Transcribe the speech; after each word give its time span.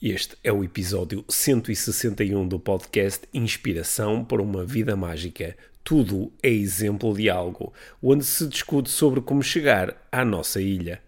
Este 0.00 0.36
é 0.44 0.52
o 0.52 0.62
episódio 0.62 1.24
161 1.28 2.46
do 2.46 2.60
podcast 2.60 3.26
Inspiração 3.34 4.24
para 4.24 4.40
uma 4.40 4.64
Vida 4.64 4.94
Mágica. 4.94 5.56
Tudo 5.82 6.32
é 6.40 6.48
exemplo 6.48 7.12
de 7.16 7.28
algo, 7.28 7.72
onde 8.00 8.24
se 8.24 8.46
discute 8.46 8.90
sobre 8.90 9.20
como 9.20 9.42
chegar 9.42 9.96
à 10.12 10.24
nossa 10.24 10.60
ilha. 10.60 11.00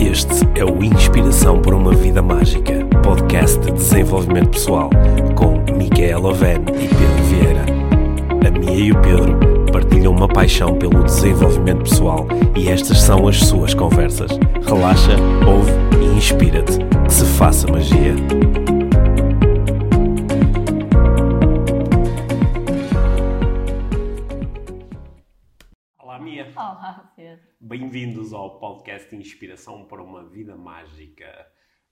Este 0.00 0.58
é 0.58 0.64
o 0.64 0.82
Inspiração 0.82 1.62
para 1.62 1.76
uma 1.76 1.94
Vida 1.94 2.20
Mágica, 2.20 2.84
podcast 3.04 3.60
de 3.60 3.70
desenvolvimento 3.74 4.50
pessoal, 4.50 4.90
com 5.36 5.56
Micaela 5.76 6.30
Oven 6.30 6.62
e 6.62 6.88
Pedro 6.88 7.24
Vieira. 7.28 7.64
A 8.44 8.50
Mia 8.50 8.86
e 8.86 8.90
o 8.90 9.00
Pedro 9.00 9.61
partilham 9.72 10.12
uma 10.12 10.28
paixão 10.28 10.78
pelo 10.78 11.02
desenvolvimento 11.02 11.84
pessoal 11.84 12.28
e 12.54 12.68
estas 12.68 13.00
são 13.00 13.26
as 13.26 13.38
suas 13.38 13.72
conversas. 13.72 14.30
Relaxa, 14.62 15.16
ouve 15.48 15.72
e 15.98 16.16
inspira-te. 16.18 16.78
Que 17.06 17.12
se 17.12 17.24
faça 17.38 17.66
magia. 17.72 18.14
Olá, 25.98 26.18
Mia. 26.18 26.52
Olá, 26.54 27.10
Pedro. 27.16 27.42
Bem-vindos 27.58 28.34
ao 28.34 28.58
podcast 28.58 29.16
Inspiração 29.16 29.86
para 29.86 30.02
uma 30.02 30.28
Vida 30.28 30.54
Mágica. 30.54 31.46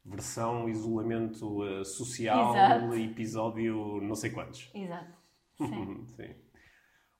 Versão 0.04 0.68
isolamento 0.68 1.64
eh, 1.64 1.84
social, 1.84 2.54
Exato. 2.54 2.94
episódio 2.94 4.00
não 4.02 4.14
sei 4.14 4.30
quantos. 4.30 4.70
Exato. 4.74 5.14
Sim. 5.56 6.04
Sim. 6.16 6.49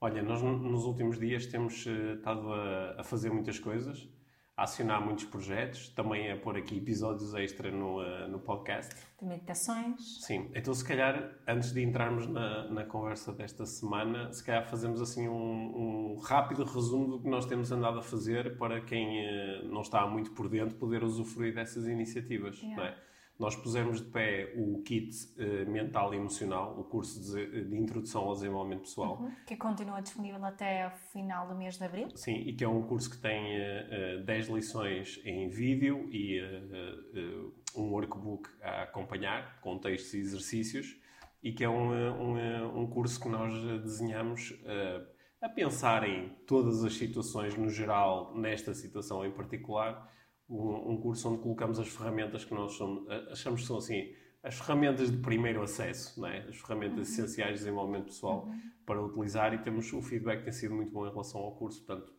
Olha, 0.01 0.23
nós 0.23 0.43
no- 0.43 0.57
nos 0.59 0.85
últimos 0.85 1.19
dias 1.19 1.47
temos 1.47 1.87
eh, 1.87 2.15
estado 2.15 2.53
a, 2.53 3.01
a 3.01 3.05
fazer 3.05 3.31
muitas 3.31 3.59
coisas, 3.59 4.09
a 4.57 4.63
acionar 4.65 5.05
muitos 5.05 5.25
projetos, 5.25 5.91
também 5.91 6.31
a 6.33 6.37
pôr 6.39 6.57
aqui 6.57 6.79
episódios 6.79 7.35
extra 7.35 7.71
no, 7.71 8.03
eh, 8.03 8.27
no 8.29 8.39
podcast. 8.39 8.95
De 9.21 9.27
meditações. 9.27 10.23
Sim, 10.25 10.51
então 10.55 10.73
se 10.73 10.83
calhar, 10.87 11.31
antes 11.47 11.73
de 11.73 11.83
entrarmos 11.83 12.27
na, 12.27 12.65
na 12.71 12.85
conversa 12.85 13.31
desta 13.31 13.67
semana, 13.67 14.33
se 14.33 14.43
calhar 14.43 14.67
fazemos 14.69 15.03
assim 15.03 15.29
um, 15.29 16.15
um 16.15 16.19
rápido 16.21 16.65
resumo 16.65 17.07
do 17.09 17.21
que 17.21 17.29
nós 17.29 17.45
temos 17.45 17.71
andado 17.71 17.99
a 17.99 18.03
fazer 18.03 18.57
para 18.57 18.81
quem 18.81 19.21
eh, 19.27 19.63
não 19.65 19.83
está 19.83 20.07
muito 20.07 20.31
por 20.33 20.49
dentro 20.49 20.77
poder 20.77 21.05
usufruir 21.05 21.55
dessas 21.55 21.87
iniciativas. 21.87 22.59
Yeah. 22.63 22.77
não 22.77 22.85
é? 22.89 23.10
Nós 23.41 23.57
pusemos 23.57 24.01
de 24.01 24.11
pé 24.11 24.53
o 24.55 24.83
kit 24.83 25.11
eh, 25.39 25.65
mental 25.65 26.13
e 26.13 26.19
emocional, 26.19 26.79
o 26.79 26.85
curso 26.85 27.35
de, 27.35 27.65
de 27.65 27.77
introdução 27.77 28.23
ao 28.23 28.35
desenvolvimento 28.35 28.83
pessoal. 28.83 29.19
Uhum. 29.19 29.33
Que 29.47 29.57
continua 29.57 30.01
disponível 30.01 30.45
até 30.45 30.85
ao 30.85 30.91
final 30.91 31.49
do 31.49 31.55
mês 31.55 31.79
de 31.79 31.85
abril. 31.85 32.09
Sim, 32.15 32.35
e 32.35 32.53
que 32.53 32.63
é 32.63 32.69
um 32.69 32.83
curso 32.83 33.11
que 33.11 33.17
tem 33.17 33.57
eh, 33.57 34.19
eh, 34.19 34.23
10 34.25 34.49
lições 34.49 35.21
em 35.25 35.49
vídeo 35.49 36.07
e 36.13 36.39
eh, 36.39 36.63
eh, 37.15 37.51
um 37.75 37.91
workbook 37.91 38.49
a 38.63 38.83
acompanhar, 38.83 39.59
com 39.63 39.79
textos 39.79 40.13
e 40.13 40.19
exercícios, 40.19 41.01
e 41.43 41.53
que 41.53 41.65
é 41.65 41.69
um, 41.69 41.95
eh, 41.95 42.11
um, 42.11 42.39
eh, 42.39 42.63
um 42.63 42.87
curso 42.87 43.21
que 43.21 43.29
nós 43.29 43.53
eh, 43.53 43.79
desenhamos 43.79 44.55
eh, 44.67 45.03
a 45.41 45.49
pensar 45.49 46.07
em 46.07 46.29
todas 46.47 46.85
as 46.85 46.95
situações 46.95 47.57
no 47.57 47.71
geral, 47.71 48.37
nesta 48.37 48.75
situação 48.75 49.25
em 49.25 49.31
particular, 49.31 50.07
um, 50.51 50.93
um 50.93 51.01
curso 51.01 51.31
onde 51.33 51.43
colocamos 51.43 51.79
as 51.79 51.89
ferramentas 51.89 52.45
que 52.45 52.53
nós 52.55 52.73
somos- 52.73 53.09
achamos 53.31 53.61
que 53.63 53.67
são 53.67 53.79
assim, 53.79 54.13
as 54.43 54.57
ferramentas 54.59 55.11
de 55.11 55.19
primeiro 55.19 55.63
acesso, 55.63 56.25
é? 56.27 56.41
as 56.49 56.57
ferramentas 56.57 57.09
essenciais 57.11 57.53
de 57.53 57.59
desenvolvimento 57.65 58.07
pessoal 58.07 58.49
para 58.85 59.01
utilizar 59.01 59.53
e 59.55 59.59
temos 59.59 59.93
o 59.93 60.03
feedback 60.03 60.43
tem 60.43 60.53
sido 60.53 60.75
muito 60.75 60.91
bom 60.91 61.07
em 61.07 61.11
relação 61.11 61.41
ao 61.41 61.55
curso, 61.55 61.85
portanto, 61.85 62.13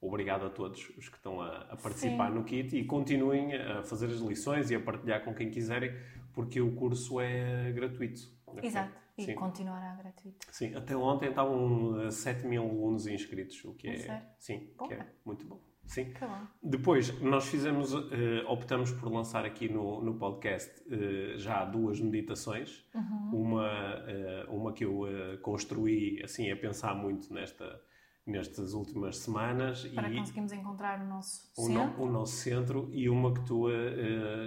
obrigado 0.00 0.46
a 0.46 0.50
todos 0.50 0.88
os 0.96 1.08
que 1.08 1.16
estão 1.16 1.40
a, 1.40 1.58
a 1.62 1.76
participar 1.76 2.28
Sim. 2.28 2.34
no 2.34 2.44
kit 2.44 2.76
e 2.76 2.84
continuem 2.84 3.54
a 3.56 3.82
fazer 3.82 4.06
as 4.06 4.20
lições 4.20 4.70
e 4.70 4.74
a 4.74 4.80
partilhar 4.80 5.24
com 5.24 5.34
quem 5.34 5.50
quiserem, 5.50 5.90
porque 6.32 6.60
o 6.60 6.74
curso 6.76 7.20
é 7.20 7.72
gratuito. 7.72 8.20
Exato. 8.62 8.92
E 9.18 9.24
Sim. 9.24 9.34
continuará 9.34 9.94
gratuito. 9.94 10.46
Sim, 10.52 10.74
até 10.74 10.94
ontem 10.94 11.30
estavam 11.30 12.00
eh, 12.02 12.10
7 12.10 12.46
mil 12.46 12.62
alunos 12.62 13.06
inscritos, 13.06 13.64
o 13.64 13.72
que 13.74 13.88
É 13.88 13.94
é, 14.08 14.22
sim, 14.38 14.70
que 14.86 14.92
é 14.92 15.06
muito 15.24 15.46
bom. 15.46 15.58
Sim. 15.86 16.12
Bom. 16.20 16.46
Depois, 16.62 17.20
nós 17.20 17.46
fizemos, 17.48 17.92
eh, 17.94 18.44
optamos 18.48 18.90
por 18.92 19.10
lançar 19.12 19.44
aqui 19.44 19.68
no, 19.68 20.02
no 20.02 20.14
podcast 20.18 20.70
eh, 20.90 21.34
já 21.38 21.64
duas 21.64 22.00
meditações. 22.00 22.84
Uhum. 22.94 23.30
Uma, 23.42 23.68
eh, 24.08 24.46
uma 24.48 24.72
que 24.72 24.84
eu 24.84 25.02
construí, 25.42 26.20
assim, 26.22 26.50
a 26.50 26.56
pensar 26.56 26.94
muito 26.94 27.32
nesta, 27.32 27.80
nestas 28.26 28.72
últimas 28.74 29.18
semanas. 29.18 29.86
Para 29.88 30.10
e 30.10 30.16
conseguirmos 30.16 30.52
encontrar 30.52 31.00
o 31.00 31.08
nosso 31.08 31.52
o, 31.56 31.68
no- 31.68 31.74
centro. 31.86 32.02
o 32.02 32.10
nosso 32.10 32.32
centro. 32.36 32.88
E 32.92 33.08
uma 33.08 33.32
que 33.32 33.44
tu 33.46 33.68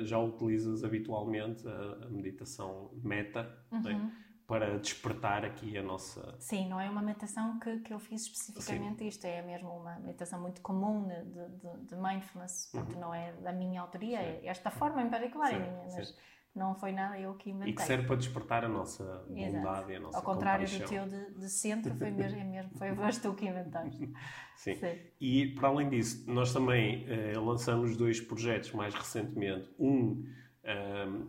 já 0.03 0.19
utilizas 0.19 0.83
habitualmente, 0.83 1.67
a, 1.67 2.05
a 2.05 2.09
meditação 2.09 2.91
meta, 3.01 3.43
né? 3.71 4.11
Uhum. 4.49 4.59
para 4.59 4.79
despertar 4.79 5.45
aqui 5.45 5.77
a 5.77 5.83
nossa... 5.83 6.35
Sim, 6.39 6.67
não 6.67 6.79
é 6.81 6.89
uma 6.89 7.01
meditação 7.01 7.59
que, 7.59 7.79
que 7.79 7.93
eu 7.93 7.99
fiz 7.99 8.23
especificamente 8.23 9.07
isto, 9.07 9.25
é 9.25 9.41
mesmo 9.41 9.69
uma 9.69 9.99
meditação 9.99 10.41
muito 10.41 10.61
comum 10.61 11.07
de, 11.07 11.23
de, 11.23 11.87
de- 11.87 11.95
mindfulness, 11.95 12.69
portanto 12.71 12.97
não 12.99 13.13
é 13.13 13.31
da 13.33 13.53
minha 13.53 13.81
autoria, 13.81 14.19
é 14.19 14.41
esta 14.45 14.71
forma 14.71 15.01
em 15.01 15.09
particular 15.09 15.53
é 15.53 15.57
Uhum. 15.57 15.63
Sim, 15.65 15.71
minha, 15.71 15.89
sim. 15.89 15.95
mas 15.97 16.17
não 16.55 16.75
foi 16.75 16.91
nada 16.91 17.19
eu 17.19 17.35
que 17.35 17.51
inventei. 17.51 17.71
E 17.73 17.75
que 17.75 17.81
serve 17.83 18.07
para 18.07 18.15
despertar 18.15 18.65
a 18.65 18.69
nossa 18.69 19.03
Exato. 19.03 19.55
bondade 19.55 19.91
e 19.91 19.95
a 19.95 19.99
nossa 19.99 20.17
Ao 20.17 20.23
contrário 20.23 20.65
do 20.67 20.71
compaixão. 20.71 21.07
teu 21.07 21.19
de, 21.19 21.39
de 21.39 21.49
centro, 21.49 21.95
foi 21.95 22.11
mesmo, 22.11 22.39
é 22.39 22.43
mesmo 22.43 22.71
foi 22.77 22.89
tu 23.21 23.33
que 23.35 23.45
inventaste. 23.45 24.13
Sim. 24.57 24.75
Sim. 24.75 24.99
E 25.21 25.47
para 25.55 25.67
além 25.69 25.89
disso, 25.89 26.29
nós 26.29 26.51
também 26.51 27.05
eh, 27.07 27.37
lançamos 27.37 27.95
dois 27.95 28.19
projetos 28.19 28.71
mais 28.73 28.93
recentemente. 28.93 29.73
Um 29.79 30.25
ahm, 30.65 31.27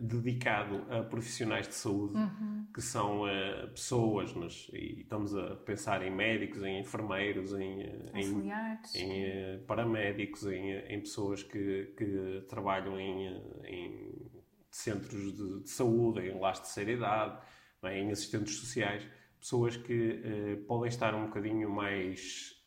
dedicado 0.00 0.84
a 0.90 1.02
profissionais 1.02 1.66
de 1.66 1.74
saúde, 1.74 2.14
Uhum. 2.16 2.66
que 2.72 2.80
são 2.80 3.26
eh, 3.28 3.66
pessoas, 3.68 4.32
mas 4.34 4.68
e 4.72 5.00
estamos 5.00 5.34
a 5.36 5.56
pensar 5.56 6.02
em 6.06 6.10
médicos, 6.10 6.62
em 6.62 6.80
enfermeiros, 6.80 7.52
em, 7.54 7.82
eh, 7.82 8.10
em, 8.14 8.20
em, 8.94 9.24
eh, 9.24 9.58
paramédicos, 9.66 10.46
em, 10.46 10.72
em 10.88 11.00
pessoas 11.00 11.42
que, 11.42 11.92
que 11.96 12.44
trabalham 12.48 12.98
em, 12.98 13.26
em 13.64 14.30
centros 14.70 15.34
de, 15.36 15.62
de 15.62 15.70
saúde, 15.70 16.20
em 16.20 16.38
lares 16.38 16.58
de 16.60 16.64
terceira 16.66 16.92
idade, 16.92 17.38
é? 17.82 17.98
em 17.98 18.10
assistentes 18.10 18.56
sociais, 18.56 19.06
pessoas 19.38 19.76
que 19.76 20.20
eh, 20.22 20.56
podem 20.68 20.88
estar 20.88 21.14
um 21.14 21.26
bocadinho 21.26 21.68
mais 21.70 22.59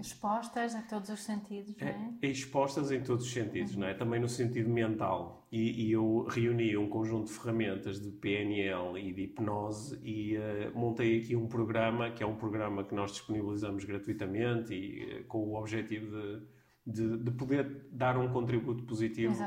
Expostas 0.00 0.74
a 0.74 0.82
todos 0.82 1.08
os 1.10 1.20
sentidos, 1.20 1.74
não 1.76 1.86
é? 1.86 2.14
é, 2.22 2.26
expostas 2.26 2.90
em 2.90 3.02
todos 3.02 3.24
os 3.24 3.32
sentidos, 3.32 3.76
não 3.76 3.86
é? 3.86 3.94
Também 3.94 4.20
no 4.20 4.28
sentido 4.28 4.68
mental. 4.68 5.46
E, 5.50 5.86
e 5.86 5.92
eu 5.92 6.26
reuni 6.28 6.76
um 6.76 6.88
conjunto 6.88 7.26
de 7.26 7.32
ferramentas 7.32 8.00
de 8.00 8.10
PNL 8.10 8.98
e 8.98 9.12
de 9.12 9.22
hipnose 9.22 9.98
e 10.02 10.36
eh, 10.36 10.70
montei 10.74 11.20
aqui 11.20 11.36
um 11.36 11.46
programa, 11.46 12.10
que 12.10 12.22
é 12.22 12.26
um 12.26 12.36
programa 12.36 12.84
que 12.84 12.94
nós 12.94 13.12
disponibilizamos 13.12 13.84
gratuitamente 13.84 14.74
e 14.74 15.02
eh, 15.02 15.22
com 15.24 15.38
o 15.38 15.58
objetivo 15.58 16.10
de, 16.10 16.46
de, 16.86 17.16
de 17.18 17.30
poder 17.30 17.86
dar 17.90 18.18
um 18.18 18.28
contributo 18.32 18.84
positivo 18.84 19.40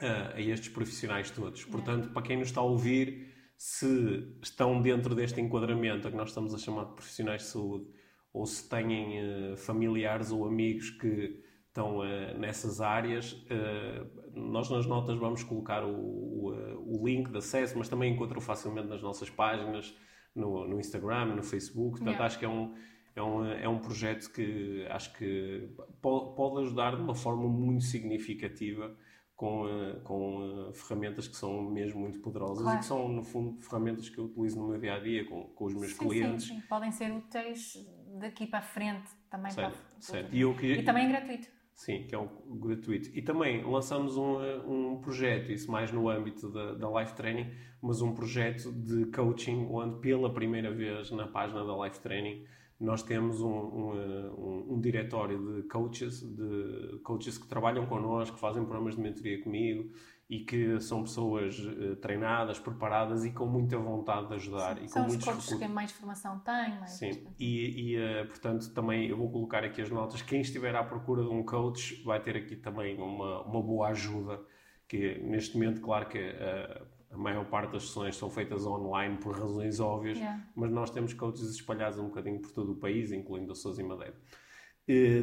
a, 0.00 0.34
a 0.34 0.40
estes 0.40 0.68
profissionais 0.68 1.30
todos. 1.30 1.64
Portanto, 1.64 2.10
para 2.10 2.22
quem 2.22 2.38
nos 2.38 2.48
está 2.48 2.60
a 2.60 2.64
ouvir, 2.64 3.30
se 3.56 4.26
estão 4.42 4.80
dentro 4.80 5.14
deste 5.14 5.38
enquadramento 5.38 6.08
a 6.08 6.10
que 6.10 6.16
nós 6.16 6.30
estamos 6.30 6.54
a 6.54 6.58
chamar 6.58 6.86
de 6.86 6.94
profissionais 6.94 7.42
de 7.42 7.48
saúde, 7.48 7.86
ou 8.32 8.46
se 8.46 8.68
têm 8.68 9.18
eh, 9.52 9.56
familiares 9.56 10.30
ou 10.32 10.46
amigos 10.46 10.90
que 10.90 11.42
estão 11.68 12.04
eh, 12.04 12.34
nessas 12.34 12.80
áreas, 12.80 13.44
eh, 13.50 14.04
nós 14.34 14.70
nas 14.70 14.86
notas 14.86 15.18
vamos 15.18 15.42
colocar 15.42 15.84
o, 15.84 15.90
o, 15.94 17.00
o 17.00 17.06
link 17.06 17.30
de 17.30 17.38
acesso, 17.38 17.76
mas 17.78 17.88
também 17.88 18.12
encontram 18.14 18.40
facilmente 18.40 18.88
nas 18.88 19.02
nossas 19.02 19.28
páginas, 19.30 19.94
no, 20.34 20.66
no 20.68 20.78
Instagram, 20.78 21.34
no 21.36 21.42
Facebook. 21.42 21.98
Portanto, 21.98 22.08
Yeah. 22.14 22.24
acho 22.26 22.38
que 22.38 22.44
é 22.44 22.48
um, 22.48 22.74
é 23.16 23.22
um, 23.22 23.44
é 23.44 23.68
um 23.68 23.78
projeto 23.80 24.32
que 24.32 24.86
acho 24.88 25.12
que 25.18 25.68
po- 26.00 26.34
pode 26.34 26.64
ajudar 26.66 26.94
de 26.96 27.02
uma 27.02 27.14
forma 27.14 27.48
muito 27.48 27.84
significativa 27.84 28.96
com, 29.34 29.64
com 30.04 30.70
ferramentas 30.74 31.26
que 31.26 31.36
são 31.36 31.62
mesmo 31.62 32.00
muito 32.00 32.20
poderosas 32.20 32.62
Claro. 32.62 32.76
e 32.76 32.80
que 32.80 32.84
são, 32.84 33.08
no 33.08 33.24
fundo, 33.24 33.60
ferramentas 33.62 34.08
que 34.08 34.18
eu 34.18 34.24
utilizo 34.26 34.60
no 34.60 34.68
meu 34.68 34.78
dia 34.78 34.94
a 34.94 34.98
dia 35.00 35.24
com, 35.24 35.44
com 35.44 35.64
os 35.64 35.74
meus 35.74 35.92
Sim, 35.92 35.98
clientes. 35.98 36.46
sim, 36.46 36.60
sim. 36.60 36.60
Podem 36.68 36.92
ser 36.92 37.10
úteis 37.12 37.74
daqui 38.18 38.46
para 38.46 38.58
a 38.60 38.62
frente 38.62 39.10
também 39.30 39.50
Certo, 39.50 39.72
para 39.78 40.00
certo. 40.00 40.34
E, 40.34 40.40
eu 40.40 40.54
que- 40.54 40.72
E 40.72 40.82
também 40.82 41.06
é 41.06 41.08
gratuito. 41.08 41.48
Sim, 41.74 42.04
que 42.06 42.14
é 42.14 42.18
um 42.18 42.28
gratuito. 42.58 43.08
E 43.16 43.22
também 43.22 43.64
lançamos 43.64 44.16
um, 44.16 44.36
um 44.66 45.00
projeto, 45.00 45.50
isso 45.50 45.70
mais 45.70 45.90
no 45.90 46.10
âmbito 46.10 46.50
da, 46.50 46.74
da 46.74 47.00
Life 47.00 47.14
Training, 47.14 47.50
mas 47.80 48.02
um 48.02 48.12
projeto 48.12 48.70
de 48.70 49.06
coaching 49.06 49.66
onde 49.70 49.98
pela 50.00 50.32
primeira 50.32 50.70
vez 50.70 51.10
na 51.10 51.26
página 51.26 51.64
da 51.64 51.84
Life 51.84 52.00
Training 52.00 52.44
nós 52.78 53.02
temos 53.02 53.40
um, 53.40 53.48
um, 53.50 54.74
um, 54.74 54.80
diretório 54.80 55.38
de 55.62 55.68
coaches, 55.68 56.20
de 56.22 56.98
coaches 57.02 57.38
que 57.38 57.46
trabalham 57.46 57.86
connosco, 57.86 58.34
que 58.36 58.40
fazem 58.40 58.62
programas 58.64 58.96
de 58.96 59.02
mentoria 59.02 59.42
comigo 59.42 59.90
e 60.30 60.38
que 60.44 60.80
são 60.80 61.02
pessoas 61.02 61.58
uh, 61.58 61.96
treinadas, 61.96 62.56
preparadas 62.56 63.24
e 63.24 63.32
com 63.32 63.46
muita 63.46 63.76
vontade 63.76 64.28
de 64.28 64.34
ajudar. 64.34 64.76
Sim, 64.76 64.84
e 64.84 64.88
são 64.88 65.04
com 65.04 65.10
os 65.10 65.24
coaches 65.24 65.54
que 65.54 65.66
mais 65.66 65.90
formação 65.90 66.38
têm. 66.38 66.78
Mais 66.78 66.92
Sim, 66.92 67.26
e, 67.36 67.94
e 67.94 67.98
uh, 67.98 68.28
portanto 68.28 68.72
também 68.72 69.08
eu 69.08 69.16
vou 69.16 69.28
colocar 69.28 69.64
aqui 69.64 69.82
as 69.82 69.90
notas. 69.90 70.22
Quem 70.22 70.40
estiver 70.40 70.76
à 70.76 70.84
procura 70.84 71.24
de 71.24 71.28
um 71.30 71.42
coach 71.42 72.00
vai 72.04 72.22
ter 72.22 72.36
aqui 72.36 72.54
também 72.54 72.96
uma, 72.96 73.42
uma 73.42 73.60
boa 73.60 73.88
ajuda, 73.88 74.40
que 74.86 75.18
neste 75.18 75.58
momento, 75.58 75.80
claro 75.80 76.08
que... 76.08 76.18
Uh, 76.18 77.00
a 77.12 77.18
maior 77.18 77.44
parte 77.46 77.72
das 77.72 77.88
sessões 77.88 78.14
são 78.14 78.30
feitas 78.30 78.64
online 78.64 79.16
por 79.16 79.36
razões 79.36 79.80
óbvias, 79.80 80.16
yeah. 80.16 80.46
mas 80.54 80.70
nós 80.70 80.90
temos 80.90 81.12
coaches 81.12 81.50
espalhados 81.50 81.98
um 81.98 82.04
bocadinho 82.04 82.40
por 82.40 82.52
todo 82.52 82.70
o 82.70 82.76
país, 82.76 83.10
incluindo 83.10 83.50
Açores 83.50 83.80
e 83.80 83.82
Madeira. 83.82 84.14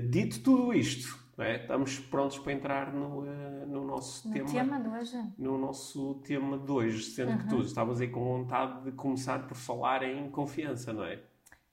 Dito 0.10 0.44
tudo 0.44 0.74
isto, 0.74 1.18
é? 1.44 1.62
estamos 1.62 2.00
prontos 2.00 2.40
para 2.40 2.54
entrar 2.54 2.94
no, 2.94 3.20
uh, 3.20 3.68
no 3.68 3.86
nosso 3.86 4.28
no 4.28 4.34
tema, 4.34 4.50
tema 4.50 4.80
de 4.80 4.90
hoje. 4.90 5.34
No 5.38 5.58
nosso 5.58 6.16
tema 6.26 6.58
de 6.58 6.72
hoje, 6.72 7.04
sendo 7.04 7.32
uhum. 7.32 7.38
que 7.38 7.48
tu 7.48 7.62
estavas 7.62 8.02
aí 8.02 8.10
com 8.10 8.24
vontade 8.24 8.84
de 8.84 8.92
começar 8.92 9.48
por 9.48 9.56
falar 9.56 10.04
em 10.04 10.30
confiança, 10.32 10.92
não 10.94 11.04
é? 11.04 11.22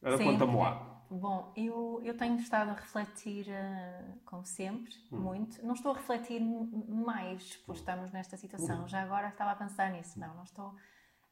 Agora 0.03 0.23
conta-me 0.23 0.57
lá. 0.57 0.95
Bom, 1.11 1.53
eu, 1.57 2.01
eu 2.03 2.17
tenho 2.17 2.37
estado 2.37 2.71
a 2.71 2.75
refletir, 2.75 3.47
uh, 3.47 4.19
como 4.25 4.45
sempre, 4.45 4.93
hum. 5.13 5.19
muito. 5.19 5.65
Não 5.65 5.75
estou 5.75 5.93
a 5.93 5.95
refletir 5.95 6.41
mais 6.41 7.57
por 7.59 7.75
estarmos 7.75 8.11
nesta 8.13 8.37
situação. 8.37 8.85
Hum. 8.85 8.89
Já 8.89 9.03
agora 9.03 9.29
estava 9.29 9.53
a 9.53 9.57
pensar 9.57 9.93
nisso. 9.93 10.19
Não, 10.19 10.35
não 10.35 10.43
estou 10.43 10.75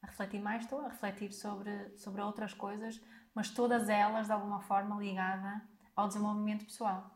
a 0.01 0.07
refletir 0.07 0.39
mais, 0.41 0.63
estou 0.63 0.79
a 0.79 0.89
refletir 0.89 1.31
sobre, 1.33 1.97
sobre 1.97 2.21
outras 2.21 2.53
coisas, 2.53 3.01
mas 3.33 3.49
todas 3.49 3.89
elas, 3.89 4.27
de 4.27 4.33
alguma 4.33 4.61
forma, 4.61 4.95
ligada 4.95 5.61
ao 5.95 6.07
desenvolvimento 6.07 6.65
pessoal. 6.65 7.11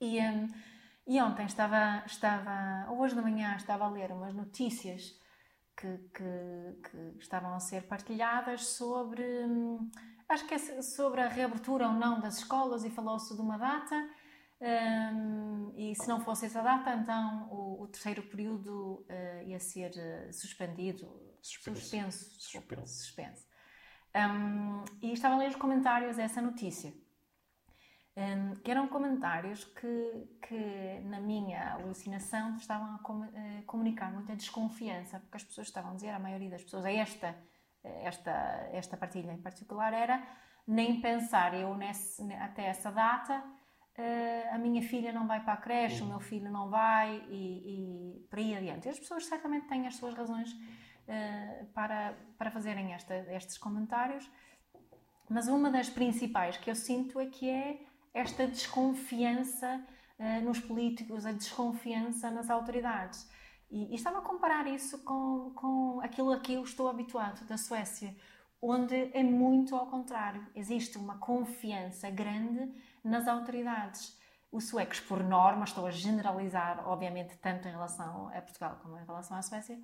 E, 0.00 0.20
um, 0.20 0.48
e 1.06 1.20
ontem 1.20 1.46
estava, 1.46 2.04
estava, 2.06 2.90
hoje 2.92 3.14
de 3.14 3.20
manhã, 3.20 3.56
estava 3.56 3.84
a 3.84 3.90
ler 3.90 4.12
umas 4.12 4.34
notícias 4.34 5.18
que, 5.76 5.98
que, 6.14 6.90
que 6.90 7.18
estavam 7.18 7.54
a 7.54 7.60
ser 7.60 7.82
partilhadas 7.86 8.66
sobre. 8.66 9.22
Um, 9.44 9.90
Acho 10.28 10.44
que 10.46 10.54
é 10.54 10.58
sobre 10.82 11.20
a 11.20 11.28
reabertura 11.28 11.86
ou 11.86 11.94
não 11.94 12.18
das 12.18 12.38
escolas 12.38 12.84
e 12.84 12.90
falou-se 12.90 13.34
de 13.34 13.40
uma 13.40 13.56
data. 13.56 13.94
Um, 14.60 15.72
e 15.76 15.94
se 15.94 16.08
não 16.08 16.20
fosse 16.20 16.46
essa 16.46 16.62
data, 16.62 16.92
então 16.94 17.48
o, 17.50 17.82
o 17.82 17.88
terceiro 17.88 18.22
período 18.22 19.06
uh, 19.08 19.42
ia 19.46 19.60
ser 19.60 19.90
uh, 19.90 20.32
suspendido, 20.32 21.06
suspenso, 21.40 21.80
suspenso, 21.80 22.24
suspenso. 22.40 22.86
suspenso. 22.86 23.46
Um, 24.16 24.84
e 25.00 25.12
estava 25.12 25.34
a 25.34 25.38
ler 25.38 25.50
os 25.50 25.56
comentários 25.56 26.16
dessa 26.16 26.40
notícia, 26.40 26.92
um, 28.16 28.54
que 28.56 28.70
eram 28.70 28.88
comentários 28.88 29.64
que, 29.64 30.38
que, 30.42 31.00
na 31.04 31.20
minha 31.20 31.74
alucinação, 31.74 32.56
estavam 32.56 32.94
a 32.94 32.98
com, 32.98 33.20
uh, 33.20 33.62
comunicar 33.66 34.12
muita 34.12 34.34
desconfiança, 34.34 35.20
porque 35.20 35.36
as 35.36 35.44
pessoas 35.44 35.66
estavam 35.66 35.92
a 35.92 35.94
dizer, 35.94 36.10
a 36.10 36.18
maioria 36.18 36.50
das 36.50 36.62
pessoas, 36.62 36.84
a 36.84 36.92
esta 36.92 37.36
esta, 38.02 38.68
esta 38.72 38.96
partilha 38.96 39.32
em 39.32 39.40
particular 39.40 39.92
era 39.92 40.22
nem 40.66 41.00
pensar 41.00 41.54
eu 41.54 41.74
nesse, 41.76 42.22
até 42.34 42.66
essa 42.66 42.90
data 42.90 43.38
uh, 43.38 44.54
a 44.54 44.58
minha 44.58 44.82
filha 44.82 45.12
não 45.12 45.26
vai 45.26 45.42
para 45.42 45.54
a 45.54 45.56
creche, 45.56 46.02
o 46.02 46.06
meu 46.06 46.20
filho 46.20 46.50
não 46.50 46.68
vai 46.68 47.24
e, 47.28 48.16
e 48.16 48.26
por 48.28 48.38
aí 48.38 48.56
adiante. 48.56 48.88
As 48.88 48.98
pessoas 48.98 49.26
certamente 49.26 49.68
têm 49.68 49.86
as 49.86 49.96
suas 49.96 50.14
razões 50.14 50.52
uh, 50.52 51.66
para, 51.72 52.14
para 52.36 52.50
fazerem 52.50 52.92
esta, 52.94 53.14
estes 53.32 53.56
comentários, 53.58 54.28
mas 55.28 55.48
uma 55.48 55.70
das 55.70 55.88
principais 55.88 56.56
que 56.56 56.70
eu 56.70 56.74
sinto 56.74 57.20
é 57.20 57.26
que 57.26 57.48
é 57.48 57.85
esta 58.16 58.46
desconfiança 58.46 59.84
uh, 60.18 60.40
nos 60.42 60.58
políticos, 60.58 61.26
a 61.26 61.32
desconfiança 61.32 62.30
nas 62.30 62.48
autoridades. 62.48 63.28
E, 63.70 63.92
e, 63.92 63.94
estava 63.94 64.18
a 64.18 64.22
comparar 64.22 64.66
isso 64.66 65.04
com, 65.04 65.52
com 65.54 66.00
aquilo 66.00 66.32
a 66.32 66.40
que 66.40 66.54
eu 66.54 66.62
estou 66.62 66.88
habituado 66.88 67.44
da 67.44 67.58
Suécia, 67.58 68.16
onde 68.62 68.94
é 69.12 69.22
muito 69.22 69.76
ao 69.76 69.86
contrário. 69.86 70.46
Existe 70.54 70.96
uma 70.96 71.18
confiança 71.18 72.08
grande 72.08 72.72
nas 73.04 73.28
autoridades. 73.28 74.16
Os 74.50 74.68
suecos, 74.68 75.00
por 75.00 75.22
norma, 75.22 75.64
estou 75.64 75.86
a 75.86 75.90
generalizar, 75.90 76.88
obviamente, 76.88 77.36
tanto 77.36 77.68
em 77.68 77.72
relação 77.72 78.28
a 78.28 78.40
Portugal 78.40 78.78
como 78.82 78.98
em 78.98 79.04
relação 79.04 79.36
à 79.36 79.42
Suécia, 79.42 79.78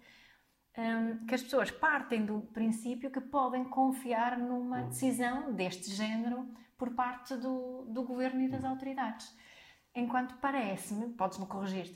um, 0.78 1.26
que 1.26 1.34
as 1.34 1.42
pessoas 1.42 1.70
partem 1.70 2.24
do 2.24 2.40
princípio 2.40 3.10
que 3.10 3.20
podem 3.20 3.64
confiar 3.64 4.38
numa 4.38 4.78
hum. 4.78 4.88
decisão 4.88 5.52
deste 5.52 5.90
género 5.90 6.48
por 6.82 6.90
parte 6.96 7.36
do, 7.36 7.84
do 7.86 8.02
governo 8.02 8.40
e 8.40 8.48
das 8.48 8.64
hum. 8.64 8.70
autoridades. 8.70 9.32
Enquanto 9.94 10.34
parece-me, 10.38 11.10
podes-me 11.10 11.46
corrigir, 11.46 11.94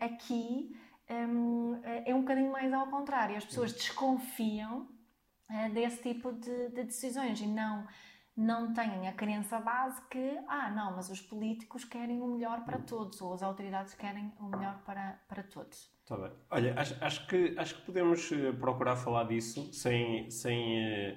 aqui 0.00 0.76
um, 1.08 1.80
é 1.84 2.12
um 2.12 2.22
bocadinho 2.22 2.50
mais 2.50 2.72
ao 2.72 2.88
contrário. 2.88 3.36
As 3.36 3.44
pessoas 3.44 3.72
desconfiam 3.72 4.88
uh, 5.48 5.72
desse 5.72 6.02
tipo 6.02 6.32
de, 6.32 6.70
de, 6.70 6.82
decisões 6.82 7.40
e 7.40 7.46
não, 7.46 7.86
não 8.36 8.74
têm 8.74 9.06
a 9.06 9.12
crença 9.12 9.60
base 9.60 10.02
que, 10.10 10.36
ah, 10.48 10.68
não, 10.68 10.96
mas 10.96 11.10
os 11.10 11.20
políticos 11.20 11.84
querem 11.84 12.20
o 12.20 12.26
melhor 12.26 12.64
para 12.64 12.80
todos 12.80 13.20
ou 13.20 13.32
as 13.32 13.42
autoridades 13.44 13.94
querem 13.94 14.32
o 14.40 14.46
melhor 14.46 14.82
para, 14.84 15.20
para 15.28 15.44
todos. 15.44 15.92
Está 16.02 16.16
bem. 16.16 16.32
Olha, 16.50 16.74
acho, 16.76 17.04
acho, 17.04 17.24
que, 17.28 17.54
acho 17.56 17.76
que 17.76 17.82
podemos 17.82 18.32
eh, 18.32 18.50
procurar 18.50 18.96
falar 18.96 19.28
disso 19.28 19.72
sem. 19.72 20.28
sem 20.28 20.82
uh, 20.82 21.14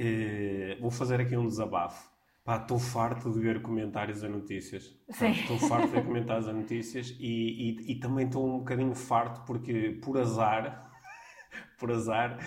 uh, 0.00 0.80
vou 0.80 0.90
fazer 0.90 1.20
aqui 1.20 1.36
um 1.36 1.46
desabafo. 1.46 2.13
Pá, 2.44 2.58
estou 2.58 2.78
farto 2.78 3.32
de 3.32 3.40
ver 3.40 3.62
comentários 3.62 4.22
a 4.22 4.28
notícias. 4.28 4.94
Estou 5.08 5.58
farto 5.58 5.86
de 5.86 5.92
ver 5.92 6.04
comentários 6.04 6.46
a 6.46 6.52
notícias 6.52 7.16
e, 7.18 7.70
e, 7.70 7.92
e 7.92 7.94
também 7.98 8.26
estou 8.26 8.46
um 8.46 8.58
bocadinho 8.58 8.94
farto 8.94 9.40
porque, 9.46 9.98
por 10.04 10.18
azar, 10.18 10.92
por 11.80 11.90
azar, 11.90 12.38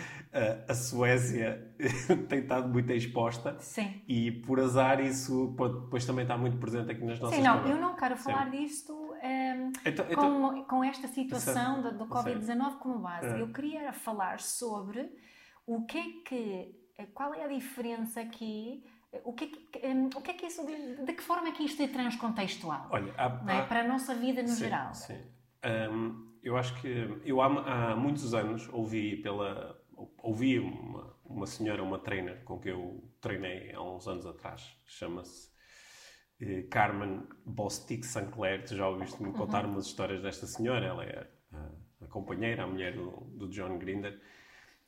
a, 0.70 0.74
Suécia 0.76 1.74
tem 2.30 2.42
estado 2.42 2.70
muito 2.70 2.94
exposta. 2.94 3.58
Sim. 3.60 4.04
E 4.08 4.32
por 4.32 4.60
azar 4.60 5.04
isso 5.04 5.48
depois 5.58 6.06
também 6.06 6.22
está 6.26 6.38
muito 6.38 6.58
presente 6.58 6.92
aqui 6.92 7.04
nas 7.04 7.20
nossas 7.20 7.38
Sim, 7.38 7.44
não, 7.44 7.66
eu 7.66 7.78
não 7.78 7.96
quero 7.96 8.16
falar 8.18 8.52
Sim. 8.52 8.52
disto 8.52 8.94
um, 8.94 9.16
ehm, 9.16 9.72
então, 9.84 10.06
com, 10.06 10.12
então, 10.12 10.64
com, 10.66 10.84
esta 10.84 11.08
situação 11.08 11.82
do, 11.82 11.98
do 11.98 12.06
Covid-19 12.06 12.78
como 12.78 13.00
base. 13.00 13.26
É. 13.26 13.42
Eu 13.42 13.52
queria 13.52 13.92
falar 13.92 14.40
sobre 14.42 15.10
o 15.66 15.86
que 15.86 15.98
é 15.98 16.04
que, 16.24 17.08
qual 17.16 17.34
é 17.34 17.46
a 17.46 17.48
diferença 17.48 18.22
aqui 18.22 18.84
o 19.24 19.33
que, 19.33 19.45
é 19.45 19.48
que, 19.48 19.88
um, 19.88 20.07
o 20.07 20.21
que 20.21 20.31
é 20.31 20.33
que 20.33 20.45
isso, 20.45 20.65
de, 20.65 21.06
de, 21.06 21.13
que 21.13 21.24
forma 21.24 21.50
é 21.50 21.51
que 21.51 21.63
isto 21.63 21.81
é 21.81 21.88
transcontextual? 21.88 22.88
Olha, 22.92 23.13
há, 23.18 23.54
é? 23.54 23.65
para 23.65 23.81
a 23.81 23.88
nossa 23.88 24.13
vida 24.15 24.42
no 24.42 24.50
sim, 24.50 24.65
geral. 24.65 24.94
Sim. 24.94 25.21
Um, 25.92 26.27
eu 26.44 26.57
acho 26.57 26.80
que 26.81 27.21
eu 27.25 27.42
há, 27.42 27.92
há, 27.92 27.95
muitos 27.95 28.33
anos 28.33 28.69
ouvi 28.71 29.18
pela 29.18 29.77
ouvi 30.19 30.59
uma, 30.59 31.15
uma 31.25 31.48
senhora, 31.48 31.81
uma 31.81 32.00
trainer 32.00 32.44
com 32.44 32.59
que 32.59 32.69
eu 32.69 33.04
treinei 33.19 33.74
há 33.74 33.81
uns 33.81 34.07
anos 34.07 34.25
atrás, 34.25 34.77
chama-se 34.86 35.50
eh, 36.39 36.63
Carmen 36.69 37.27
Bostic 37.45 38.04
Sinclair. 38.04 38.63
Tu 38.63 38.75
já 38.75 38.88
ouviste-me 38.88 39.31
contar 39.33 39.65
uhum. 39.65 39.71
umas 39.71 39.88
histórias 39.88 40.21
desta 40.21 40.45
senhora? 40.45 40.86
Ela 40.86 41.04
é 41.04 41.27
a, 41.54 42.06
a 42.06 42.07
companheira, 42.07 42.64
a 42.64 42.68
mulher 42.68 42.94
do, 42.94 43.09
do 43.35 43.49
John 43.49 43.78
Grinder. 43.80 44.19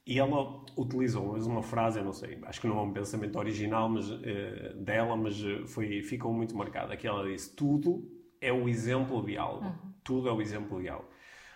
E 0.09 0.17
ela 0.17 0.65
utilizou 0.75 1.35
uma 1.35 1.61
frase, 1.61 1.99
eu 1.99 2.03
não 2.03 2.13
sei, 2.13 2.39
acho 2.41 2.59
que 2.59 2.65
não 2.65 2.79
é 2.79 2.81
um 2.81 2.91
pensamento 2.91 3.37
original 3.37 3.87
mas, 3.87 4.09
uh, 4.09 4.73
dela, 4.75 5.15
mas 5.15 5.39
eh, 5.43 5.67
foi, 5.67 6.01
ficou 6.01 6.33
muito 6.33 6.57
marcada, 6.57 6.97
que 6.97 7.05
ela 7.05 7.29
disse, 7.29 7.55
tudo 7.55 8.09
é 8.41 8.51
o 8.51 8.67
exemplo 8.67 9.23
de 9.23 9.37
algo. 9.37 9.65
Uhum. 9.65 9.93
Tudo 10.03 10.27
é 10.27 10.31
o 10.31 10.41
exemplo 10.41 10.81
de 10.81 10.89
algo. 10.89 11.07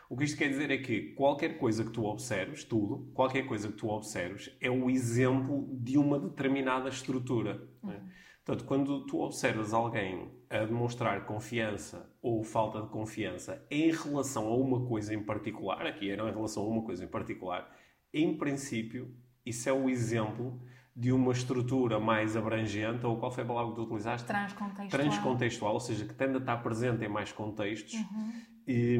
O 0.07 0.15
que 0.15 0.25
isto 0.25 0.38
quer 0.38 0.50
dizer 0.50 0.69
é 0.69 0.77
que 0.77 1.13
qualquer 1.13 1.57
coisa 1.57 1.83
que 1.83 1.89
tu 1.89 2.05
observes, 2.05 2.63
tudo, 2.63 3.12
qualquer 3.15 3.48
coisa 3.48 3.69
que 3.69 3.74
tu 3.74 3.89
observes, 3.89 4.55
é 4.62 4.69
o 4.69 4.88
exemplo 4.88 5.67
de 5.72 5.98
uma 5.98 6.19
determinada 6.19 6.89
estrutura. 6.89 7.67
Uhum. 7.81 7.89
Né? 7.89 8.03
Portanto, 8.45 8.67
quando 8.67 9.03
tu 9.07 9.19
observas 9.22 9.74
alguém 9.74 10.29
a 10.48 10.60
demonstrar 10.60 11.25
confiança 11.25 12.07
ou 12.22 12.43
falta 12.43 12.83
de 12.83 12.89
confiança 12.89 13.65
em 13.72 13.89
relação 13.89 14.48
a 14.48 14.55
uma 14.55 14.86
coisa 14.86 15.12
em 15.12 15.24
particular, 15.24 15.88
aqui 15.88 16.12
era 16.12 16.29
em 16.29 16.31
relação 16.31 16.62
a 16.62 16.67
uma 16.67 16.83
coisa 16.83 17.03
em 17.03 17.07
particular, 17.07 17.67
em 18.13 18.38
princípio, 18.38 19.13
isso 19.46 19.67
é 19.67 19.74
o 19.74 19.89
exemplo 19.89 20.62
de 20.96 21.12
uma 21.12 21.32
estrutura 21.32 22.00
mais 22.00 22.38
abrangente, 22.38 23.03
ou 23.05 23.17
qual 23.17 23.32
foi 23.32 23.43
a 23.43 23.48
palavra 23.48 23.72
que 23.72 23.77
tu 23.77 23.84
utilizaste? 23.84 24.27
Transcontextual. 24.27 24.89
Transcontextual, 24.89 25.74
ou 25.74 25.79
seja, 25.79 26.05
que 26.05 26.13
tende 26.13 26.36
a 26.36 26.38
estar 26.38 26.58
presente 26.58 27.03
em 27.03 27.10
mais 27.10 27.32
contextos. 27.32 27.96
Uhum. 27.96 28.34
E, 28.67 29.00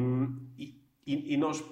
e, 1.06 1.34
e, 1.34 1.36
nós, 1.36 1.62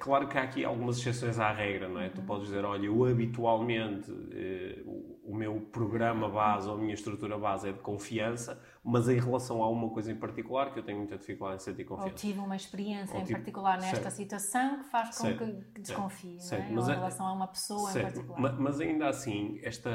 Claro 0.00 0.26
que 0.26 0.36
há 0.36 0.42
aqui 0.42 0.64
algumas 0.64 0.98
exceções 0.98 1.38
à 1.38 1.52
regra, 1.52 1.88
não 1.88 2.00
é? 2.00 2.06
Uhum. 2.06 2.12
Tu 2.12 2.22
podes 2.22 2.46
dizer, 2.48 2.64
olha, 2.64 2.86
eu 2.86 3.04
habitualmente, 3.04 4.10
eh, 4.32 4.82
o, 5.22 5.36
meu 5.36 5.60
programa 5.60 6.28
base 6.28 6.68
ou 6.68 6.74
a 6.74 6.78
minha 6.78 6.94
estrutura 6.94 7.38
base 7.38 7.68
é 7.68 7.72
de 7.72 7.78
confiança, 7.78 8.60
mas 8.82 9.08
em 9.08 9.20
relação 9.20 9.62
a 9.62 9.70
uma 9.70 9.88
coisa 9.90 10.10
em 10.10 10.16
particular 10.16 10.72
que 10.72 10.80
eu 10.80 10.82
tenho 10.82 10.98
muita 10.98 11.16
dificuldade 11.16 11.62
em 11.62 11.64
sentir 11.64 11.84
confiança. 11.84 12.10
Ou 12.10 12.16
tive 12.16 12.40
uma 12.40 12.56
experiência 12.56 13.14
ou 13.14 13.22
em 13.22 13.26
particular 13.26 13.80
nesta 13.80 14.10
certo. 14.10 14.16
situação 14.16 14.78
que 14.78 14.90
faz 14.90 15.16
com 15.16 15.26
certo. 15.26 15.46
que 15.72 15.80
desconfie, 15.80 16.40
certo. 16.40 16.72
não 16.72 16.82
é? 16.82 16.84
Ou 16.84 16.88
em 16.88 16.92
é- 16.92 16.96
relação 16.96 17.26
a 17.28 17.32
uma 17.32 17.46
pessoa 17.46 17.90
em 17.92 18.02
particular. 18.02 18.40
Mas, 18.40 18.58
mas, 18.58 18.80
ainda 18.80 19.08
assim, 19.08 19.60
esta, 19.62 19.90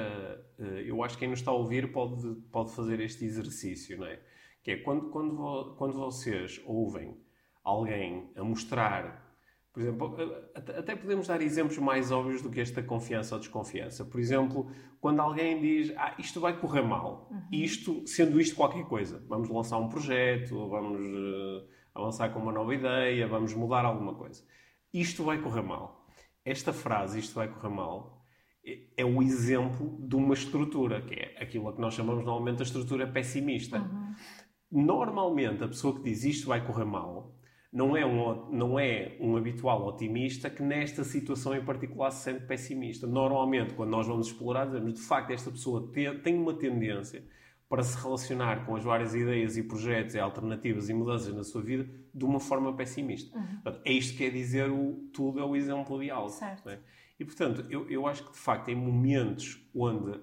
eh, 0.59 0.83
eu 0.85 1.03
acho 1.03 1.15
que 1.15 1.19
quem 1.19 1.29
nos 1.29 1.39
está 1.39 1.51
a 1.51 1.55
ouvir 1.55 1.91
pode, 1.91 2.35
pode 2.53 2.73
fazer 2.73 3.01
este 3.01 3.25
exercício, 3.25 3.97
não 3.97 4.07
é? 4.07 4.17
Que 4.63 4.71
é 4.71 4.77
quando, 4.77 5.09
quando, 5.09 5.75
quando 5.77 5.93
vocês 5.93 6.61
ouvem 6.65 7.17
alguém 7.65 8.31
a 8.37 8.43
mostrar 8.45 9.22
por 9.73 9.81
exemplo, 9.81 10.15
até 10.53 10.95
podemos 10.95 11.25
dar 11.25 11.41
exemplos 11.41 11.79
mais 11.79 12.11
óbvios 12.11 12.43
do 12.43 12.51
que 12.51 12.61
esta 12.61 12.83
confiança 12.83 13.33
ou 13.33 13.39
desconfiança. 13.39 14.05
Por 14.05 14.19
exemplo, 14.19 14.69
quando 15.01 15.19
alguém 15.19 15.59
diz, 15.59 15.91
ah, 15.97 16.13
isto 16.19 16.39
vai 16.39 16.55
correr 16.55 16.83
mal, 16.83 17.27
uhum. 17.31 17.41
isto, 17.51 18.05
sendo 18.05 18.39
isto 18.39 18.55
qualquer 18.55 18.85
coisa, 18.85 19.25
vamos 19.27 19.49
lançar 19.49 19.79
um 19.79 19.89
projeto, 19.89 20.69
vamos 20.69 21.01
uh, 21.01 21.67
avançar 21.95 22.29
com 22.31 22.39
uma 22.39 22.51
nova 22.51 22.75
ideia, 22.75 23.27
vamos 23.27 23.55
mudar 23.55 23.83
alguma 23.83 24.13
coisa. 24.13 24.43
Isto 24.93 25.23
vai 25.23 25.41
correr 25.41 25.63
mal. 25.63 26.05
Esta 26.45 26.71
frase, 26.71 27.17
isto 27.17 27.33
vai 27.33 27.47
correr 27.47 27.73
mal, 27.73 28.23
é, 28.63 28.79
é 28.97 29.03
o 29.03 29.23
exemplo 29.23 29.97
de 30.07 30.15
uma 30.15 30.35
estrutura, 30.35 31.01
que 31.01 31.15
é 31.15 31.35
aquilo 31.41 31.73
que 31.73 31.81
nós 31.81 31.95
chamamos 31.95 32.23
normalmente 32.23 32.61
a 32.61 32.63
estrutura 32.63 33.07
pessimista. 33.07 33.79
Uhum. 33.79 34.13
Normalmente, 34.85 35.63
a 35.63 35.67
pessoa 35.67 35.95
que 35.95 36.03
diz 36.03 36.23
isto 36.23 36.47
vai 36.47 36.63
correr 36.63 36.85
mal 36.85 37.33
não 37.73 37.97
é, 37.97 38.05
um, 38.05 38.51
não 38.51 38.79
é 38.79 39.17
um 39.19 39.35
habitual 39.35 39.87
otimista 39.87 40.47
que 40.47 40.61
nesta 40.61 41.03
situação 41.03 41.55
em 41.55 41.65
particular 41.65 42.11
se 42.11 42.23
sente 42.23 42.45
pessimista. 42.45 43.07
Normalmente, 43.07 43.73
quando 43.73 43.89
nós 43.89 44.05
vamos 44.05 44.27
explorar, 44.27 44.65
dizemos 44.65 44.93
de 44.93 45.01
facto 45.01 45.31
esta 45.31 45.49
pessoa 45.49 45.89
tem, 45.91 46.19
tem 46.19 46.35
uma 46.37 46.53
tendência 46.53 47.23
para 47.67 47.81
se 47.81 47.97
relacionar 47.97 48.67
com 48.67 48.75
as 48.75 48.83
várias 48.83 49.15
ideias 49.15 49.57
e 49.57 49.63
projetos 49.63 50.13
e 50.13 50.19
alternativas 50.19 50.87
e 50.87 50.93
mudanças 50.93 51.33
na 51.33 51.43
sua 51.43 51.63
vida 51.63 51.89
de 52.13 52.23
uma 52.23 52.39
forma 52.39 52.71
pessimista. 52.75 53.35
Uhum. 53.35 53.45
Portanto, 53.63 53.81
é 53.83 53.91
isto 53.91 54.11
que 54.11 54.19
quer 54.19 54.29
dizer 54.29 54.69
o 54.69 55.09
tudo 55.11 55.39
é 55.39 55.43
o 55.43 55.55
exemplo 55.55 55.99
de 55.99 56.11
algo. 56.11 56.31
É? 56.67 56.77
E, 57.19 57.25
portanto, 57.25 57.65
eu, 57.71 57.89
eu 57.89 58.05
acho 58.05 58.23
que 58.23 58.33
de 58.33 58.37
facto 58.37 58.69
em 58.69 58.75
momentos 58.75 59.59
onde 59.73 60.19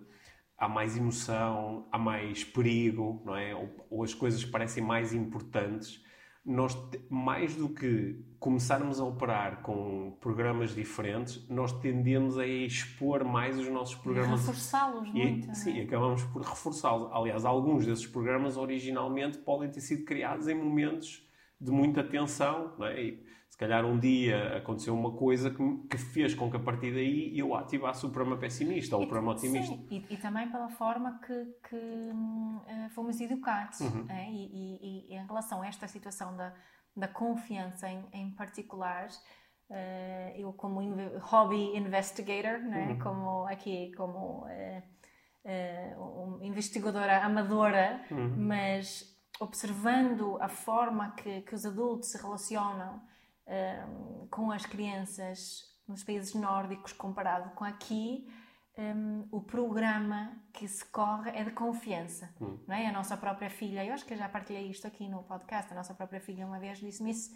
há 0.56 0.68
mais 0.68 0.96
emoção, 0.96 1.88
há 1.90 1.98
mais 1.98 2.44
perigo, 2.44 3.20
não 3.24 3.34
é? 3.34 3.56
ou, 3.56 3.68
ou 3.90 4.04
as 4.04 4.14
coisas 4.14 4.44
parecem 4.44 4.84
mais 4.84 5.12
importantes, 5.12 6.00
nós, 6.44 6.76
mais 7.08 7.54
do 7.54 7.68
que 7.68 8.24
começarmos 8.38 8.98
a 8.98 9.04
operar 9.04 9.62
com 9.62 10.16
programas 10.20 10.74
diferentes, 10.74 11.46
nós 11.48 11.72
tendemos 11.80 12.38
a 12.38 12.46
expor 12.46 13.24
mais 13.24 13.58
os 13.58 13.68
nossos 13.68 13.94
programas. 13.96 14.40
Reforçá-los 14.40 15.12
muito. 15.12 15.54
Sim, 15.54 15.78
é? 15.78 15.82
acabamos 15.82 16.24
por 16.24 16.42
reforçá-los. 16.42 17.12
Aliás, 17.12 17.44
alguns 17.44 17.84
desses 17.84 18.06
programas 18.06 18.56
originalmente 18.56 19.38
podem 19.38 19.70
ter 19.70 19.80
sido 19.80 20.04
criados 20.04 20.48
em 20.48 20.54
momentos 20.54 21.28
de 21.60 21.70
muita 21.70 22.02
tensão, 22.02 22.74
não 22.78 22.86
é? 22.86 23.02
E, 23.02 23.29
calhar 23.60 23.84
um 23.84 23.98
dia 23.98 24.56
aconteceu 24.56 24.94
uma 24.94 25.12
coisa 25.12 25.50
que, 25.50 25.86
que 25.90 25.98
fez 25.98 26.34
com 26.34 26.50
que 26.50 26.56
a 26.56 26.60
partir 26.60 26.94
daí 26.94 27.38
eu 27.38 27.54
ativasse 27.54 28.06
o 28.06 28.10
programa 28.10 28.40
pessimista 28.40 28.96
ou 28.96 29.02
o 29.02 29.06
programa 29.06 29.32
otimista. 29.32 29.74
Sim, 29.74 29.86
e, 29.90 30.14
e, 30.14 30.16
também 30.16 30.50
pela 30.50 30.70
forma 30.70 31.20
que, 31.20 31.44
que 31.68 31.76
uh, 31.76 32.90
fomos 32.94 33.20
educados. 33.20 33.80
Uhum. 33.80 34.06
É? 34.08 34.30
E, 34.30 34.46
e, 34.46 35.10
e, 35.10 35.14
em 35.14 35.26
relação 35.26 35.60
a 35.60 35.66
esta 35.66 35.86
situação 35.86 36.34
da, 36.34 36.54
da 36.96 37.06
confiança 37.06 37.86
em, 37.86 38.02
em 38.14 38.30
particular, 38.30 39.08
uh, 39.68 40.38
eu 40.38 40.54
como 40.54 40.80
hobby 41.18 41.76
investigator, 41.76 42.60
né? 42.60 42.92
Uhum. 42.92 42.98
como 42.98 43.46
aqui 43.46 43.92
como 43.94 44.46
uh, 44.46 44.82
uh, 45.44 46.42
investigadora 46.42 47.22
amadora, 47.22 48.00
uhum. 48.10 48.36
mas 48.38 49.04
observando 49.38 50.38
a 50.40 50.48
forma 50.48 51.10
que, 51.10 51.42
que 51.42 51.54
os 51.54 51.66
adultos 51.66 52.10
se 52.10 52.22
relacionam 52.22 53.02
um, 53.46 54.26
com 54.30 54.50
as 54.50 54.66
crianças 54.66 55.64
nos 55.86 56.04
países 56.04 56.34
nórdicos 56.34 56.92
comparado 56.92 57.50
com 57.50 57.64
aqui, 57.64 58.28
um, 58.78 59.28
o 59.30 59.40
programa 59.42 60.32
que 60.52 60.66
se 60.66 60.84
corre 60.84 61.30
é 61.30 61.44
de 61.44 61.50
confiança, 61.50 62.32
hum. 62.40 62.58
não 62.66 62.74
é? 62.74 62.86
A 62.86 62.92
nossa 62.92 63.16
própria 63.16 63.50
filha, 63.50 63.84
eu 63.84 63.92
acho 63.92 64.04
que 64.04 64.14
eu 64.14 64.18
já 64.18 64.28
partilhei 64.28 64.70
isto 64.70 64.86
aqui 64.86 65.08
no 65.08 65.22
podcast, 65.24 65.72
a 65.72 65.76
nossa 65.76 65.94
própria 65.94 66.20
filha 66.20 66.46
uma 66.46 66.58
vez 66.58 66.78
disse-me 66.78 67.10
isso, 67.10 67.34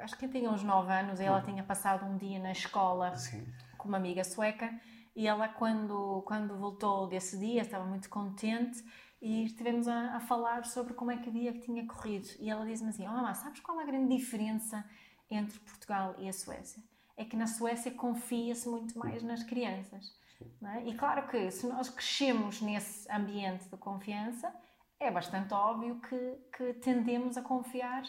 acho 0.00 0.16
que 0.16 0.26
tinha 0.26 0.50
uns 0.50 0.62
9 0.62 0.92
anos, 0.92 1.20
ela 1.20 1.38
hum. 1.38 1.44
tinha 1.44 1.62
passado 1.62 2.04
um 2.04 2.16
dia 2.16 2.38
na 2.38 2.52
escola 2.52 3.14
Sim. 3.16 3.46
com 3.76 3.88
uma 3.88 3.98
amiga 3.98 4.24
sueca, 4.24 4.72
e 5.14 5.28
ela 5.28 5.48
quando, 5.48 6.22
quando 6.26 6.56
voltou 6.56 7.06
desse 7.06 7.38
dia 7.38 7.62
estava 7.62 7.84
muito 7.84 8.08
contente 8.08 8.82
e 9.22 9.44
estivemos 9.44 9.86
a, 9.86 10.16
a 10.16 10.20
falar 10.20 10.64
sobre 10.64 10.92
como 10.92 11.10
é 11.10 11.16
que 11.16 11.28
o 11.28 11.32
dia 11.32 11.52
que 11.52 11.60
tinha 11.60 11.86
corrido. 11.86 12.28
E 12.40 12.50
ela 12.50 12.66
disse-me 12.66 12.90
assim, 12.90 13.06
oh 13.06 13.12
mamãe, 13.12 13.34
sabes 13.34 13.60
qual 13.60 13.80
é 13.80 13.84
a 13.84 13.86
grande 13.86 14.14
diferença 14.14 14.84
entre 15.30 15.58
Portugal 15.60 16.14
e 16.18 16.28
a 16.28 16.32
Suécia. 16.32 16.82
É 17.16 17.24
que 17.24 17.36
na 17.36 17.46
Suécia 17.46 17.90
confia-se 17.92 18.68
muito 18.68 18.98
mais 18.98 19.22
nas 19.22 19.42
crianças. 19.42 20.12
É? 20.62 20.88
E 20.88 20.94
claro 20.94 21.28
que 21.28 21.50
se 21.50 21.66
nós 21.66 21.88
crescemos 21.88 22.60
nesse 22.60 23.10
ambiente 23.10 23.68
de 23.68 23.76
confiança, 23.76 24.52
é 24.98 25.10
bastante 25.10 25.52
óbvio 25.54 26.00
que, 26.00 26.36
que 26.56 26.74
tendemos 26.74 27.36
a 27.36 27.42
confiar 27.42 28.02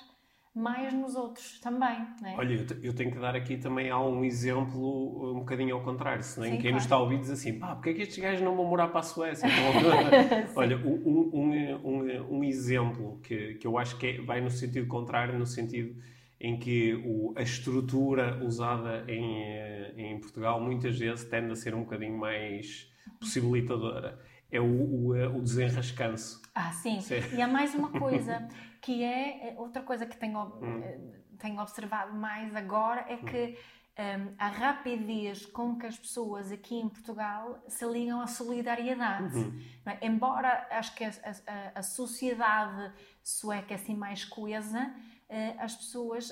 mais 0.55 0.93
nos 0.93 1.15
outros 1.15 1.60
também. 1.60 2.07
É? 2.24 2.34
Olha, 2.38 2.65
eu, 2.81 2.95
tenho 2.95 3.12
que 3.12 3.19
dar 3.19 3.36
aqui 3.36 3.57
também 3.57 3.89
há 3.89 4.00
um 4.00 4.24
exemplo 4.24 5.34
um 5.34 5.39
bocadinho 5.39 5.75
ao 5.75 5.84
contrário, 5.84 6.24
senão 6.24 6.48
Sim, 6.48 6.53
quem 6.53 6.62
claro. 6.62 6.75
nos 6.75 6.84
está 6.84 6.95
a 6.95 7.00
ouvir 7.00 7.19
diz 7.19 7.29
assim, 7.29 7.60
pá, 7.60 7.75
porque 7.75 7.89
é 7.89 7.93
que 7.93 8.01
estes 8.03 8.17
gajos 8.17 8.41
não 8.41 8.55
vão 8.55 8.65
morar 8.65 8.88
para 8.88 9.01
a 9.01 9.03
Suécia? 9.03 9.50
Olha, 10.55 10.77
um, 10.77 11.29
um, 11.34 11.79
um, 11.84 12.38
um, 12.38 12.43
exemplo 12.43 13.19
que, 13.22 13.55
que 13.55 13.67
eu 13.67 13.77
acho 13.77 13.98
que 13.98 14.07
é, 14.07 14.22
vai 14.22 14.39
no 14.39 14.50
sentido 14.50 14.88
contrário, 14.88 15.38
no 15.38 15.45
sentido 15.45 16.01
em 16.45 16.59
que 16.59 16.93
o, 16.93 17.33
a 17.35 17.41
estrutura 17.41 18.37
usada 18.43 19.03
em, 19.07 19.41
eh, 19.41 19.93
em 19.97 20.19
Portugal 20.19 20.61
muitas 20.61 20.95
vezes 20.99 21.25
tende 21.27 21.51
a 21.51 21.55
ser 21.55 21.73
um 21.73 21.81
bocadinho 21.81 22.15
mais 22.15 22.87
possibilitadora. 23.19 24.19
É 24.51 24.61
o, 24.61 25.07
o, 25.07 25.15
eh, 25.15 25.27
o 25.27 25.41
desenrascanço. 25.41 26.43
Ah, 26.53 26.71
sim. 26.71 27.01
sim. 27.01 27.15
E 27.35 27.41
há 27.41 27.47
mais 27.47 27.73
uma 27.73 27.89
coisa, 27.99 28.47
que 28.79 29.03
é 29.03 29.49
eh, 29.49 29.55
outra 29.57 29.81
coisa 29.81 30.05
que 30.05 30.15
tenho, 30.15 30.39
hum. 30.61 31.13
tenho 31.39 31.59
observado 31.59 32.13
mais 32.13 32.55
agora, 32.55 33.03
é 33.09 33.17
que 33.17 33.57
um, 33.97 34.35
a 34.37 34.47
rapidez 34.47 35.47
com 35.47 35.77
que 35.77 35.87
as 35.87 35.97
pessoas 35.97 36.51
aqui 36.51 36.75
em 36.75 36.87
Portugal 36.87 37.63
se 37.67 37.85
ligam 37.87 38.21
à 38.21 38.27
solidariedade. 38.27 39.35
Uhum. 39.35 39.61
É? 39.85 40.05
Embora 40.05 40.67
acho 40.69 40.93
que 40.93 41.03
a, 41.03 41.09
a, 41.09 41.79
a 41.79 41.81
sociedade 41.81 42.93
sueca 43.23 43.73
é 43.73 43.75
assim 43.75 43.95
mais 43.95 44.23
coesa, 44.23 44.79
eh, 44.79 45.14
as 45.60 45.75
pessoas, 45.75 46.32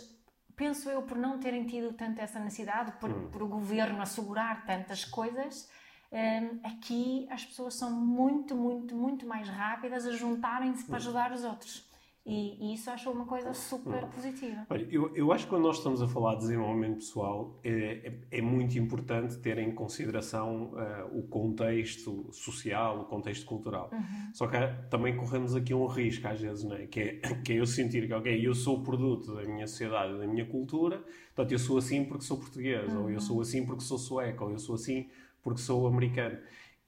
penso 0.56 0.90
eu, 0.90 1.02
por 1.04 1.18
não 1.18 1.40
terem 1.40 1.66
tido 1.66 1.94
tanto 1.94 2.22
essa 2.22 2.40
necessidade, 2.40 2.94
por, 3.00 3.10
hum. 3.10 3.30
por 3.32 3.44
o 3.44 3.48
governo 3.48 4.02
assegurar 4.02 4.66
tantas 4.66 5.04
coisas, 5.04 5.70
eh, 6.12 6.52
aqui 6.64 7.28
as 7.30 7.44
pessoas 7.44 7.74
são 7.74 7.92
muito, 7.92 8.56
muito, 8.56 8.96
muito 8.96 9.26
mais 9.26 9.50
rápidas 9.50 10.06
a 10.06 10.12
juntarem-se 10.12 10.86
para 10.86 10.94
hum. 10.94 10.98
ajudar 10.98 11.32
os 11.32 11.44
outros. 11.44 11.93
E, 12.26 12.72
e, 12.72 12.74
isso 12.74 12.90
acho 12.90 13.12
uma 13.12 13.26
coisa 13.26 13.54
super 13.54 14.06
positiva. 14.08 14.66
Olha, 14.70 14.88
eu, 14.90 15.14
eu 15.14 15.34
acho 15.34 15.44
que 15.44 15.50
quando 15.50 15.64
nós 15.64 15.78
estamos 15.78 16.02
a 16.02 16.08
falar 16.08 16.36
de 16.36 16.42
desenvolvimento 16.42 16.96
pessoal, 16.96 17.60
é, 17.62 18.14
é, 18.32 18.38
é 18.38 18.42
muito 18.42 18.80
importante 18.80 19.38
ter 19.40 19.58
em 19.58 19.74
consideração 19.74 20.72
uh, 20.72 21.20
o 21.20 21.24
contexto 21.24 22.30
social, 22.32 23.02
o 23.02 23.06
contexto 23.06 23.46
cultural. 23.46 23.90
Uhum. 23.92 24.34
Só 24.34 24.48
que 24.48 24.58
também 24.90 25.18
corremos 25.18 25.54
aqui 25.54 25.74
um 25.74 25.86
risco, 25.86 26.26
às 26.26 26.40
vezes, 26.40 26.64
não 26.64 26.78
é? 26.78 26.88
Que, 26.88 27.02
é, 27.02 27.16
que 27.44 27.54
é 27.54 27.56
eu 27.60 27.66
sentir 27.66 28.08
que, 28.08 28.14
ok, 28.14 28.48
eu 28.48 28.56
sou 28.56 28.78
o 28.78 28.84
produto 28.84 29.36
da 29.36 29.44
minha 29.44 29.68
sociedade, 29.68 30.18
da 30.18 30.26
minha 30.26 30.46
cultura, 30.46 31.04
portanto, 31.36 31.52
eu 31.52 31.60
sou 31.60 31.78
assim 31.78 32.06
porque 32.06 32.24
sou 32.24 32.38
português, 32.38 32.90
uhum. 32.94 33.04
ou 33.04 33.10
eu 33.10 33.20
sou 33.20 33.36
uhum. 33.36 33.42
assim 33.42 33.66
porque 33.66 33.84
sou 33.84 33.98
sueco, 33.98 34.46
ou 34.46 34.52
eu 34.52 34.60
sou 34.60 34.76
assim 34.76 35.10
porque 35.42 35.60
sou 35.60 35.86
americano. 35.88 36.38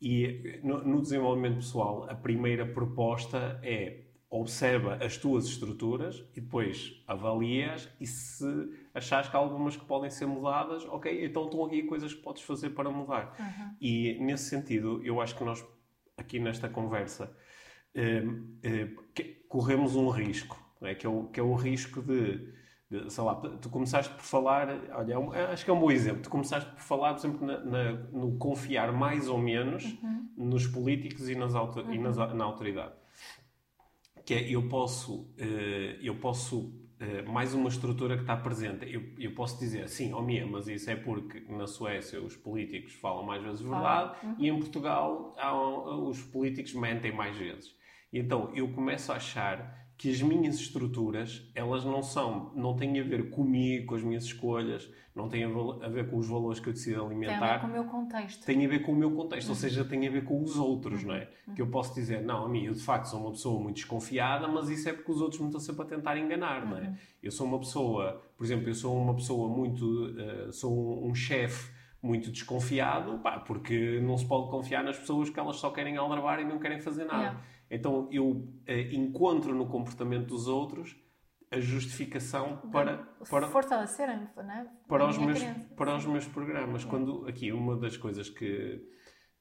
E 0.02 0.62
no, 0.64 0.82
no 0.86 1.02
desenvolvimento 1.02 1.56
pessoal, 1.56 2.10
a 2.10 2.16
primeira 2.16 2.66
proposta 2.66 3.60
é 3.62 4.05
observa 4.42 4.96
as 5.04 5.18
tuas 5.18 5.46
estruturas 5.46 6.24
e 6.36 6.42
depois 6.42 7.02
avalias 7.08 7.90
e 8.00 8.06
se 8.06 8.46
achares 8.94 9.30
que 9.30 9.36
há 9.36 9.40
algumas 9.40 9.76
que 9.76 9.86
podem 9.86 10.10
ser 10.10 10.26
mudadas, 10.26 10.84
ok, 10.86 11.26
então 11.26 11.46
estão 11.46 11.66
aqui 11.66 11.84
coisas 11.84 12.14
que 12.14 12.22
podes 12.22 12.42
fazer 12.44 12.72
para 12.72 12.90
mudar. 12.90 13.36
Uhum. 13.40 13.76
E 13.80 14.18
nesse 14.20 14.50
sentido, 14.50 15.02
eu 15.04 15.22
acho 15.22 15.36
que 15.36 15.44
nós 15.44 15.64
aqui 16.18 16.40
nesta 16.40 16.70
conversa 16.70 17.36
eh, 17.94 18.24
eh, 18.64 18.90
corremos 19.48 19.96
um 19.96 20.10
risco, 20.10 20.58
é? 20.82 20.96
que, 20.96 21.06
é 21.06 21.10
o, 21.10 21.26
que 21.26 21.40
é 21.40 21.44
o 21.44 21.54
risco 21.54 22.02
de, 22.02 22.54
de, 22.90 23.10
sei 23.10 23.24
lá, 23.24 23.36
tu 23.36 23.70
começaste 23.70 24.14
por 24.14 24.24
falar, 24.24 24.70
olha, 24.94 25.14
é 25.14 25.18
um, 25.18 25.32
acho 25.32 25.64
que 25.64 25.72
é 25.72 25.74
um 25.74 25.80
bom 25.80 25.92
exemplo, 25.92 26.22
tu 26.22 26.30
começaste 26.30 26.70
por 26.72 26.82
falar, 26.82 27.14
por 27.14 27.20
exemplo, 27.20 27.46
na, 27.46 27.60
na, 27.60 27.92
no 28.12 28.38
confiar 28.38 28.92
mais 28.92 29.28
ou 29.28 29.38
menos 29.38 29.84
uhum. 30.02 30.30
nos 30.38 30.68
políticos 30.68 31.30
e, 31.30 31.36
nas, 31.36 31.54
uhum. 31.54 31.94
e 31.94 31.98
nas, 32.00 32.18
na 32.18 32.44
autoridade 32.44 32.94
que 34.26 34.34
é 34.34 34.50
eu 34.50 34.68
posso, 34.68 35.22
uh, 35.22 36.02
eu 36.02 36.16
posso 36.16 36.60
uh, 36.60 37.30
mais 37.32 37.54
uma 37.54 37.70
estrutura 37.70 38.16
que 38.16 38.24
está 38.24 38.36
presente. 38.36 38.92
Eu, 38.92 39.04
eu 39.20 39.34
posso 39.36 39.60
dizer, 39.60 39.88
sim, 39.88 40.14
oh 40.14 40.22
minha, 40.22 40.46
mas 40.48 40.68
isso 40.68 40.90
é 40.90 40.96
porque 40.96 41.42
na 41.48 41.68
Suécia 41.68 42.22
os 42.22 42.36
políticos 42.36 42.94
falam 42.94 43.24
mais 43.24 43.44
vezes 43.44 43.62
verdade 43.62 44.16
uhum. 44.26 44.36
e 44.40 44.50
em 44.50 44.60
Portugal 44.60 45.36
há, 45.38 45.56
os 45.56 46.22
políticos 46.24 46.74
mentem 46.74 47.12
mais 47.12 47.38
vezes. 47.38 47.76
E 48.12 48.20
então 48.20 48.52
eu 48.56 48.72
começo 48.74 49.12
a 49.12 49.16
achar 49.16 49.85
que 49.98 50.12
as 50.12 50.22
minhas 50.22 50.56
estruturas, 50.56 51.50
elas 51.56 51.86
não 51.86 52.04
são, 52.04 52.52
não 52.54 52.76
têm 52.76 53.00
a 53.00 53.04
ver 53.04 53.30
comigo, 53.30 53.88
com 53.88 53.96
as 53.96 54.04
minhas 54.04 54.26
escolhas, 54.26 54.92
não 55.16 55.30
têm 55.30 55.46
a 55.46 55.88
ver 55.88 56.10
com 56.10 56.18
os 56.18 56.28
valores 56.28 56.60
que 56.60 56.68
eu 56.68 56.74
decido 56.74 57.06
alimentar. 57.06 57.40
Tem 57.40 57.48
a 57.48 57.54
ver 57.54 57.60
com 57.62 57.68
o 57.68 57.72
meu 57.72 57.86
contexto. 57.86 58.46
Tem 58.46 58.66
a 58.66 58.68
ver 58.68 58.80
com 58.80 58.92
o 58.92 58.96
meu 58.96 59.12
contexto, 59.12 59.48
uhum. 59.48 59.54
ou 59.54 59.60
seja, 59.60 59.86
tem 59.86 60.06
a 60.06 60.12
ver 60.12 60.26
com 60.26 60.42
os 60.44 60.58
outros, 60.58 61.02
uhum. 61.02 61.08
não 61.08 61.16
é? 61.16 61.30
Uhum. 61.48 61.54
Que 61.54 61.62
eu 61.62 61.68
posso 61.68 61.96
dizer, 61.96 62.22
não, 62.22 62.46
a 62.46 62.50
mim, 62.50 62.66
eu 62.66 62.74
de 62.74 62.84
facto 62.84 63.06
sou 63.06 63.22
uma 63.22 63.32
pessoa 63.32 63.62
muito 63.62 63.78
desconfiada, 63.78 64.48
mas 64.50 64.68
isso 64.70 64.90
é 64.90 64.94
porque 64.94 65.12
os 65.12 65.22
outros 65.22 65.40
me 65.40 65.48
estão 65.48 65.62
sempre 65.62 65.84
a 65.84 65.86
tentar 65.86 66.18
enganar, 66.18 66.66
não 66.66 66.78
é? 66.78 66.82
Uhum. 66.82 66.96
Eu 67.24 67.32
sou 67.32 67.48
uma 67.48 67.60
pessoa, 67.60 68.22
por 68.38 68.44
exemplo, 68.44 68.68
eu 68.68 68.76
sou 68.76 68.98
uma 68.98 69.16
pessoa 69.16 69.48
muito, 69.48 69.86
uh, 69.86 70.52
sou 70.52 71.06
um, 71.06 71.10
um 71.10 71.16
chefe 71.16 71.74
muito 72.06 72.30
desconfiado, 72.32 73.18
pá, 73.20 73.40
porque 73.40 74.00
não 74.02 74.18
se 74.18 74.28
pode 74.28 74.50
confiar 74.52 74.84
nas 74.84 74.98
pessoas 74.98 75.30
que 75.30 75.40
elas 75.40 75.56
só 75.56 75.72
querem 75.72 75.98
aldrabar 75.98 76.40
e 76.40 76.46
não 76.46 76.60
querem 76.60 76.80
fazer 76.80 77.06
nada. 77.06 77.20
Yeah. 77.20 77.42
Então 77.70 78.08
eu 78.12 78.28
uh, 78.28 78.72
encontro 78.92 79.54
no 79.54 79.68
comportamento 79.68 80.28
dos 80.28 80.48
outros 80.48 80.96
a 81.52 81.60
justificação 81.60 82.58
para, 82.72 82.98
para 83.30 83.48
fortalecerem 83.48 84.28
é? 84.38 84.66
para 84.88 85.08
os 85.08 85.18
meus 85.18 85.40
para 85.76 85.96
os 85.96 86.06
meus 86.06 86.28
programas 86.28 86.84
é. 86.84 86.88
quando 86.88 87.28
aqui 87.28 87.52
uma 87.52 87.78
das 87.78 87.96
coisas 87.98 88.30
que 88.30 88.82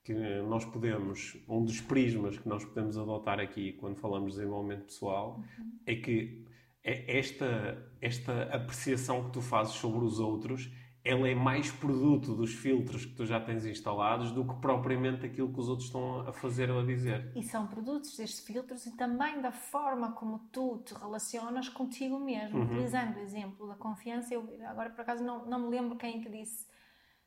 que 0.03 0.13
nós 0.43 0.65
podemos 0.67 1.43
um 1.49 1.65
dos 1.65 1.81
prismas 1.81 2.39
que 2.39 2.49
nós 2.49 2.65
podemos 2.65 2.99
adotar 2.99 3.41
aqui 3.41 3.73
quando 3.73 3.97
falamos 3.97 4.33
de 4.33 4.39
desenvolvimento 4.39 4.85
pessoal 4.85 5.39
uhum. 5.39 5.79
é 5.87 5.95
que 5.95 6.45
é 6.83 7.19
esta 7.19 7.91
esta 8.01 8.43
apreciação 8.55 9.25
que 9.25 9.33
tu 9.33 9.41
fazes 9.41 9.75
sobre 9.75 10.05
os 10.05 10.21
outros 10.21 10.71
ela 11.05 11.29
é 11.29 11.35
mais 11.35 11.71
produto 11.71 12.35
dos 12.35 12.55
filtros 12.55 13.05
que 13.05 13.15
tu 13.15 13.27
já 13.27 13.39
tens 13.39 13.67
instalados 13.67 14.33
do 14.33 14.43
que 14.43 14.55
propriamente 14.55 15.27
aquilo 15.27 15.53
que 15.53 15.61
os 15.61 15.69
outros 15.69 15.89
estão 15.89 16.21
a 16.21 16.33
fazer 16.33 16.71
ou 16.71 16.81
a 16.81 16.85
dizer. 16.85 17.31
E 17.37 17.43
são 17.43 17.67
produtos 17.67 18.17
destes 18.17 18.41
filtros 18.41 18.87
e 18.87 18.97
também 18.97 19.43
da 19.43 19.53
forma 19.53 20.13
como 20.13 20.39
tu 20.51 20.83
te 20.83 20.95
relacionas 20.95 21.69
contigo 21.69 22.19
mesmo. 22.19 22.59
Uhum. 22.59 22.65
Utilizando 22.65 23.17
o 23.17 23.21
exemplo 23.21 23.69
da 23.69 23.75
confiança, 23.75 24.33
eu 24.33 24.49
agora 24.67 24.89
por 24.89 25.03
acaso 25.03 25.23
não, 25.23 25.45
não 25.45 25.59
me 25.59 25.77
lembro 25.77 25.95
quem 25.97 26.23
que 26.23 26.31
disse 26.31 26.67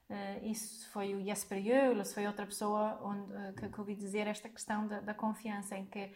uh, 0.09 0.43
isso, 0.43 0.89
foi 0.89 1.13
o 1.13 1.23
Jesper 1.23 1.61
Jöl, 1.61 2.03
se 2.03 2.15
foi 2.15 2.25
outra 2.25 2.47
pessoa 2.47 2.99
onde, 3.03 3.31
uh, 3.31 3.53
que, 3.55 3.69
que 3.69 3.79
ouvi 3.79 3.93
dizer 3.93 4.25
esta 4.25 4.49
questão 4.49 4.87
da, 4.87 5.01
da 5.01 5.13
confiança, 5.13 5.77
em 5.77 5.85
que 5.85 6.11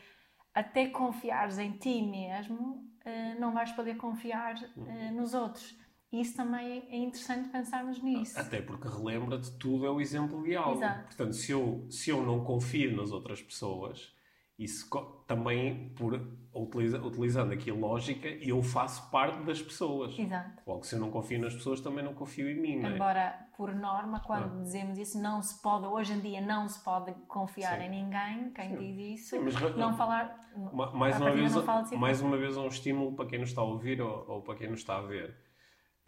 até 0.52 0.88
confiares 0.88 1.60
em 1.60 1.74
ti 1.74 2.02
mesmo, 2.02 2.92
uh, 3.06 3.40
não 3.40 3.54
vais 3.54 3.72
poder 3.74 3.98
confiar 3.98 4.56
uhum. 4.76 5.14
nos 5.14 5.36
outros. 5.36 5.80
Isso 6.12 6.36
também 6.36 6.84
é 6.90 6.98
interessante 6.98 7.48
pensarmos 7.50 8.02
nisso. 8.04 8.38
Até 8.38 8.62
porque 8.62 8.88
relembra-te, 8.88 9.50
tudo 9.52 9.86
é 9.86 9.90
o 9.90 10.02
exemplo 10.02 10.44
de 10.44 10.56
algo. 10.56 10.78
Exato. 10.78 11.04
Portanto, 11.06 11.34
se 11.34 11.52
eu, 11.52 11.88
se 11.90 12.10
eu 12.10 12.22
não 12.22 12.44
confio 12.44 12.96
nas 12.98 13.12
outras 13.14 13.42
pessoas, 13.42 14.14
isso 14.60 14.90
também, 15.26 15.90
por, 15.96 16.22
utiliza, 16.54 17.02
utilizando 17.02 17.54
aqui 17.54 17.72
a 17.72 17.74
lógica, 17.74 18.28
eu 18.28 18.62
faço 18.62 19.10
parte 19.10 19.42
das 19.44 19.62
pessoas. 19.62 20.20
Exato. 20.20 20.62
Logo, 20.68 20.84
se 20.84 20.96
eu 20.96 21.00
não 21.00 21.10
confio 21.10 21.40
nas 21.40 21.54
pessoas, 21.54 21.80
também 21.80 22.04
não 22.04 22.14
confio 22.14 22.50
em 22.50 22.60
mim. 22.60 22.86
Embora, 22.86 23.22
é? 23.22 23.56
por 23.56 23.74
norma, 23.74 24.20
quando 24.20 24.60
ah. 24.60 24.64
dizemos 24.64 24.98
isso, 24.98 25.18
não 25.18 25.42
se 25.42 25.62
pode, 25.62 25.88
hoje 25.88 26.12
em 26.12 26.20
dia, 26.20 26.42
não 26.42 26.68
se 26.68 26.84
pode 26.84 27.14
confiar 27.30 27.80
Sim. 27.80 27.86
em 27.86 27.90
ninguém. 27.90 28.52
Quem 28.52 28.70
Sim. 28.70 28.78
diz 28.78 29.22
isso, 29.22 29.30
Sim, 29.38 29.44
mas, 29.46 29.78
não 29.78 29.94
falar. 29.94 30.38
Mais 30.94 31.18
uma, 31.20 31.32
vez, 31.32 31.54
mais 31.98 32.22
uma 32.22 32.38
vez, 32.38 32.58
um 32.58 32.68
estímulo 32.68 33.16
para 33.16 33.28
quem 33.28 33.40
nos 33.40 33.50
está 33.50 33.62
a 33.62 33.66
ouvir 33.66 34.02
ou, 34.02 34.26
ou 34.30 34.42
para 34.42 34.56
quem 34.56 34.70
nos 34.70 34.82
está 34.82 34.98
a 34.98 35.02
ver 35.02 35.51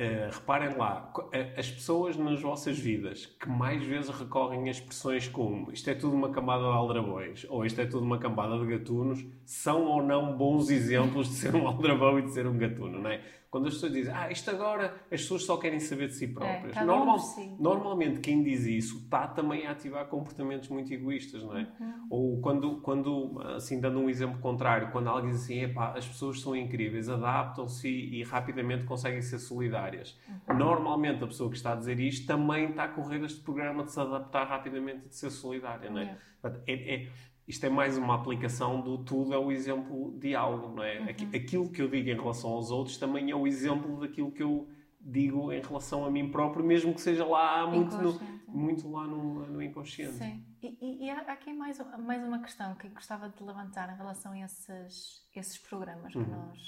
Uh, 0.03 0.29
reparem 0.33 0.75
lá, 0.75 1.13
eh, 1.31 1.53
as 1.55 1.71
pessoas 1.71 2.17
nas 2.17 2.41
vossas 2.41 2.77
vidas 2.77 3.25
que 3.25 3.47
mais 3.47 3.81
vezes 3.83 4.09
recorrem 4.09 4.67
a 4.67 4.71
expressões 4.71 5.29
como 5.29 5.71
isto 5.71 5.89
é 5.89 5.93
tudo 5.95 6.13
uma 6.13 6.29
camada 6.29 6.63
de 6.63 6.69
aldrabões 6.69 7.45
ou 7.47 7.65
isto 7.65 7.79
é 7.79 7.85
tudo 7.85 8.03
uma 8.03 8.17
camada 8.17 8.59
de 8.59 8.65
gatunos, 8.65 9.23
são 9.45 9.85
ou 9.85 10.03
não 10.03 10.35
bons 10.35 10.69
exemplos 10.69 11.29
de 11.29 11.35
ser 11.35 11.55
um 11.55 11.65
aldrabão 11.69 12.19
e 12.19 12.23
de 12.23 12.31
ser 12.31 12.45
um 12.47 12.57
gatuno, 12.57 12.99
não 12.99 13.09
é? 13.09 13.21
Quando 13.53 13.67
as 13.67 13.75
pessoas 13.75 13.93
dizem, 13.93 14.11
ah, 14.11 14.31
isto 14.31 14.49
agora 14.49 14.95
as 15.11 15.21
pessoas 15.21 15.45
só 15.45 15.57
querem 15.57 15.79
saber 15.79 16.07
de 16.07 16.15
si 16.15 16.27
próprias. 16.27 16.75
É, 16.75 16.83
Normal, 16.83 17.19
si. 17.19 17.55
Normalmente 17.59 18.19
quem 18.19 18.41
diz 18.41 18.65
isso 18.65 18.97
está 18.97 19.27
também 19.27 19.67
a 19.67 19.73
ativar 19.73 20.07
comportamentos 20.07 20.69
muito 20.69 20.91
egoístas, 20.91 21.43
não 21.43 21.55
é? 21.55 21.71
Uhum. 21.79 22.07
Ou 22.09 22.41
quando, 22.41 22.81
quando, 22.81 23.39
assim, 23.55 23.79
dando 23.79 23.99
um 23.99 24.09
exemplo 24.09 24.39
contrário, 24.39 24.89
quando 24.91 25.07
alguém 25.07 25.29
diz 25.29 25.43
assim, 25.43 25.71
as 25.77 26.07
pessoas 26.07 26.41
são 26.41 26.55
incríveis, 26.55 27.07
adaptam-se 27.07 27.87
e, 27.87 28.21
e, 28.21 28.23
rapidamente 28.23 28.85
conseguem 28.85 29.21
ser 29.21 29.37
solidárias. 29.37 30.19
Uhum. 30.49 30.57
Normalmente 30.57 31.23
a 31.23 31.27
pessoa 31.27 31.47
que 31.51 31.55
está 31.55 31.73
a 31.73 31.75
dizer 31.75 31.99
isto 31.99 32.25
também 32.25 32.71
está 32.71 32.85
a 32.85 32.87
correr 32.87 33.23
este 33.23 33.39
programa 33.41 33.83
de 33.83 33.91
se 33.91 33.99
adaptar 33.99 34.47
rapidamente 34.47 35.05
e 35.05 35.09
de 35.09 35.15
ser 35.15 35.29
solidária, 35.29 35.91
não 35.91 35.99
é? 35.99 36.17
Uhum. 36.43 36.51
é, 36.65 36.95
é 36.95 37.07
isto 37.47 37.65
é 37.65 37.69
mais 37.69 37.97
uma 37.97 38.15
aplicação 38.15 38.81
do 38.81 38.97
tudo 39.03 39.33
é 39.33 39.37
o 39.37 39.51
exemplo 39.51 40.17
de 40.17 40.33
algo, 40.33 40.75
não 40.75 40.83
é? 40.83 40.99
Uhum. 40.99 41.29
Aquilo 41.35 41.69
que 41.69 41.81
eu 41.81 41.89
digo 41.89 42.09
em 42.09 42.15
relação 42.15 42.51
aos 42.51 42.71
outros 42.71 42.97
também 42.97 43.31
é 43.31 43.35
o 43.35 43.45
exemplo 43.45 43.99
daquilo 43.99 44.31
que 44.31 44.41
eu 44.41 44.69
digo 44.99 45.51
em 45.51 45.61
relação 45.61 46.05
a 46.05 46.11
mim 46.11 46.31
próprio, 46.31 46.63
mesmo 46.63 46.93
que 46.93 47.01
seja 47.01 47.25
lá 47.25 47.67
muito, 47.67 47.97
no, 47.97 48.19
muito 48.47 48.89
lá 48.89 49.05
no, 49.05 49.45
no, 49.47 49.61
inconsciente. 49.61 50.13
Sim. 50.13 50.45
E, 50.61 51.05
e, 51.05 51.09
há 51.09 51.19
aqui 51.33 51.51
mais, 51.51 51.77
mais 51.99 52.23
uma 52.23 52.39
questão 52.39 52.73
que 52.75 52.87
gostava 52.87 53.27
de 53.27 53.43
levantar 53.43 53.93
em 53.93 53.97
relação 53.97 54.31
a 54.31 54.39
esses, 54.39 55.27
esses 55.35 55.57
programas 55.57 56.13
que 56.13 56.19
uhum. 56.19 56.47
nós, 56.47 56.59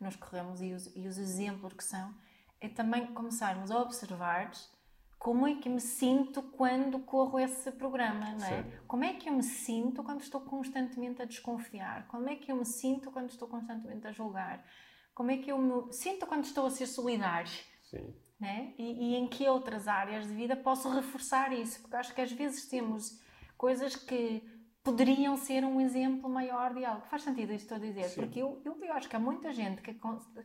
nós 0.00 0.16
corremos 0.16 0.60
e 0.60 0.72
os, 0.72 0.94
e 0.96 1.06
os 1.06 1.16
exemplos 1.16 1.72
que 1.74 1.84
são, 1.84 2.12
é 2.60 2.68
também 2.68 3.06
começarmos 3.08 3.70
a 3.70 3.80
observar 3.80 4.50
como 5.18 5.46
é 5.46 5.54
que 5.56 5.68
me 5.68 5.80
sinto 5.80 6.42
quando 6.42 6.98
corro 7.00 7.38
esse 7.38 7.72
programa, 7.72 8.32
não 8.32 8.46
é? 8.46 8.62
Sim. 8.62 8.72
Como 8.86 9.04
é 9.04 9.14
que 9.14 9.28
eu 9.28 9.32
me 9.32 9.42
sinto 9.42 10.02
quando 10.02 10.20
estou 10.20 10.40
constantemente 10.40 11.22
a 11.22 11.24
desconfiar? 11.24 12.06
Como 12.08 12.28
é 12.28 12.36
que 12.36 12.52
eu 12.52 12.56
me 12.56 12.66
sinto 12.66 13.10
quando 13.10 13.30
estou 13.30 13.48
constantemente 13.48 14.06
a 14.06 14.12
julgar? 14.12 14.64
Como 15.14 15.30
é 15.30 15.38
que 15.38 15.50
eu 15.50 15.58
me 15.58 15.92
sinto 15.92 16.26
quando 16.26 16.44
estou 16.44 16.66
a 16.66 16.70
ser 16.70 16.86
solidário? 16.86 17.50
Sim. 17.82 18.14
Né? 18.38 18.74
E, 18.78 19.12
e 19.12 19.16
em 19.16 19.26
que 19.26 19.48
outras 19.48 19.88
áreas 19.88 20.26
de 20.26 20.34
vida 20.34 20.54
posso 20.54 20.90
reforçar 20.90 21.52
isso? 21.52 21.80
Porque 21.80 21.96
acho 21.96 22.14
que 22.14 22.20
às 22.20 22.32
vezes 22.32 22.68
temos 22.68 23.18
coisas 23.56 23.96
que 23.96 24.42
poderiam 24.86 25.36
ser 25.36 25.64
um 25.64 25.80
exemplo 25.80 26.30
maior 26.30 26.72
de 26.72 26.84
algo. 26.84 27.04
Faz 27.10 27.22
sentido 27.22 27.52
isto 27.52 27.74
a 27.74 27.78
dizer? 27.78 28.04
Sim. 28.04 28.20
Porque 28.20 28.38
eu, 28.38 28.62
eu, 28.64 28.78
eu, 28.80 28.92
acho 28.92 29.08
que 29.08 29.16
há 29.16 29.18
muita 29.18 29.52
gente 29.52 29.82
que 29.82 29.92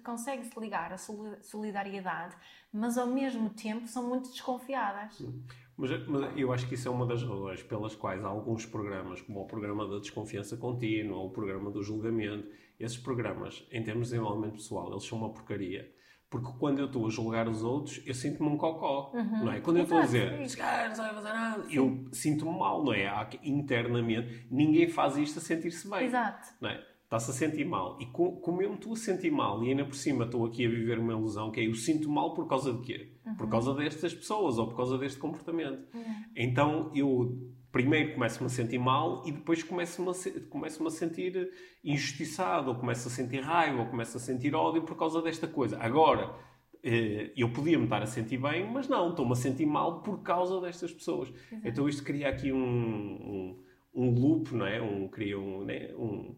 consegue 0.03 0.43
se 0.43 0.59
ligar 0.59 0.91
à 0.91 0.97
solidariedade, 0.97 2.35
mas 2.73 2.97
ao 2.97 3.05
mesmo 3.05 3.51
tempo 3.51 3.85
são 3.85 4.09
muito 4.09 4.31
desconfiadas. 4.31 5.13
Sim. 5.13 5.43
Mas, 5.77 6.07
mas, 6.07 6.35
eu 6.35 6.51
acho 6.51 6.67
que 6.67 6.73
isso 6.73 6.87
é 6.87 6.91
uma 6.91 7.05
das 7.05 7.21
razões 7.21 7.61
pelas 7.61 7.95
quais 7.95 8.25
alguns 8.25 8.65
programas, 8.65 9.21
como 9.21 9.41
o 9.41 9.45
programa 9.45 9.87
da 9.87 9.99
desconfiança 9.99 10.57
contínua, 10.57 11.17
ou 11.17 11.27
o 11.27 11.31
programa 11.31 11.69
do 11.69 11.83
julgamento, 11.83 12.49
esses 12.79 12.97
programas, 12.97 13.67
em 13.71 13.83
termos 13.83 14.07
de 14.07 14.15
desenvolvimento 14.15 14.53
pessoal, 14.53 14.89
eles 14.89 15.03
são 15.03 15.19
uma 15.19 15.31
porcaria 15.31 15.87
porque 16.31 16.49
quando 16.57 16.79
eu 16.79 16.85
estou 16.85 17.05
a 17.05 17.09
julgar 17.09 17.49
os 17.49 17.61
outros, 17.61 18.01
eu 18.05 18.13
sinto-me 18.13 18.49
um 18.49 18.57
cocó, 18.57 19.11
uhum. 19.13 19.43
não 19.43 19.51
é? 19.51 19.59
Quando 19.59 19.77
eu 19.77 19.83
estou 19.83 19.97
a 19.97 20.01
dizer, 20.03 20.39
este 20.41 20.55
cara 20.55 20.87
não 20.87 20.95
sabe 20.95 21.15
fazer 21.15 21.27
nada, 21.27 21.65
eu 21.69 22.05
sinto-me 22.13 22.57
mal, 22.57 22.85
não 22.85 22.93
é? 22.93 23.29
Internamente, 23.43 24.47
ninguém 24.49 24.87
faz 24.87 25.17
isto 25.17 25.39
a 25.39 25.41
sentir-se 25.41 25.89
bem. 25.89 26.05
Exato. 26.05 26.47
Não 26.61 26.69
é? 26.69 26.81
Está-se 27.03 27.31
a 27.31 27.33
sentir 27.33 27.65
mal. 27.65 27.97
E 27.99 28.05
como 28.05 28.61
eu 28.61 28.69
me 28.69 28.75
estou 28.75 28.93
a 28.93 28.95
sentir 28.95 29.29
mal, 29.29 29.61
e 29.61 29.71
ainda 29.71 29.83
por 29.83 29.95
cima 29.95 30.23
estou 30.23 30.45
aqui 30.45 30.65
a 30.65 30.69
viver 30.69 30.99
uma 30.99 31.11
ilusão, 31.11 31.51
que 31.51 31.59
é 31.59 31.67
eu 31.67 31.75
sinto 31.75 32.09
mal 32.09 32.33
por 32.33 32.47
causa 32.47 32.71
de 32.71 32.79
quê? 32.79 33.11
Uhum. 33.25 33.35
Por 33.35 33.49
causa 33.49 33.73
destas 33.73 34.13
pessoas 34.13 34.57
ou 34.57 34.67
por 34.69 34.77
causa 34.77 34.97
deste 34.97 35.19
comportamento. 35.19 35.85
Uhum. 35.93 36.15
Então 36.33 36.91
eu 36.95 37.51
primeiro 37.71 38.13
começo-me 38.13 38.47
a 38.47 38.49
sentir 38.49 38.77
mal 38.77 39.23
e 39.25 39.31
depois 39.31 39.63
começo-me 39.63 40.09
a, 40.09 40.49
começo 40.49 40.85
a 40.85 40.91
sentir 40.91 41.49
injustiçado, 41.83 42.69
ou 42.69 42.75
começo 42.75 43.07
a 43.07 43.11
sentir 43.11 43.39
raiva, 43.41 43.79
ou 43.79 43.85
começo 43.87 44.17
a 44.17 44.19
sentir 44.19 44.53
ódio 44.53 44.83
por 44.83 44.97
causa 44.97 45.21
desta 45.21 45.47
coisa. 45.47 45.77
Agora, 45.79 46.35
eh, 46.83 47.31
eu 47.35 47.49
podia-me 47.51 47.85
estar 47.85 48.01
a 48.01 48.07
sentir 48.07 48.37
bem, 48.37 48.69
mas 48.69 48.87
não, 48.87 49.11
estou-me 49.11 49.31
a 49.31 49.35
sentir 49.35 49.65
mal 49.65 50.01
por 50.01 50.21
causa 50.21 50.59
destas 50.59 50.91
pessoas. 50.91 51.29
Exato. 51.29 51.67
Então 51.67 51.87
isto 51.87 52.03
cria 52.03 52.29
aqui 52.29 52.51
um, 52.51 52.59
um, 52.59 53.63
um, 53.93 54.09
loop, 54.11 54.53
não 54.53 54.65
é? 54.65 54.81
Um, 54.81 55.07
cria 55.07 55.39
um, 55.39 55.63
né? 55.63 55.93
um, 55.95 56.35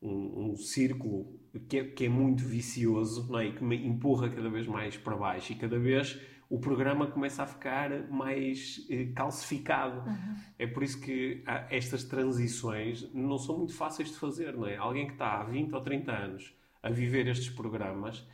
um, 0.00 0.50
um 0.50 0.56
círculo 0.56 1.38
que 1.68 1.78
é, 1.78 1.84
que 1.84 2.06
é 2.06 2.08
muito 2.08 2.42
vicioso 2.42 3.30
não 3.30 3.38
é? 3.38 3.46
e 3.46 3.52
que 3.52 3.62
me 3.62 3.76
empurra 3.86 4.30
cada 4.30 4.48
vez 4.48 4.66
mais 4.66 4.96
para 4.96 5.14
baixo 5.16 5.52
e 5.52 5.56
cada 5.56 5.78
vez 5.78 6.18
o 6.52 6.58
programa 6.58 7.06
começa 7.06 7.42
a 7.42 7.46
ficar 7.46 8.10
mais 8.10 8.86
eh, 8.90 9.06
calcificado. 9.14 10.06
Uhum. 10.06 10.34
É 10.58 10.66
por 10.66 10.82
isso 10.82 11.00
que 11.00 11.42
estas 11.70 12.04
transições 12.04 13.10
não 13.14 13.38
são 13.38 13.56
muito 13.56 13.72
fáceis 13.72 14.10
de 14.10 14.16
fazer, 14.16 14.52
não 14.52 14.66
é? 14.66 14.76
Alguém 14.76 15.06
que 15.06 15.14
está 15.14 15.40
há 15.40 15.44
20 15.44 15.72
ou 15.72 15.80
30 15.80 16.12
anos 16.12 16.54
a 16.82 16.90
viver 16.90 17.26
estes 17.26 17.48
programas, 17.48 18.28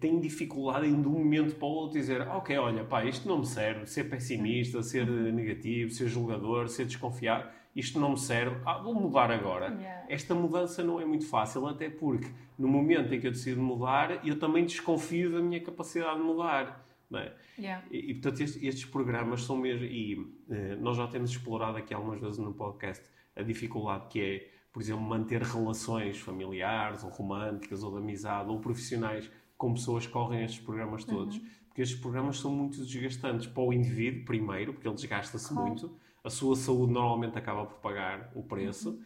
tem 0.00 0.18
dificuldade 0.20 0.86
em 0.86 1.02
de 1.02 1.06
um 1.06 1.12
momento 1.12 1.54
para 1.56 1.66
o 1.66 1.70
outro 1.70 1.98
dizer 1.98 2.22
ok, 2.22 2.56
olha, 2.56 2.82
pá, 2.84 3.04
isto 3.04 3.28
não 3.28 3.40
me 3.40 3.46
serve, 3.46 3.86
ser 3.86 4.04
pessimista, 4.04 4.82
ser 4.82 5.06
negativo, 5.06 5.90
ser 5.90 6.08
julgador, 6.08 6.68
ser 6.68 6.86
desconfiado, 6.86 7.46
isto 7.76 8.00
não 8.00 8.12
me 8.12 8.18
serve, 8.18 8.56
ah, 8.64 8.78
vou 8.78 8.94
mudar 8.94 9.30
agora. 9.30 9.66
Yeah. 9.66 10.06
Esta 10.08 10.34
mudança 10.34 10.82
não 10.82 10.98
é 10.98 11.04
muito 11.04 11.26
fácil, 11.26 11.66
até 11.66 11.90
porque 11.90 12.30
no 12.58 12.68
momento 12.68 13.12
em 13.12 13.20
que 13.20 13.26
eu 13.26 13.32
decido 13.32 13.60
mudar, 13.60 14.26
eu 14.26 14.38
também 14.38 14.64
desconfio 14.64 15.30
da 15.30 15.40
minha 15.40 15.60
capacidade 15.60 16.16
de 16.16 16.24
mudar. 16.24 16.87
Não 17.10 17.20
é? 17.20 17.34
Yeah. 17.58 17.84
E, 17.90 18.10
e, 18.10 18.14
portanto, 18.14 18.40
estes, 18.42 18.62
estes, 18.62 18.84
programas 18.84 19.42
são 19.42 19.56
mesmo. 19.56 19.84
E 19.84 20.34
eh, 20.50 20.76
nós 20.76 20.96
já 20.96 21.06
temos 21.06 21.30
explorado 21.30 21.78
aqui 21.78 21.94
algumas 21.94 22.20
vezes 22.20 22.38
no 22.38 22.52
podcast 22.52 23.04
a 23.34 23.42
dificuldade 23.42 24.08
que 24.08 24.20
é, 24.20 24.50
por 24.72 24.82
exemplo, 24.82 25.02
manter 25.02 25.42
relações 25.42 26.18
familiares 26.18 27.02
ou 27.04 27.10
românticas 27.10 27.82
ou 27.82 27.92
de 27.92 27.98
amizade 27.98 28.50
ou 28.50 28.60
profissionais 28.60 29.30
com 29.56 29.72
pessoas 29.74 30.06
que 30.06 30.12
correm 30.12 30.44
estes 30.44 30.60
programas 30.60 31.04
todos. 31.04 31.36
Uhum. 31.36 31.46
Porque 31.68 31.82
estes 31.82 31.98
programas 31.98 32.38
são 32.38 32.50
muito 32.50 32.84
desgastantes 32.84 33.46
para 33.46 33.62
o 33.62 33.72
indivíduo, 33.72 34.24
primeiro, 34.24 34.72
porque 34.72 34.86
ele 34.86 34.94
desgasta-se 34.94 35.48
claro. 35.48 35.68
muito. 35.68 35.96
A 36.22 36.30
sua 36.30 36.56
saúde 36.56 36.92
normalmente 36.92 37.38
acaba 37.38 37.64
por 37.64 37.78
pagar 37.78 38.30
o 38.34 38.42
preço. 38.42 38.90
Uhum. 38.90 39.02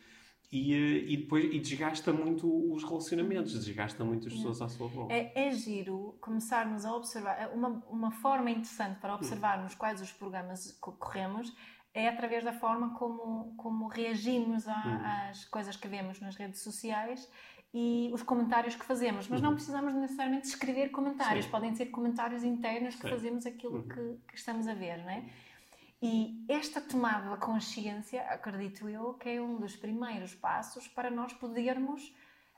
E, 0.52 0.74
eh, 0.74 1.04
e, 1.08 1.16
depois 1.16 1.44
e 1.46 1.58
desgasta 1.58 2.12
muito 2.12 2.46
os 2.70 2.84
relacionamentos, 2.84 3.52
desgasta 3.64 4.04
muito 4.04 4.28
as 4.28 4.34
pessoas 4.34 4.60
à 4.60 4.68
sua 4.68 4.86
volta. 4.86 5.14
É, 5.14 5.48
é 5.48 5.50
giro 5.50 6.14
começarmos 6.20 6.84
a 6.84 6.94
observar. 6.94 7.40
É 7.40 7.46
uma, 7.46 7.82
uma 7.88 8.10
forma 8.10 8.50
interessante 8.50 9.00
para 9.00 9.14
observarmos 9.14 9.74
quais 9.74 10.02
os 10.02 10.12
programas 10.12 10.70
que 10.70 10.92
corremos 10.98 11.56
é 11.94 12.08
através 12.08 12.44
da 12.44 12.52
forma 12.52 12.94
como, 12.94 13.54
como 13.56 13.88
reagimos 13.88 14.68
a, 14.68 14.72
uhum. 14.72 15.30
às 15.30 15.44
coisas 15.46 15.76
que 15.76 15.88
vemos 15.88 16.20
nas 16.20 16.36
redes 16.36 16.62
sociais 16.62 17.28
e 17.74 18.10
os 18.12 18.22
comentários 18.22 18.74
que 18.74 18.84
fazemos. 18.84 19.28
Mas 19.28 19.40
uhum. 19.40 19.48
não 19.48 19.54
precisamos 19.54 19.94
necessariamente 19.94 20.48
escrever 20.48 20.90
comentários, 20.90 21.46
Sim. 21.46 21.50
podem 21.50 21.74
ser 21.74 21.86
comentários 21.86 22.44
internos 22.44 22.94
que 22.94 23.02
Sim. 23.02 23.08
fazemos 23.08 23.46
aquilo 23.46 23.76
uhum. 23.76 23.88
que, 23.88 24.18
que, 24.28 24.36
estamos 24.36 24.66
a 24.68 24.74
ver, 24.74 24.98
não 24.98 25.10
é? 25.10 25.24
E 26.02 26.44
esta 26.48 26.80
tomada 26.80 27.30
de 27.30 27.40
consciência, 27.40 28.22
acredito 28.22 28.88
eu, 28.88 29.14
que 29.14 29.28
é 29.28 29.40
um 29.40 29.60
dos 29.60 29.76
primeiros 29.76 30.34
passos 30.34 30.88
para 30.88 31.08
nós 31.08 31.32
podermos 31.32 32.12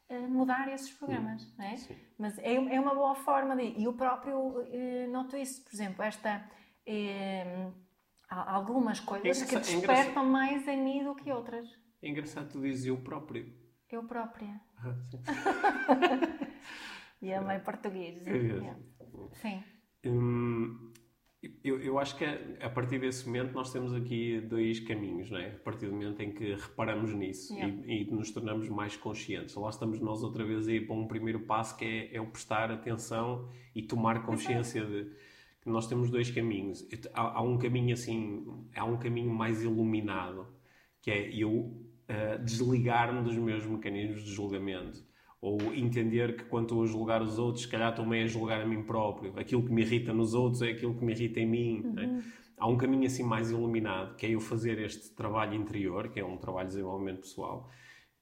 uh, 0.09 0.29
mudar 0.29 0.73
esses 0.73 0.91
programas, 0.91 1.45
uhum. 1.45 1.53
não 1.59 1.65
é? 1.67 1.77
Sim. 1.77 1.97
Mas 2.19 2.39
é, 2.39 2.55
é, 2.55 2.81
uma 2.81 2.95
boa 2.95 3.15
forma 3.15 3.55
de... 3.55 3.65
E 3.79 3.85
eu 3.85 3.93
próprio 3.93 4.39
uh, 4.39 5.11
noto 5.13 5.37
isso, 5.37 5.63
por 5.63 5.75
exemplo, 5.75 6.03
esta... 6.03 6.43
Uh, 6.89 7.71
algumas 8.31 8.99
coisas 8.99 9.43
é 9.43 9.47
que 9.47 9.57
despertam 9.57 10.25
é 10.25 10.27
mais 10.27 10.67
em 10.67 10.83
mim 10.83 11.05
do 11.05 11.15
que 11.15 11.31
outras. 11.31 11.69
É 12.03 12.09
engraçado 12.09 12.51
tu 12.51 12.63
dizes 12.63 12.87
eu 12.87 12.97
próprio. 12.97 13.53
Eu 13.91 14.05
própria. 14.05 14.61
Ah, 14.79 14.95
sim. 15.11 15.23
e 17.23 17.33
a 17.33 17.41
mãe 17.41 17.61
português. 17.61 18.27
É 18.27 18.75
sim. 19.35 19.63
Hum, 20.05 20.93
eu, 21.63 21.81
eu 21.81 21.99
acho 21.99 22.17
que 22.17 22.25
a, 22.25 22.71
partir 22.71 22.99
desse 22.99 23.27
momento 23.27 23.53
nós 23.53 23.73
temos 23.73 23.93
aqui 23.93 24.41
dois 24.41 24.81
caminhos, 24.81 25.31
não 25.31 25.39
é? 25.39 25.49
A 25.49 25.59
partir 25.59 25.87
do 25.87 25.93
momento 25.93 26.21
em 26.21 26.33
que 26.33 26.55
reparamos 26.55 27.13
nisso 27.15 27.55
yeah. 27.55 27.75
e, 27.87 28.03
e, 28.03 28.11
nos 28.11 28.31
tornamos 28.31 28.69
mais 28.69 28.97
conscientes. 28.97 29.55
Lá 29.55 29.71
estamos 29.71 30.01
nós 30.01 30.23
outra 30.23 30.45
vez 30.45 30.69
aí 30.69 30.81
para 30.81 30.95
um 30.95 31.07
primeiro 31.07 31.41
passo 31.41 31.77
que 31.77 31.85
é, 31.85 32.17
é 32.17 32.21
o 32.21 32.27
prestar 32.27 32.71
atenção 32.71 33.49
e 33.75 33.83
tomar 33.83 34.25
consciência 34.25 34.85
de 34.85 35.11
que 35.61 35.69
nós 35.69 35.87
temos 35.87 36.11
dois 36.11 36.31
caminhos. 36.31 36.87
Há, 37.13 37.39
há, 37.39 37.43
um 37.43 37.59
caminho 37.59 37.95
assim, 37.95 38.47
há 38.77 38.85
um 38.85 38.99
caminho 38.99 39.31
mais 39.31 39.63
iluminado, 39.63 40.47
que 41.01 41.11
é 41.11 41.31
eu 41.35 41.51
uh, 41.51 42.45
desligar-me 42.45 43.23
dos 43.23 43.37
meus 43.37 43.67
mecanismos 43.67 44.23
de 44.23 44.31
julgamento 44.31 45.03
ou 45.45 45.59
entender 45.75 46.37
que 46.37 46.45
quando 46.45 46.65
estou 46.65 46.83
a 46.83 46.87
julgar 46.87 47.21
os 47.21 47.39
outros, 47.39 47.65
se 47.65 47.69
calhar 47.69 47.91
estou 47.91 48.07
meio 48.07 48.25
a 48.25 48.27
julgar 48.27 48.63
a 48.63 48.67
mim 48.67 48.83
próprio. 48.83 49.39
Aquilo 49.39 49.63
que 49.63 49.71
me 49.71 49.83
irrita 49.83 50.11
nos 50.11 50.33
outros 50.33 50.63
é 50.63 50.71
aquilo 50.71 50.95
que 50.95 51.05
me 51.05 51.13
irrita 51.13 51.39
em 51.39 51.47
mim. 51.47 51.83
Uhum. 51.85 51.93
Né? 51.93 52.25
Há 52.57 52.67
um 52.67 52.79
caminho 52.79 53.05
assim 53.05 53.23
mais 53.23 53.51
iluminado, 53.51 54.17
que 54.17 54.25
é 54.25 54.31
eu 54.31 54.41
fazer 54.41 54.79
este 54.79 55.11
trabalho 55.15 55.55
interior, 55.55 56.09
que 56.09 56.19
é 56.19 56.25
um 56.25 56.39
trabalho 56.39 56.69
de 56.69 56.77
desenvolvimento 56.77 57.21
pessoal, 57.21 57.69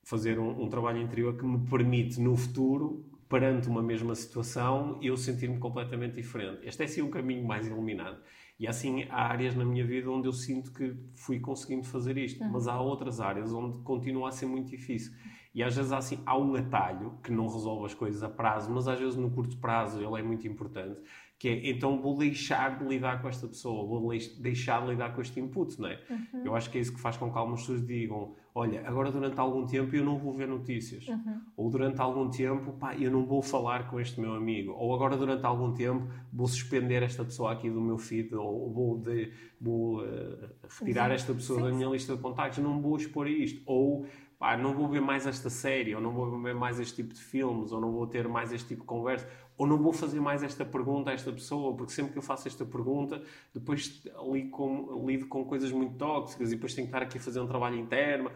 fazer 0.03 0.37
um, 0.41 0.65
um 0.65 0.69
trabalho 0.69 1.01
interior 1.01 1.37
que 1.37 1.45
me 1.45 1.65
permite 1.65 2.21
no 2.21 2.37
futuro, 2.37 3.09
perante 3.29 3.69
uma 3.69 3.85
mesma 3.85 4.17
situação, 4.17 4.99
eu 5.01 5.17
sentir-me 5.17 5.59
completamente 5.59 6.17
diferente. 6.17 6.67
Este 6.67 6.83
é 6.83 6.87
sim 6.89 7.03
o 7.03 7.07
um 7.07 7.11
caminho 7.11 7.47
mais 7.47 7.69
iluminado. 7.69 8.21
E 8.59 8.67
assim 8.67 9.05
há 9.09 9.29
áreas 9.29 9.55
na 9.55 9.65
minha 9.65 9.87
vida 9.87 10.11
onde 10.11 10.27
eu 10.27 10.33
sinto 10.33 10.73
que 10.73 10.93
fui 11.15 11.39
conseguindo 11.39 11.85
fazer 11.85 12.19
isto, 12.19 12.43
uhum. 12.43 12.51
mas 12.51 12.67
há 12.67 12.81
outras 12.81 13.21
áreas 13.21 13.53
onde 13.53 13.79
continua 13.85 14.29
a 14.29 14.33
ser 14.33 14.47
muito 14.47 14.71
difícil. 14.71 15.13
E 15.55 15.63
às 15.63 15.77
vezes 15.77 15.93
há, 15.93 15.99
assim, 15.99 16.19
há 16.25 16.37
um 16.37 16.55
atalho 16.55 17.19
que 17.23 17.31
não 17.31 17.47
resolve 17.47 17.87
as 17.87 17.95
coisas 17.95 18.23
a 18.23 18.29
prazo, 18.29 18.71
mas 18.73 18.89
às 18.89 18.99
vezes 18.99 19.17
no 19.17 19.31
curto 19.31 19.57
prazo 19.59 20.03
ele 20.03 20.21
é 20.21 20.23
muito 20.23 20.49
importante, 20.49 21.01
que 21.39 21.49
é, 21.49 21.71
então 21.71 22.01
vou 22.01 22.17
deixar 22.17 22.79
de 22.79 22.85
lidar 22.85 23.21
com 23.21 23.29
esta 23.29 23.47
pessoa, 23.49 23.85
vou 23.85 24.13
deixar 24.39 24.81
de 24.83 24.91
lidar 24.93 25.13
com 25.13 25.21
este 25.21 25.41
input, 25.41 25.79
não 25.81 25.89
é? 25.89 26.01
Uhum. 26.09 26.45
Eu 26.45 26.55
acho 26.55 26.71
que 26.71 26.79
é 26.79 26.81
isso 26.81 26.95
que 26.95 27.01
faz 27.01 27.17
com 27.17 27.31
que 27.31 27.37
algumas 27.37 27.63
pessoas 27.63 27.85
digam, 27.85 28.35
olha, 28.55 28.87
agora 28.87 29.11
durante 29.11 29.41
algum 29.41 29.67
tempo 29.67 29.95
eu 29.97 30.05
não 30.05 30.17
vou 30.17 30.33
ver 30.33 30.47
notícias, 30.47 31.07
uhum. 31.09 31.41
ou 31.57 31.69
durante 31.69 32.01
algum 32.01 32.31
tempo, 32.31 32.73
pá, 32.75 32.95
eu 32.95 33.11
não 33.11 33.27
vou 33.27 33.43
falar 33.43 33.91
com 33.91 33.99
este 33.99 34.21
meu 34.21 34.35
amigo, 34.35 34.73
ou 34.73 34.95
agora 34.95 35.17
durante 35.17 35.45
algum 35.45 35.75
tempo 35.75 36.07
vou 36.33 36.47
suspender 36.47 37.03
esta 37.03 37.25
pessoa 37.25 37.53
aqui 37.53 37.69
do 37.69 37.81
meu 37.81 37.99
feed, 37.99 38.33
ou 38.35 38.73
vou, 38.73 38.99
de, 38.99 39.33
vou 39.61 40.01
uh, 40.01 40.49
retirar 40.79 41.11
esta 41.11 41.35
pessoa 41.35 41.59
sim, 41.59 41.65
da 41.65 41.73
minha 41.73 41.87
sim. 41.89 41.93
lista 41.93 42.15
de 42.15 42.23
contactos, 42.23 42.63
não 42.63 42.81
vou 42.81 42.97
expor 42.97 43.27
isto, 43.27 43.61
ou 43.67 44.07
pá, 44.43 44.57
não 44.57 44.75
vou 44.75 44.89
ver 44.89 45.01
mais 45.01 45.25
esta 45.25 45.49
série, 45.49 45.95
ou 45.95 46.01
não 46.01 46.11
vou 46.11 46.29
ver 46.43 46.53
mais 46.53 46.81
este 46.81 46.97
tipo 46.97 47.15
de 47.15 47.21
filmes, 47.21 47.71
ou 47.71 47.81
não 47.81 47.93
vou 47.93 48.09
ter 48.09 48.27
mais 48.27 48.53
este 48.53 48.67
tipo 48.67 48.81
de 48.81 48.89
conversa, 48.89 49.25
ou 49.57 49.69
não 49.69 49.79
vou 49.79 49.93
fazer 49.93 50.19
mais 50.19 50.43
esta 50.43 50.65
pergunta 50.65 51.11
a 51.11 51.13
esta 51.13 51.31
pessoa, 51.31 51.77
porque 51.77 51.93
sempre 51.93 52.11
que 52.11 52.19
eu 52.19 52.23
faço 52.23 52.49
esta 52.49 52.67
pergunta, 52.67 53.23
depois 53.55 54.03
lido 54.33 54.51
com, 54.51 55.07
lido 55.07 55.29
com 55.29 55.45
coisas 55.45 55.71
muito 55.71 55.95
tóxicas 55.97 56.51
e 56.51 56.57
depois 56.57 56.75
tenho 56.75 56.89
que 56.89 56.91
estar 56.91 57.07
aqui 57.07 57.19
a 57.19 57.21
fazer 57.21 57.39
um 57.39 57.47
trabalho 57.47 57.77
interno. 57.77 58.33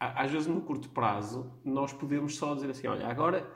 Às 0.00 0.30
vezes, 0.30 0.46
no 0.46 0.62
curto 0.62 0.88
prazo, 0.88 1.52
nós 1.62 1.92
podemos 1.92 2.36
só 2.36 2.54
dizer 2.54 2.70
assim: 2.70 2.86
olha, 2.86 3.06
agora 3.06 3.46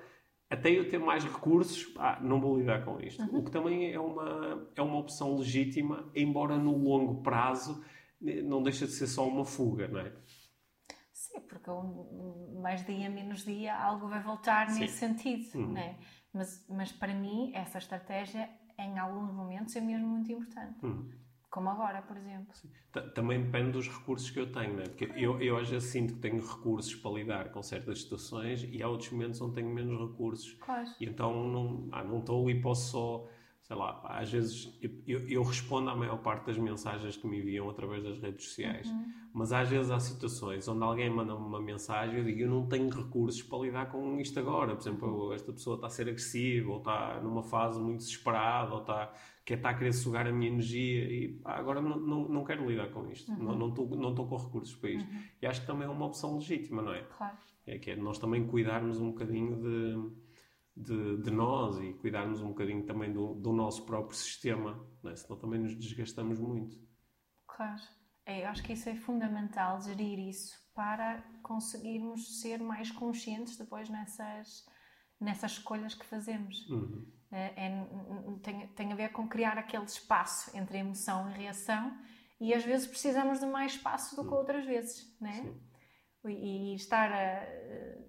até 0.50 0.70
eu 0.70 0.90
ter 0.90 0.98
mais 0.98 1.24
recursos, 1.24 1.90
ah, 1.96 2.18
não 2.20 2.38
vou 2.38 2.58
lidar 2.58 2.84
com 2.84 3.00
isto. 3.00 3.22
Uhum. 3.22 3.38
O 3.38 3.44
que 3.44 3.50
também 3.50 3.90
é 3.90 3.98
uma, 3.98 4.68
é 4.76 4.82
uma 4.82 4.98
opção 4.98 5.38
legítima, 5.38 6.06
embora 6.14 6.58
no 6.58 6.76
longo 6.76 7.22
prazo 7.22 7.82
eh, 8.22 8.42
não 8.42 8.62
deixa 8.62 8.86
de 8.86 8.92
ser 8.92 9.06
só 9.06 9.26
uma 9.26 9.46
fuga, 9.46 9.88
não 9.88 10.00
é? 10.00 10.12
Porque 11.40 11.70
um, 11.70 12.60
mais 12.62 12.84
dia, 12.84 13.08
menos 13.08 13.44
dia, 13.44 13.76
algo 13.76 14.08
vai 14.08 14.22
voltar 14.22 14.70
Sim. 14.70 14.80
nesse 14.80 14.98
sentido, 14.98 15.58
uhum. 15.58 15.72
né? 15.72 15.96
Mas, 16.32 16.66
mas 16.68 16.92
para 16.92 17.14
mim, 17.14 17.52
essa 17.54 17.78
estratégia, 17.78 18.48
em 18.78 18.98
alguns 18.98 19.32
momentos, 19.32 19.74
é 19.76 19.80
mesmo 19.80 20.06
muito 20.06 20.30
importante. 20.30 20.84
Uhum. 20.84 21.10
Como 21.50 21.70
agora, 21.70 22.02
por 22.02 22.16
exemplo. 22.16 22.52
Também 23.14 23.42
depende 23.42 23.72
dos 23.72 23.88
recursos 23.88 24.30
que 24.30 24.38
eu 24.38 24.52
tenho, 24.52 24.76
né? 24.76 24.84
Porque 24.84 25.10
eu, 25.16 25.40
eu 25.40 25.56
às 25.56 25.68
vezes 25.68 25.90
sinto 25.90 26.14
que 26.14 26.20
tenho 26.20 26.40
recursos 26.40 26.94
para 26.94 27.10
lidar 27.12 27.50
com 27.50 27.62
certas 27.62 28.02
situações 28.02 28.68
e 28.70 28.82
há 28.82 28.88
outros 28.88 29.10
momentos 29.10 29.40
onde 29.40 29.54
tenho 29.54 29.70
menos 29.70 29.98
recursos. 30.10 30.52
Claro. 30.60 30.86
E 31.00 31.06
então 31.06 31.48
não, 31.48 31.88
ah, 31.90 32.04
não 32.04 32.18
estou 32.18 32.50
e 32.50 32.60
posso 32.60 32.90
só 32.90 33.28
sei 33.68 33.76
lá, 33.76 34.00
às 34.04 34.32
vezes 34.32 34.74
eu, 35.06 35.28
eu, 35.28 35.42
respondo 35.42 35.90
à 35.90 35.94
maior 35.94 36.16
parte 36.22 36.46
das 36.46 36.56
mensagens 36.56 37.18
que 37.18 37.26
me 37.26 37.38
enviam 37.38 37.68
através 37.68 38.02
das 38.02 38.18
redes 38.18 38.46
sociais, 38.46 38.88
uhum. 38.88 39.12
mas 39.34 39.52
às 39.52 39.68
vezes 39.68 39.90
há 39.90 40.00
situações 40.00 40.66
onde 40.66 40.82
alguém 40.82 41.10
manda 41.10 41.34
uma 41.34 41.60
mensagem 41.60 42.16
e 42.16 42.18
eu 42.20 42.24
digo, 42.24 42.40
eu 42.40 42.48
não 42.48 42.66
tenho 42.66 42.88
recursos 42.88 43.42
para 43.42 43.58
lidar 43.58 43.90
com 43.92 44.18
isto 44.18 44.40
agora. 44.40 44.74
Por 44.74 44.80
exemplo, 44.80 45.32
esta 45.34 45.52
pessoa 45.52 45.76
está 45.76 45.86
a 45.86 45.90
ser 45.90 46.08
agressiva, 46.08 46.72
ou 46.72 46.78
está 46.78 47.20
numa 47.20 47.42
fase 47.42 47.78
muito 47.78 47.98
desesperada, 47.98 48.72
ou 48.72 48.80
está, 48.80 49.12
quer 49.44 49.58
está 49.58 49.68
a 49.68 49.74
querer 49.74 49.92
sugar 49.92 50.26
a 50.26 50.32
minha 50.32 50.50
energia 50.50 51.04
e 51.04 51.28
pá, 51.28 51.52
agora 51.56 51.82
não, 51.82 52.00
não, 52.00 52.26
não 52.26 52.44
quero 52.44 52.66
lidar 52.66 52.88
com 52.88 53.06
isto, 53.10 53.30
uhum. 53.30 53.54
não 53.54 53.68
estou 53.68 53.86
não 53.90 54.14
não 54.14 54.26
com 54.26 54.36
recursos 54.36 54.74
para 54.76 54.88
isto. 54.88 55.12
Uhum. 55.12 55.22
E 55.42 55.46
acho 55.46 55.60
que 55.60 55.66
também 55.66 55.86
é 55.86 55.90
uma 55.90 56.06
opção 56.06 56.36
legítima, 56.36 56.80
não 56.80 56.94
é? 56.94 57.02
Claro. 57.02 57.36
É 57.66 57.78
que 57.78 57.90
é 57.90 57.96
nós 57.96 58.18
também 58.18 58.46
cuidarmos 58.46 58.98
um 58.98 59.10
bocadinho 59.10 59.56
de 59.56 60.27
de, 60.78 61.22
de, 61.22 61.30
nós 61.30 61.78
e 61.78 61.92
cuidarmos 61.94 62.40
um 62.40 62.48
bocadinho 62.48 62.84
também 62.84 63.12
do, 63.12 63.34
do 63.34 63.52
nosso 63.52 63.84
próprio 63.84 64.16
sistema, 64.16 64.86
é? 65.04 65.16
senão 65.16 65.38
também 65.38 65.60
nos 65.60 65.74
desgastamos 65.74 66.38
muito. 66.38 66.78
Claro, 67.46 67.80
é, 68.24 68.44
eu 68.44 68.48
acho 68.48 68.62
que 68.62 68.72
isso 68.72 68.88
é 68.88 68.94
fundamental, 68.94 69.80
gerir 69.80 70.18
isso 70.18 70.56
para 70.74 71.22
conseguirmos 71.42 72.40
ser 72.40 72.60
mais 72.60 72.90
conscientes 72.90 73.56
depois 73.56 73.88
nessas, 73.88 74.64
nessas 75.20 75.52
escolhas 75.52 75.94
que 75.94 76.06
fazemos. 76.06 76.68
Uhum. 76.68 77.04
É, 77.30 77.66
é, 77.66 77.86
tem, 78.42 78.68
tem 78.68 78.92
a 78.92 78.96
ver 78.96 79.10
com 79.10 79.28
criar 79.28 79.58
aquele 79.58 79.84
espaço 79.84 80.56
entre 80.56 80.78
emoção 80.78 81.28
e 81.30 81.34
reação 81.34 81.98
e 82.40 82.54
às 82.54 82.64
vezes 82.64 82.86
precisamos 82.86 83.40
de 83.40 83.46
mais 83.46 83.72
espaço 83.72 84.16
do 84.16 84.26
que 84.26 84.32
outras 84.32 84.64
vezes, 84.64 85.14
né? 85.20 85.52
E, 86.24 86.72
e 86.72 86.74
estar 86.74 87.12
a 87.12 88.07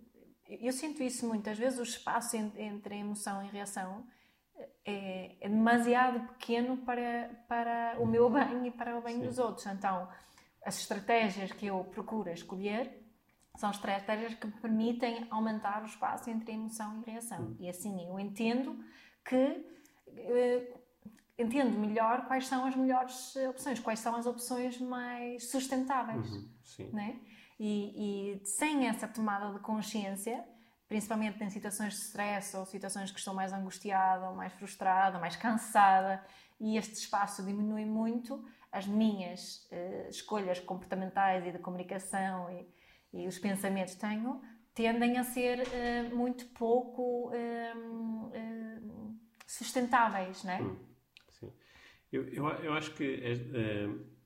eu 0.49 0.73
sinto 0.73 1.03
isso 1.03 1.27
muitas 1.27 1.57
vezes, 1.57 1.79
o 1.79 1.83
espaço 1.83 2.35
entre 2.35 2.97
emoção 2.97 3.43
e 3.43 3.47
reação 3.47 4.03
é, 4.85 5.35
é 5.41 5.49
demasiado 5.49 6.27
pequeno 6.29 6.77
para, 6.77 7.29
para 7.47 7.95
o 7.99 8.05
meu 8.05 8.29
bem 8.29 8.67
e 8.67 8.71
para 8.71 8.97
o 8.97 9.01
bem 9.01 9.15
Sim. 9.15 9.25
dos 9.25 9.37
outros. 9.37 9.65
Então, 9.67 10.09
as 10.65 10.79
estratégias 10.79 11.51
que 11.51 11.67
eu 11.67 11.83
procuro 11.85 12.29
escolher 12.29 13.05
São 13.55 13.71
estratégias 13.71 14.33
que 14.35 14.47
permitem 14.47 15.27
aumentar 15.29 15.83
o 15.83 15.85
espaço 15.85 16.29
entre 16.29 16.53
emoção 16.53 17.01
e 17.05 17.11
reação. 17.11 17.39
Uhum. 17.39 17.57
E 17.59 17.69
assim 17.69 18.07
eu 18.07 18.19
entendo 18.19 18.83
que. 19.23 19.65
Uh, 20.07 20.79
entendo 21.37 21.77
melhor 21.79 22.25
quais 22.27 22.47
são 22.47 22.65
as 22.65 22.75
melhores 22.75 23.35
opções, 23.49 23.79
quais 23.79 23.99
são 23.99 24.15
as 24.15 24.25
opções 24.25 24.79
mais 24.79 25.49
sustentáveis. 25.49 26.29
Uhum, 26.29 26.49
sim. 26.63 26.89
Né? 26.91 27.19
E, 27.59 28.37
e 28.39 28.45
sem 28.45 28.87
essa 28.87 29.07
tomada 29.07 29.51
de 29.53 29.59
consciência, 29.59 30.45
principalmente 30.87 31.43
em 31.43 31.49
situações 31.49 31.93
de 31.93 31.99
stress 31.99 32.55
ou 32.55 32.65
situações 32.65 33.11
que 33.11 33.19
estou 33.19 33.33
mais 33.33 33.51
angustiada, 33.51 34.29
ou 34.29 34.35
mais 34.35 34.53
frustrada, 34.53 35.17
ou 35.17 35.21
mais 35.21 35.35
cansada, 35.35 36.23
e 36.59 36.77
este 36.77 36.93
espaço 36.93 37.43
diminui 37.45 37.85
muito, 37.85 38.43
as 38.71 38.87
minhas 38.87 39.67
uh, 39.71 40.09
escolhas 40.09 40.59
comportamentais 40.59 41.45
e 41.45 41.51
de 41.51 41.59
comunicação 41.59 42.49
e, 42.51 42.67
e, 43.13 43.27
os 43.27 43.37
pensamentos 43.39 43.95
que 43.95 43.99
tenho 43.99 44.41
tendem 44.73 45.17
a 45.17 45.23
ser 45.23 45.59
uh, 45.59 46.15
muito 46.15 46.45
pouco 46.47 47.29
uh, 47.29 49.19
sustentáveis, 49.45 50.43
não 50.43 50.53
é? 50.53 50.61
Hum, 50.61 50.77
sim. 51.29 51.53
Eu, 52.11 52.27
eu, 52.29 52.47
eu 52.47 52.73
acho 52.73 52.93
que 52.93 53.03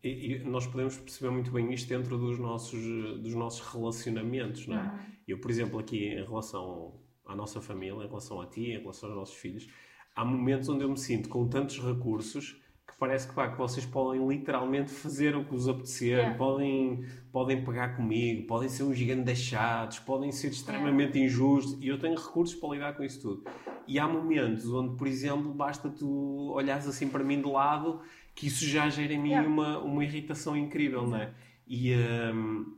e, 0.03 0.33
e 0.33 0.39
nós 0.39 0.67
podemos 0.67 0.97
perceber 0.97 1.31
muito 1.31 1.49
bem 1.51 1.73
isto 1.73 1.87
dentro 1.87 2.17
dos 2.17 2.37
nossos, 2.37 2.81
dos 3.21 3.33
nossos 3.33 3.61
relacionamentos, 3.61 4.67
não 4.67 4.77
é? 4.77 4.99
Eu, 5.27 5.39
por 5.39 5.49
exemplo, 5.49 5.79
aqui 5.79 6.07
em 6.07 6.23
relação 6.23 6.99
à 7.25 7.35
nossa 7.35 7.61
família, 7.61 8.03
em 8.03 8.07
relação 8.07 8.41
a 8.41 8.45
ti, 8.45 8.71
em 8.71 8.79
relação 8.79 9.09
aos 9.09 9.17
nossos 9.17 9.35
filhos, 9.35 9.67
há 10.13 10.25
momentos 10.25 10.67
onde 10.67 10.83
eu 10.83 10.89
me 10.89 10.97
sinto 10.97 11.29
com 11.29 11.47
tantos 11.47 11.79
recursos 11.79 12.61
que 12.85 12.97
parece 12.99 13.27
que, 13.27 13.33
pá, 13.33 13.49
que 13.49 13.57
vocês 13.57 13.85
podem 13.85 14.27
literalmente 14.27 14.91
fazer 14.91 15.35
o 15.37 15.45
que 15.45 15.51
vos 15.51 15.69
apetecer, 15.69 16.17
yeah. 16.17 16.37
podem, 16.37 17.05
podem 17.31 17.63
pegar 17.63 17.95
comigo, 17.95 18.45
podem 18.45 18.67
ser 18.67 18.83
um 18.83 18.93
gigante 18.93 19.23
deixados, 19.23 19.99
podem 19.99 20.33
ser 20.33 20.49
extremamente 20.49 21.17
yeah. 21.17 21.25
injustos 21.25 21.81
e 21.81 21.87
eu 21.87 21.97
tenho 21.97 22.15
recursos 22.15 22.55
para 22.55 22.69
lidar 22.69 22.93
com 22.97 23.03
isso 23.03 23.21
tudo. 23.21 23.43
E 23.87 23.97
há 23.97 24.07
momentos 24.07 24.71
onde, 24.71 24.97
por 24.97 25.07
exemplo, 25.07 25.53
basta 25.53 25.89
tu 25.89 26.51
olhares 26.53 26.87
assim 26.87 27.07
para 27.07 27.23
mim 27.23 27.41
de 27.41 27.47
lado 27.47 28.01
que 28.35 28.47
isso 28.47 28.65
já 28.65 28.89
gera 28.89 29.13
em 29.13 29.19
mim 29.19 29.29
yeah. 29.29 29.47
uma, 29.47 29.79
uma 29.79 30.03
irritação 30.03 30.57
incrível, 30.57 31.07
não 31.07 31.17
é? 31.17 31.33
E, 31.67 31.93
um, 31.95 32.77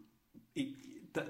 e 0.55 0.75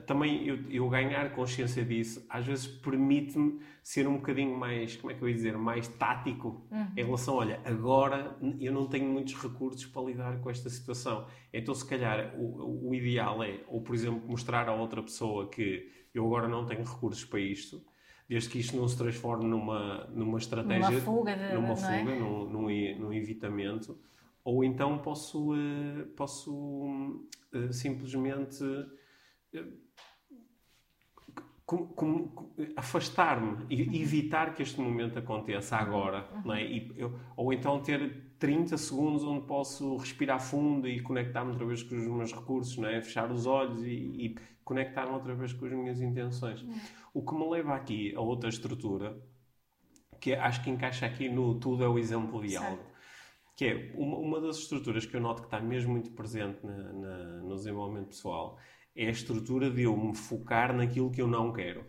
também 0.06 0.48
eu, 0.48 0.60
eu, 0.70 0.90
ganhar 0.90 1.32
consciência 1.34 1.86
disso 1.86 2.26
às 2.30 2.46
vezes 2.46 2.66
permite-me 2.66 3.60
ser 3.84 4.08
um 4.08 4.16
bocadinho 4.16 4.58
mais, 4.58 4.96
como 4.96 5.12
é 5.12 5.14
que 5.14 5.22
eu 5.22 5.30
ia 5.30 5.36
dizer, 5.36 5.58
mais 5.58 5.88
tático 5.88 6.66
uhum. 6.72 6.88
em 6.98 7.04
relação, 7.04 7.36
olha, 7.36 7.62
agora 7.64 8.36
eu 8.60 8.74
não 8.74 8.88
tenho 8.88 9.06
muitos 9.06 9.36
recursos 9.36 9.86
para 9.86 10.02
lidar 10.02 10.40
com 10.42 10.50
esta 10.50 10.70
situação. 10.70 11.28
Então, 11.54 11.74
se 11.76 11.88
calhar, 11.88 12.34
o, 12.36 12.90
o 12.90 12.96
ideal 12.96 13.44
é, 13.44 13.60
ou 13.68 13.82
por 13.82 13.94
exemplo, 13.94 14.28
mostrar 14.28 14.68
a 14.68 14.74
outra 14.74 15.04
pessoa 15.04 15.50
que 15.50 15.92
eu 16.14 16.26
agora 16.26 16.48
não 16.48 16.66
tenho 16.66 16.84
recursos 16.84 17.24
para 17.24 17.40
isto, 17.40 17.84
desde 18.28 18.50
que 18.50 18.58
isto 18.58 18.76
não 18.76 18.88
se 18.88 18.98
transforme 18.98 19.46
numa, 19.46 20.06
numa 20.06 20.40
estratégia, 20.40 20.90
numa 20.90 21.02
fuga, 21.02 21.36
de, 21.36 21.54
numa 21.54 21.76
fuga 21.76 21.94
é? 21.94 22.20
num, 22.20 22.50
num, 22.50 23.00
num 23.00 23.14
evitamento 23.14 24.00
ou 24.46 24.64
então 24.64 25.00
posso, 25.00 25.54
uh, 25.54 26.06
posso 26.16 26.54
uh, 27.52 27.74
simplesmente 27.74 28.64
uh, 28.64 29.86
afastar-me 32.78 33.66
e 33.72 33.82
uhum. 33.82 33.94
evitar 33.96 34.54
que 34.54 34.62
este 34.62 34.80
momento 34.80 35.18
aconteça 35.18 35.76
agora. 35.76 36.30
Uhum. 36.32 36.42
Não 36.46 36.54
é? 36.54 36.64
eu, 36.96 37.20
ou 37.36 37.52
então 37.52 37.82
ter 37.82 38.36
30 38.38 38.78
segundos 38.78 39.24
onde 39.24 39.48
posso 39.48 39.98
respirar 39.98 40.40
fundo 40.40 40.88
e 40.88 41.02
conectar-me 41.02 41.50
outra 41.50 41.66
vez 41.66 41.82
com 41.82 41.96
os 41.96 42.06
meus 42.06 42.32
recursos, 42.32 42.78
não 42.78 42.88
é? 42.88 43.02
fechar 43.02 43.32
os 43.32 43.48
olhos 43.48 43.82
e, 43.84 43.90
e 43.90 44.36
conectar-me 44.64 45.12
outra 45.12 45.34
vez 45.34 45.54
com 45.54 45.66
as 45.66 45.72
minhas 45.72 46.00
intenções. 46.00 46.62
Uhum. 46.62 46.80
O 47.16 47.26
que 47.26 47.34
me 47.34 47.50
leva 47.50 47.74
aqui 47.74 48.14
a 48.16 48.22
outra 48.22 48.48
estrutura, 48.48 49.18
que 50.22 50.36
acho 50.36 50.64
que 50.64 50.70
encaixa 50.70 51.08
aqui 51.08 51.30
no 51.30 51.56
tudo 51.56 51.84
é 51.84 51.90
o 51.90 51.98
exemplo 51.98 52.46
de 52.46 52.56
algo 52.56 52.95
que 53.56 53.66
é 53.66 53.92
uma, 53.96 54.18
uma 54.18 54.42
das 54.42 54.58
estruturas 54.58 55.06
que 55.06 55.16
eu 55.16 55.22
noto 55.22 55.42
que 55.42 55.48
está 55.48 55.60
mesmo 55.60 55.92
muito 55.92 56.12
presente 56.12 56.66
na, 56.66 56.94
na, 56.94 57.18
no 57.42 57.56
desenvolvimento 57.56 58.08
pessoal 58.08 58.58
é 58.96 59.08
a 59.08 59.12
estrutura 59.12 59.70
de 59.70 59.84
eu 59.84 59.96
me 59.96 60.16
focar 60.16 60.76
naquilo 60.76 61.12
que 61.12 61.22
eu 61.22 61.28
não 61.28 61.52
quero. 61.52 61.86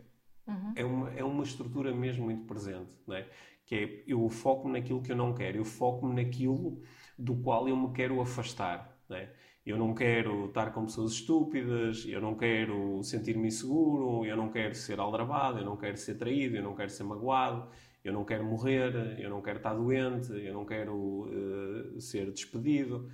Uhum. 0.47 0.73
É, 0.77 0.85
uma, 0.85 1.13
é 1.13 1.25
uma 1.25 1.43
estrutura 1.43 1.95
mesmo 1.95 2.25
muito 2.25 2.45
presente, 2.45 2.93
não 3.07 3.17
é? 3.17 3.29
que 3.67 3.75
é 3.75 4.03
eu 4.07 4.29
foco-me 4.29 4.73
naquilo 4.73 5.03
que 5.03 5.11
eu 5.11 5.17
não 5.17 5.35
quero, 5.35 5.59
eu 5.59 5.65
foco-me 5.65 6.15
naquilo 6.15 6.81
do 7.19 7.35
qual 7.35 7.69
eu 7.69 7.77
me 7.77 7.93
quero 7.93 8.21
afastar. 8.21 8.97
Não 9.09 9.17
é? 9.17 9.29
Eu 9.65 9.77
não 9.77 9.93
quero 9.93 10.47
estar 10.47 10.73
com 10.73 10.85
pessoas 10.85 11.13
estúpidas, 11.13 12.05
eu 12.07 12.21
não 12.21 12.37
quero 12.37 13.03
sentir-me 13.03 13.49
inseguro, 13.49 14.25
eu 14.25 14.37
não 14.37 14.49
quero 14.49 14.77
ser 14.77 15.01
aldrabado, 15.01 15.59
eu 15.59 15.65
não 15.65 15.77
quero 15.77 15.97
ser 15.97 16.15
traído, 16.15 16.57
eu 16.57 16.63
não 16.63 16.77
quero 16.77 16.89
ser 16.89 17.03
magoado, 17.03 17.69
eu 18.07 18.13
não 18.13 18.25
quero 18.25 18.45
morrer, 18.45 19.19
eu 19.19 19.29
não 19.29 19.43
quero 19.43 19.57
estar 19.57 19.75
doente, 19.75 20.31
eu 20.33 20.55
não 20.55 20.65
quero 20.65 20.95
uh, 20.95 22.01
ser 22.01 22.31
despedido. 22.31 23.11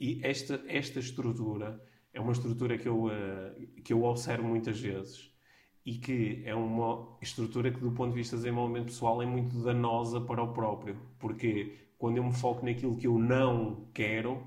E 0.00 0.20
esta, 0.24 0.60
esta 0.66 0.98
estrutura 0.98 1.80
é 2.12 2.20
uma 2.20 2.32
estrutura 2.32 2.76
que 2.76 2.88
eu, 2.88 3.04
uh, 3.04 3.82
que 3.84 3.92
eu 3.92 4.02
observo 4.02 4.48
muitas 4.48 4.80
vezes 4.80 5.30
e 5.86 5.94
que 5.94 6.42
é 6.44 6.54
uma 6.56 7.16
estrutura 7.22 7.70
que, 7.70 7.78
do 7.78 7.92
ponto 7.92 8.10
de 8.10 8.16
vista 8.16 8.34
de 8.34 8.42
desenvolvimento 8.42 8.86
pessoal, 8.86 9.22
é 9.22 9.26
muito 9.26 9.62
danosa 9.62 10.20
para 10.20 10.42
o 10.42 10.52
próprio. 10.52 10.98
Porque 11.20 11.90
quando 11.96 12.16
eu 12.16 12.24
me 12.24 12.32
foco 12.32 12.66
naquilo 12.66 12.96
que 12.96 13.06
eu 13.06 13.16
não 13.20 13.88
quero, 13.94 14.44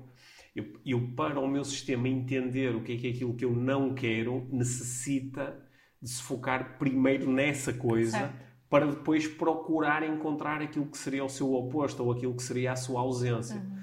eu, 0.54 0.74
eu 0.84 1.08
para 1.16 1.40
o 1.40 1.48
meu 1.48 1.64
sistema 1.64 2.06
entender 2.06 2.74
o 2.76 2.82
que 2.82 2.92
é, 2.92 2.96
que 2.98 3.06
é 3.06 3.10
aquilo 3.12 3.34
que 3.34 3.46
eu 3.46 3.54
não 3.54 3.94
quero, 3.94 4.46
necessita 4.52 5.58
de 6.02 6.10
se 6.10 6.22
focar 6.22 6.76
primeiro 6.78 7.30
nessa 7.32 7.72
coisa. 7.72 8.18
Certo 8.18 8.45
para 8.68 8.86
depois 8.86 9.26
procurar 9.28 10.02
encontrar 10.02 10.60
aquilo 10.60 10.86
que 10.86 10.98
seria 10.98 11.24
o 11.24 11.28
seu 11.28 11.54
oposto 11.54 12.02
ou 12.02 12.12
aquilo 12.12 12.34
que 12.34 12.42
seria 12.42 12.72
a 12.72 12.76
sua 12.76 13.00
ausência. 13.00 13.56
Uhum. 13.56 13.76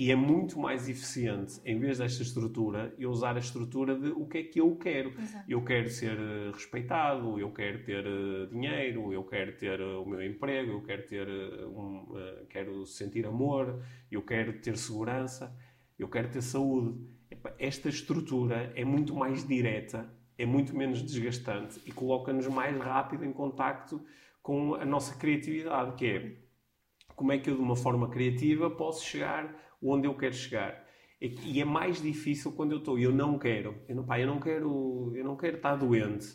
E 0.00 0.10
é 0.10 0.16
muito 0.16 0.58
mais 0.58 0.88
eficiente, 0.88 1.60
em 1.62 1.78
vez 1.78 1.98
desta 1.98 2.22
estrutura, 2.22 2.94
eu 2.98 3.10
usar 3.10 3.36
a 3.36 3.38
estrutura 3.38 3.94
de 3.94 4.08
o 4.08 4.24
que 4.26 4.38
é 4.38 4.42
que 4.44 4.58
eu 4.58 4.74
quero. 4.76 5.10
Exato. 5.10 5.44
Eu 5.46 5.62
quero 5.62 5.90
ser 5.90 6.18
eh, 6.18 6.50
respeitado, 6.54 7.38
eu 7.38 7.50
quero 7.50 7.84
ter 7.84 8.06
eh, 8.06 8.46
dinheiro, 8.50 9.12
eu 9.12 9.22
quero 9.24 9.58
ter 9.58 9.78
eh, 9.78 9.84
o 9.84 10.06
meu 10.06 10.24
emprego, 10.24 10.72
eu 10.72 10.82
quero 10.82 11.06
ter 11.06 11.28
um, 11.66 12.06
quero 12.48 12.86
sentir 12.86 13.26
amor, 13.26 13.82
eu 14.10 14.22
quero 14.22 14.54
ter 14.60 14.78
segurança, 14.78 15.54
eu 15.98 16.08
quero 16.08 16.30
ter 16.30 16.40
saúde. 16.40 16.98
Esta 17.58 17.90
estrutura 17.90 18.72
é 18.74 18.86
muito 18.86 19.14
mais 19.14 19.46
direta, 19.46 20.08
é 20.38 20.46
muito 20.46 20.74
menos 20.74 21.02
desgastante 21.02 21.78
e 21.84 21.92
coloca-nos 21.92 22.46
mais 22.46 22.74
rápido 22.78 23.22
em 23.22 23.32
contacto 23.34 24.02
com 24.42 24.74
a 24.74 24.84
nossa 24.84 25.16
criatividade, 25.16 25.96
que 25.96 26.06
é 26.06 26.36
como 27.14 27.32
é 27.32 27.38
que 27.38 27.50
eu, 27.50 27.56
de 27.56 27.60
uma 27.60 27.76
forma 27.76 28.08
criativa, 28.08 28.70
posso 28.70 29.04
chegar 29.04 29.54
onde 29.82 30.06
eu 30.06 30.14
quero 30.14 30.34
chegar. 30.34 30.86
E 31.20 31.60
é 31.60 31.64
mais 31.64 32.00
difícil 32.00 32.52
quando 32.52 32.72
eu 32.72 32.78
estou, 32.78 32.98
eu 32.98 33.12
não 33.12 33.38
quero, 33.38 33.76
eu 33.86 33.94
não, 33.94 34.04
pá, 34.06 34.18
eu 34.18 34.26
não 34.26 34.40
quero, 34.40 35.12
eu 35.14 35.24
não 35.24 35.36
quero 35.36 35.56
estar 35.56 35.76
doente. 35.76 36.26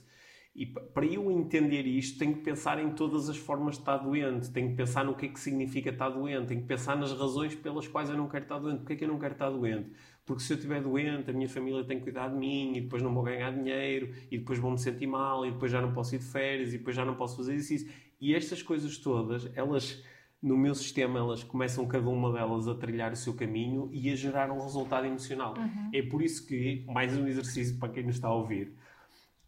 E 0.55 0.65
para 0.65 1.05
eu 1.05 1.29
entender 1.29 1.85
isto, 1.85 2.17
tenho 2.17 2.33
que 2.35 2.41
pensar 2.41 2.81
em 2.81 2.89
todas 2.91 3.27
as 3.27 3.35
formas 3.35 3.75
de 3.75 3.81
estar 3.81 3.97
doente, 3.97 4.49
tenho 4.51 4.69
que 4.69 4.75
pensar 4.75 5.03
no 5.03 5.13
que 5.13 5.25
é 5.25 5.29
que 5.29 5.37
significa 5.37 5.89
estar 5.89 6.09
doente, 6.09 6.47
tenho 6.47 6.61
que 6.61 6.67
pensar 6.67 6.95
nas 6.95 7.11
razões 7.11 7.53
pelas 7.53 7.89
quais 7.89 8.09
eu 8.09 8.15
não 8.15 8.29
quero 8.29 8.45
estar 8.45 8.57
doente. 8.57 8.77
Porque 8.77 8.93
é 8.93 8.95
que 8.95 9.03
eu 9.03 9.09
não 9.09 9.19
quero 9.19 9.33
estar 9.33 9.49
doente? 9.49 9.91
Porque 10.25 10.41
se 10.41 10.53
eu 10.53 10.55
estiver 10.55 10.81
doente, 10.81 11.29
a 11.29 11.33
minha 11.33 11.49
família 11.49 11.83
tem 11.83 11.97
que 11.97 12.05
cuidar 12.05 12.29
de 12.29 12.37
mim 12.37 12.77
e 12.77 12.81
depois 12.81 13.03
não 13.03 13.13
vou 13.13 13.23
ganhar 13.23 13.51
dinheiro 13.51 14.13
e 14.31 14.37
depois 14.37 14.57
vou 14.57 14.71
me 14.71 14.77
sentir 14.77 15.07
mal 15.07 15.45
e 15.45 15.51
depois 15.51 15.69
já 15.69 15.81
não 15.81 15.91
posso 15.91 16.15
ir 16.15 16.19
de 16.19 16.25
férias 16.25 16.73
e 16.73 16.77
depois 16.77 16.95
já 16.95 17.03
não 17.03 17.15
posso 17.15 17.35
fazer 17.35 17.53
isso. 17.55 17.85
E 18.21 18.33
estas 18.33 18.63
coisas 18.63 18.97
todas, 18.97 19.51
elas 19.55 20.01
no 20.41 20.55
meu 20.55 20.73
sistema, 20.73 21.19
elas 21.19 21.43
começam 21.43 21.85
cada 21.87 22.07
uma 22.07 22.31
delas 22.31 22.67
a 22.67 22.75
trilhar 22.75 23.11
o 23.11 23.15
seu 23.15 23.33
caminho 23.33 23.89
e 23.91 24.09
a 24.09 24.15
gerar 24.15 24.51
um 24.51 24.61
resultado 24.61 25.05
emocional. 25.05 25.53
Uhum. 25.57 25.89
É 25.91 26.01
por 26.03 26.21
isso 26.21 26.45
que, 26.47 26.85
mais 26.87 27.17
um 27.17 27.27
exercício 27.27 27.77
para 27.77 27.89
quem 27.89 28.03
nos 28.03 28.15
está 28.15 28.27
a 28.27 28.33
ouvir, 28.33 28.73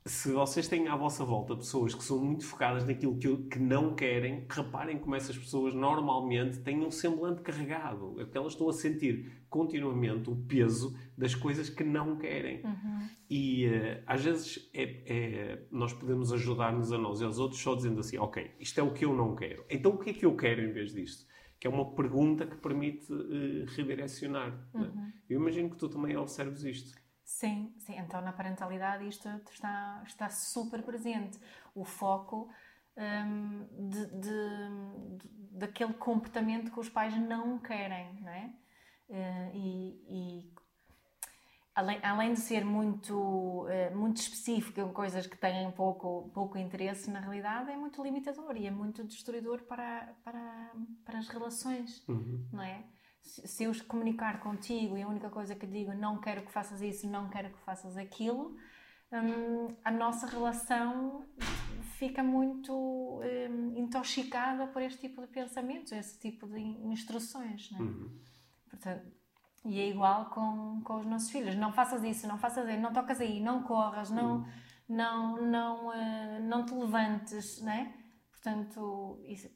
se 0.08 0.32
vocês 0.32 0.68
têm 0.68 0.88
à 0.88 0.96
vossa 0.96 1.26
volta 1.26 1.56
pessoas 1.56 1.94
que 1.94 2.04
são 2.04 2.24
muito 2.24 2.46
focadas 2.46 2.86
naquilo 2.86 3.18
que, 3.18 3.36
que 3.50 3.60
não 3.60 3.94
querem, 3.94 4.46
reparem 4.50 4.98
como 4.98 5.16
essas 5.16 5.38
pessoas 5.38 5.74
normalmente 5.74 6.60
têm 6.60 6.86
um 6.86 6.90
semblante 6.90 7.42
carregado. 7.42 8.20
É 8.20 8.24
porque 8.24 8.38
elas 8.38 8.54
estão 8.54 8.70
a 8.70 8.74
sentir 8.74 9.44
continuamente 9.50 10.30
o 10.30 10.36
peso 10.36 10.98
das 11.18 11.36
coisas 11.36 11.70
que 11.70 11.84
não 11.84 12.18
querem. 12.18 12.64
Uhum. 12.64 13.08
E 13.30 13.68
uh, 13.68 14.04
às 14.08 14.24
vezes 14.24 14.70
é, 14.74 15.04
é, 15.06 15.68
nós 15.72 15.94
podemos 15.94 16.32
ajudar-nos 16.32 16.92
a 16.94 16.98
nós 16.98 17.20
e 17.20 17.26
aos 17.26 17.38
outros 17.38 17.62
só 17.62 17.76
dizendo 17.76 18.00
assim: 18.00 18.18
Ok, 18.18 18.52
isto 18.60 18.80
é 18.80 18.84
o 18.84 18.94
que 18.94 19.04
eu 19.04 19.14
não 19.14 19.36
quero. 19.36 19.66
Então 19.70 19.92
o 19.92 19.98
que 19.98 20.12
é 20.12 20.14
que 20.14 20.26
eu 20.26 20.36
quero 20.36 20.62
em 20.62 20.72
vez 20.72 20.94
disto? 20.94 21.26
Que 21.60 21.68
é 21.68 21.70
uma 21.70 21.94
pergunta 21.96 22.46
que 22.46 22.56
permite 22.56 23.12
uh, 23.12 23.66
redirecionar. 23.76 24.70
Uhum. 24.74 24.82
Né? 24.82 25.14
Eu 25.30 25.42
imagino 25.42 25.70
que 25.70 25.78
tu 25.78 25.90
também 25.90 26.16
observes 26.16 26.64
isto. 26.64 27.07
Sim, 27.28 27.74
sim. 27.80 27.94
Então 27.98 28.22
na 28.22 28.32
parentalidade 28.32 29.06
isto 29.06 29.28
está, 29.52 30.02
está 30.08 30.30
super 30.30 30.82
presente. 30.82 31.38
O 31.76 31.84
foco 31.84 32.50
um, 32.96 33.90
de, 33.90 34.06
de, 34.08 35.18
de, 35.18 35.30
daquele 35.52 35.94
comportamento 35.94 36.72
que 36.72 36.80
os 36.80 36.88
pais 36.90 37.16
não 37.18 37.60
querem, 37.60 38.14
não 38.22 38.30
é? 38.32 38.54
Uh, 39.10 39.52
e, 39.54 40.04
e, 40.10 40.54
além, 41.76 42.00
além 42.02 42.34
de 42.34 42.40
ser 42.40 42.64
muito, 42.64 43.14
uh, 43.14 43.96
muito 43.96 44.18
específico 44.22 44.80
em 44.80 44.94
coisas 44.94 45.28
que 45.28 45.38
têm 45.38 45.70
pouco, 45.74 46.32
pouco 46.34 46.58
interesse, 46.58 47.12
na 47.12 47.20
realidade 47.20 47.70
é 47.70 47.76
muito 47.76 48.02
limitador 48.02 48.56
e 48.56 48.68
é 48.68 48.72
muito 48.72 49.04
destruidor 49.04 49.64
para, 49.64 50.16
para, 50.24 50.72
para 51.06 51.20
as 51.20 51.28
relações, 51.28 52.08
Uhum. 52.08 52.48
não 52.54 52.64
é? 52.64 52.86
Se, 53.28 53.64
eu 53.64 53.72
comunicar 53.86 54.40
contigo 54.40 54.98
e 54.98 55.02
a 55.02 55.08
única 55.08 55.30
coisa 55.30 55.56
que 55.56 55.68
digo 55.68 55.94
não 55.94 56.20
quero 56.20 56.44
que 56.44 56.52
faças 56.52 56.82
isso, 56.82 57.08
não 57.10 57.30
quero 57.30 57.50
que 57.50 57.60
faças 57.60 57.98
aquilo, 57.98 58.56
hum, 59.12 59.68
a 59.84 59.92
nossa 59.92 60.26
relação 60.28 61.26
fica 61.98 62.24
muito 62.24 62.74
hum, 62.74 63.74
intoxicada 63.76 64.68
por 64.68 64.82
este 64.82 65.02
tipo 65.08 65.22
de 65.22 65.28
pensamentos, 65.28 65.92
esse 65.92 66.20
tipo 66.20 66.48
de 66.48 66.60
instruções, 66.60 67.70
não 67.72 67.80
é? 67.80 67.82
Uhum. 67.84 68.20
Portanto, 68.70 69.18
e 69.66 69.80
é 69.80 69.90
igual 69.90 70.30
com, 70.30 70.82
com 70.84 71.00
os 71.00 71.06
nossos 71.06 71.30
filhos. 71.30 71.56
Não 71.56 71.74
faças 71.74 72.04
isso, 72.04 72.28
não 72.28 72.38
faças 72.38 72.68
isso, 72.70 72.80
não 72.80 72.94
tocas 72.94 73.20
aí, 73.20 73.42
não 73.42 73.64
corras, 73.64 74.10
não, 74.10 74.46
não, 74.88 75.42
não, 75.42 75.94
eh, 75.94 76.40
não 76.40 76.66
te 76.66 76.74
levantes, 76.74 77.62
não 77.62 77.72
é? 77.72 77.94
Portanto, 78.32 79.22
isso, 79.26 79.50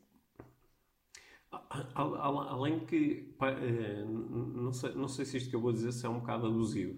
Além 1.95 2.79
que, 2.85 3.35
eh, 3.41 4.03
não 4.05 4.71
sei, 4.73 4.93
não 4.93 5.07
sei 5.07 5.25
se 5.25 5.37
isto 5.37 5.49
que 5.49 5.55
eu 5.55 5.61
vou 5.61 5.73
dizer 5.73 5.91
se 5.91 6.05
é 6.05 6.09
um 6.09 6.19
bocado 6.19 6.47
abusivo, 6.47 6.97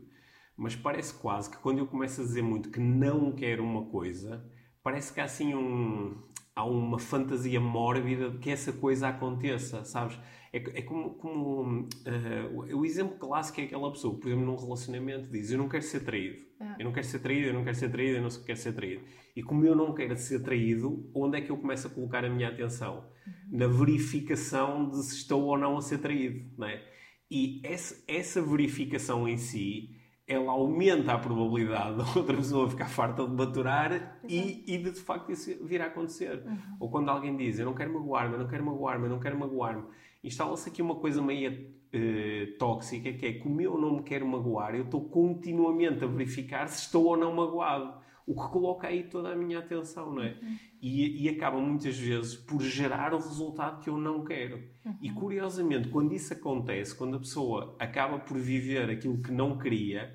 mas 0.55 0.75
parece 0.75 1.13
quase 1.15 1.49
que 1.49 1.57
quando 1.57 1.79
eu 1.79 1.87
começo 1.87 2.21
a 2.21 2.23
dizer 2.23 2.41
muito 2.43 2.69
que 2.69 2.79
não 2.79 3.31
quero 3.31 3.63
uma 3.63 3.85
coisa, 3.85 4.45
parece 4.83 5.11
que 5.13 5.19
há 5.19 5.23
assim 5.25 5.55
um, 5.55 6.21
há 6.55 6.63
uma 6.65 6.99
fantasia 6.99 7.59
mórbida 7.59 8.29
de 8.29 8.37
que 8.37 8.51
essa 8.51 8.71
coisa 8.73 9.07
aconteça, 9.09 9.83
sabes? 9.85 10.19
É, 10.51 10.57
é 10.57 10.81
como, 10.83 11.15
como 11.15 11.87
eh, 12.05 12.49
o- 12.53 12.85
exemplo 12.85 13.17
clássico 13.17 13.59
é 13.61 13.63
aquela 13.63 13.91
pessoa, 13.91 14.19
por 14.19 14.27
exemplo, 14.27 14.45
num 14.45 14.55
relacionamento 14.55 15.29
diz 15.31 15.49
eu 15.51 15.57
não 15.57 15.67
quero 15.67 15.83
ser 15.83 16.01
traído, 16.01 16.45
eu 16.77 16.85
não 16.85 16.93
quero 16.93 17.05
ser 17.07 17.19
traído, 17.19 17.47
eu 17.47 17.53
não 17.53 17.63
quero 17.63 17.75
ser 17.75 17.89
traído, 17.89 18.17
eu 18.17 18.21
não 18.21 18.29
quero 18.29 18.57
ser 18.59 18.73
traído. 18.73 19.03
E 19.35 19.41
como 19.41 19.65
eu 19.65 19.75
não 19.75 19.93
quero 19.93 20.15
ser 20.15 20.41
traído, 20.43 21.09
onde 21.13 21.37
é 21.37 21.41
que 21.41 21.49
eu 21.49 21.57
começo 21.57 21.87
a 21.87 21.89
colocar 21.89 22.23
a 22.23 22.29
minha 22.29 22.49
atenção? 22.49 23.05
Na 23.49 23.67
verificação 23.67 24.89
de 24.89 25.03
se 25.03 25.15
estou 25.15 25.43
ou 25.43 25.57
não 25.57 25.77
a 25.77 25.81
ser 25.81 25.97
traído, 25.99 26.45
não 26.57 26.67
é? 26.67 26.83
E 27.31 27.59
essa, 27.63 28.03
essa 28.07 28.41
verificação 28.41 29.27
em 29.27 29.37
si, 29.37 29.89
ela 30.27 30.51
aumenta 30.51 31.13
a 31.13 31.17
probabilidade 31.17 31.97
da 31.97 32.03
outra 32.15 32.37
pessoa 32.37 32.69
ficar 32.69 32.87
farta 32.87 33.25
de 33.25 33.33
maturar 33.33 34.19
e, 34.27 34.63
e 34.67 34.77
de, 34.77 34.91
de 34.91 34.99
facto 34.99 35.31
isso 35.31 35.65
vir 35.65 35.81
a 35.81 35.87
acontecer. 35.87 36.43
Ou 36.79 36.91
quando 36.91 37.09
alguém 37.09 37.35
diz, 37.35 37.57
eu 37.57 37.65
não 37.65 37.73
quero 37.73 37.91
magoar-me, 37.91 38.33
eu 38.33 38.39
não 38.39 38.47
quero 38.47 38.63
magoar-me, 38.63 39.05
eu 39.05 39.09
não 39.09 39.19
quero 39.19 39.39
magoar-me, 39.39 39.83
instala-se 40.23 40.69
aqui 40.69 40.81
uma 40.81 40.95
coisa 40.95 41.23
meio 41.23 41.73
eh, 41.91 42.55
tóxica, 42.59 43.11
que 43.13 43.25
é 43.25 43.33
como 43.33 43.59
eu 43.61 43.79
não 43.79 43.97
me 43.97 44.03
quero 44.03 44.27
magoar, 44.27 44.75
eu 44.75 44.83
estou 44.83 45.09
continuamente 45.09 46.03
a 46.03 46.07
verificar 46.07 46.67
se 46.67 46.85
estou 46.85 47.05
ou 47.05 47.17
não 47.17 47.33
magoado. 47.33 48.02
O 48.25 48.33
que 48.41 48.47
coloca 48.51 48.87
aí 48.87 49.03
toda 49.03 49.29
a 49.29 49.35
minha 49.35 49.59
atenção, 49.59 50.13
não 50.13 50.23
é? 50.23 50.37
E, 50.81 51.23
e 51.25 51.29
acaba 51.29 51.59
muitas 51.59 51.97
vezes 51.97 52.35
por 52.35 52.61
gerar 52.61 53.13
o 53.13 53.17
resultado 53.17 53.81
que 53.81 53.89
eu 53.89 53.97
não 53.97 54.23
quero. 54.23 54.61
E 55.01 55.09
curiosamente, 55.11 55.89
quando 55.89 56.13
isso 56.13 56.33
acontece, 56.33 56.95
quando 56.95 57.17
a 57.17 57.19
pessoa 57.19 57.75
acaba 57.79 58.19
por 58.19 58.37
viver 58.37 58.89
aquilo 58.89 59.21
que 59.21 59.31
não 59.31 59.57
queria, 59.57 60.13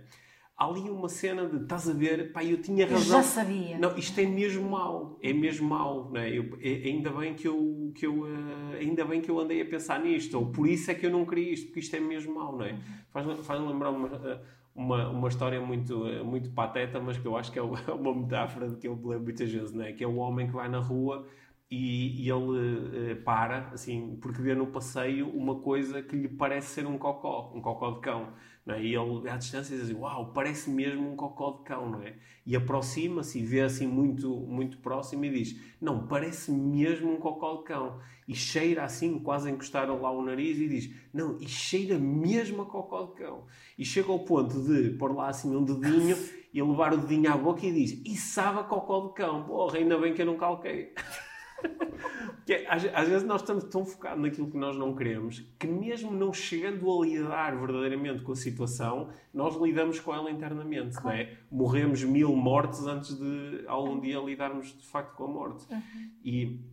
há 0.56 0.64
ali 0.66 0.88
uma 0.90 1.08
cena 1.08 1.46
de 1.46 1.62
estás 1.62 1.88
a 1.88 1.92
ver, 1.92 2.32
pá, 2.32 2.42
eu 2.44 2.60
tinha 2.60 2.84
eu 2.86 2.90
razão. 2.94 3.18
já 3.18 3.22
sabia. 3.22 3.78
Não, 3.78 3.96
isto 3.96 4.18
é 4.18 4.26
mesmo 4.26 4.68
mau, 4.70 5.18
é 5.22 5.32
mesmo 5.32 5.68
mau, 5.68 6.10
não 6.10 6.20
é? 6.20 6.30
Eu- 6.36 6.58
é- 6.60 6.88
ainda 6.88 7.10
bem 7.10 7.34
que 7.34 7.46
eu, 7.46 7.92
que 7.94 8.06
eu 8.06 8.26
eh, 8.26 8.78
ainda 8.80 9.04
bem 9.04 9.20
que 9.20 9.30
eu 9.30 9.38
andei 9.38 9.60
a 9.62 9.66
pensar 9.66 10.00
nisto, 10.02 10.38
ou 10.38 10.46
por 10.50 10.66
isso 10.66 10.90
é 10.90 10.94
que 10.94 11.06
eu 11.06 11.10
não 11.10 11.24
queria 11.26 11.52
isto, 11.52 11.66
porque 11.66 11.80
isto 11.80 11.94
é 11.94 12.00
mesmo 12.00 12.34
mau, 12.34 12.56
não 12.56 12.64
é? 12.64 12.76
Faz, 13.10 13.38
faz 13.46 13.60
lembrar 13.60 13.90
uma, 13.90 14.08
eh, 14.08 14.40
uma, 14.78 15.08
uma 15.10 15.28
história 15.28 15.60
muito, 15.60 15.98
muito 16.24 16.50
pateta, 16.52 17.00
mas 17.00 17.18
que 17.18 17.26
eu 17.26 17.36
acho 17.36 17.50
que 17.50 17.58
é 17.58 17.62
uma 17.62 17.78
é 17.88 17.92
uma 17.92 18.14
metáfora 18.14 18.68
de 18.68 18.76
que 18.76 18.86
eu 18.86 18.96
me 18.96 19.18
muitas 19.18 19.50
vezes, 19.50 19.72
não 19.72 19.84
é? 19.84 19.92
Que 19.92 20.04
é 20.04 20.06
o 20.06 20.16
homem 20.16 20.46
que 20.46 20.52
vai 20.52 20.68
na 20.68 20.78
rua 20.78 21.26
e, 21.70 22.24
e 22.24 22.30
ele 22.30 23.12
eh, 23.12 23.14
para, 23.16 23.70
assim, 23.72 24.16
porque 24.22 24.40
vê 24.40 24.54
no 24.54 24.68
passeio 24.68 25.28
uma 25.30 25.60
coisa 25.60 26.02
que 26.02 26.16
lhe 26.16 26.28
parece 26.28 26.68
ser 26.68 26.86
um 26.86 26.96
cocó, 26.96 27.52
um 27.54 27.60
cocó 27.60 27.90
de 27.92 28.00
cão. 28.00 28.32
É? 28.74 28.82
E 28.82 28.94
ele, 28.94 29.28
à 29.28 29.36
distância, 29.36 29.74
diz 29.74 29.86
assim, 29.86 29.98
uau, 29.98 30.32
parece 30.32 30.70
mesmo 30.70 31.10
um 31.10 31.16
cocó 31.16 31.52
de 31.52 31.64
cão, 31.64 31.90
não 31.90 32.02
é? 32.02 32.14
E 32.44 32.54
aproxima-se 32.54 33.38
e 33.38 33.42
vê 33.42 33.62
assim 33.62 33.86
muito, 33.86 34.28
muito 34.28 34.78
próximo 34.78 35.24
e 35.24 35.30
diz, 35.30 35.58
não, 35.80 36.06
parece 36.06 36.50
mesmo 36.50 37.12
um 37.12 37.16
cocó 37.16 37.56
de 37.56 37.64
cão. 37.64 37.98
E 38.26 38.34
cheira 38.34 38.84
assim, 38.84 39.18
quase 39.18 39.48
a 39.48 39.52
encostar 39.52 39.88
lá 39.90 40.10
o 40.10 40.22
nariz 40.22 40.58
e 40.58 40.68
diz, 40.68 40.94
não, 41.12 41.38
e 41.40 41.48
cheira 41.48 41.98
mesmo 41.98 42.62
a 42.62 42.66
cocó 42.66 43.06
de 43.06 43.12
cão. 43.12 43.44
E 43.78 43.84
chega 43.84 44.12
ao 44.12 44.20
ponto 44.20 44.62
de 44.62 44.90
pôr 44.90 45.14
lá 45.14 45.28
assim 45.28 45.54
um 45.54 45.64
dedinho 45.64 46.16
e 46.52 46.62
levar 46.62 46.92
o 46.92 46.98
dedinho 46.98 47.32
à 47.32 47.36
boca 47.36 47.64
e 47.64 47.72
diz, 47.72 48.02
e 48.04 48.16
sabe 48.16 48.60
a 48.60 48.64
cocó 48.64 49.08
de 49.08 49.14
cão. 49.14 49.44
Porra, 49.44 49.78
ainda 49.78 49.96
bem 49.98 50.12
que 50.12 50.22
eu 50.22 50.26
não 50.26 50.36
calquei. 50.36 50.92
Que 52.48 52.54
é, 52.54 52.66
às, 52.66 52.82
às 52.94 53.08
vezes 53.08 53.26
nós 53.26 53.42
estamos 53.42 53.64
tão 53.64 53.84
focados 53.84 54.22
naquilo 54.22 54.50
que 54.50 54.56
nós 54.56 54.74
não 54.74 54.94
queremos 54.94 55.40
que 55.58 55.66
mesmo 55.66 56.10
não 56.10 56.32
chegando 56.32 56.90
a 56.90 57.04
lidar 57.04 57.54
verdadeiramente 57.54 58.22
com 58.22 58.32
a 58.32 58.36
situação, 58.36 59.10
nós 59.34 59.54
lidamos 59.60 60.00
com 60.00 60.14
ela 60.14 60.30
internamente, 60.30 60.96
não 61.04 61.10
é? 61.10 61.36
Morremos 61.50 62.02
mil 62.04 62.34
mortes 62.34 62.86
antes 62.86 63.18
de 63.18 63.64
algum 63.66 64.00
dia 64.00 64.18
lidarmos 64.18 64.68
de 64.68 64.86
facto 64.86 65.14
com 65.14 65.24
a 65.24 65.28
morte. 65.28 65.66
E 66.24 66.64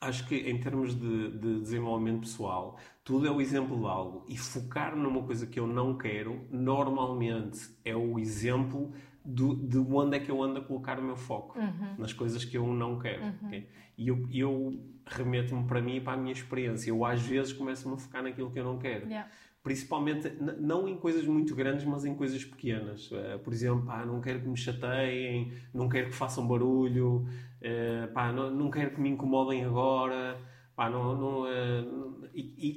acho 0.00 0.26
que 0.26 0.36
em 0.36 0.58
termos 0.58 0.94
de, 0.94 1.38
de 1.38 1.60
desenvolvimento 1.60 2.20
pessoal, 2.20 2.78
tudo 3.02 3.26
é 3.26 3.30
o 3.30 3.40
exemplo 3.40 3.78
de 3.78 3.86
algo. 3.86 4.24
E 4.28 4.38
focar 4.38 4.96
numa 4.96 5.22
coisa 5.22 5.46
que 5.46 5.60
eu 5.60 5.66
não 5.66 5.98
quero, 5.98 6.46
normalmente 6.50 7.60
é 7.84 7.94
o 7.94 8.18
exemplo 8.18 8.92
do- 9.24 9.56
de 9.56 9.78
onde 9.78 10.16
é 10.16 10.20
que 10.20 10.30
eu 10.30 10.42
ando 10.42 10.58
a 10.58 10.62
colocar 10.62 10.98
o 10.98 11.02
meu 11.02 11.16
foco. 11.16 11.58
Nas 11.98 12.12
coisas 12.12 12.44
que 12.44 12.56
eu 12.58 12.66
não 12.66 12.98
quero. 12.98 13.22
ok? 13.46 13.68
E 13.96 14.08
eu, 14.08 14.26
eu 14.32 14.80
remeto-me 15.06 15.64
para 15.66 15.80
mim 15.80 15.96
e 15.96 16.00
para 16.00 16.12
a 16.14 16.16
minha 16.16 16.32
experiência. 16.32 16.90
Eu 16.90 17.04
às 17.04 17.22
vezes 17.22 17.52
começo-me 17.52 17.94
a 17.94 17.96
focar 17.96 18.22
naquilo 18.22 18.50
que 18.50 18.58
eu 18.58 18.64
não 18.64 18.78
quero. 18.78 19.06
Yeah. 19.06 19.30
Principalmente, 19.62 20.30
não 20.60 20.86
em 20.86 20.96
coisas 20.98 21.24
muito 21.26 21.54
grandes, 21.54 21.86
mas 21.86 22.04
em 22.04 22.14
coisas 22.14 22.44
pequenas. 22.44 23.08
Eh, 23.10 23.38
por 23.38 23.50
exemplo, 23.52 23.86
pá, 23.86 24.04
não 24.04 24.20
quero 24.20 24.40
que 24.40 24.46
me 24.48 24.56
chateiem, 24.58 25.52
não 25.72 25.88
quero 25.88 26.08
que 26.08 26.14
façam 26.14 26.46
barulho, 26.46 27.26
eh, 27.62 28.06
pá, 28.12 28.30
não, 28.30 28.50
não 28.50 28.70
quero 28.70 28.90
que 28.90 29.00
me 29.00 29.08
incomodem 29.08 29.64
agora. 29.64 30.36
Pá, 30.76 30.90
não, 30.90 31.16
não, 31.16 31.44
não- 31.82 32.13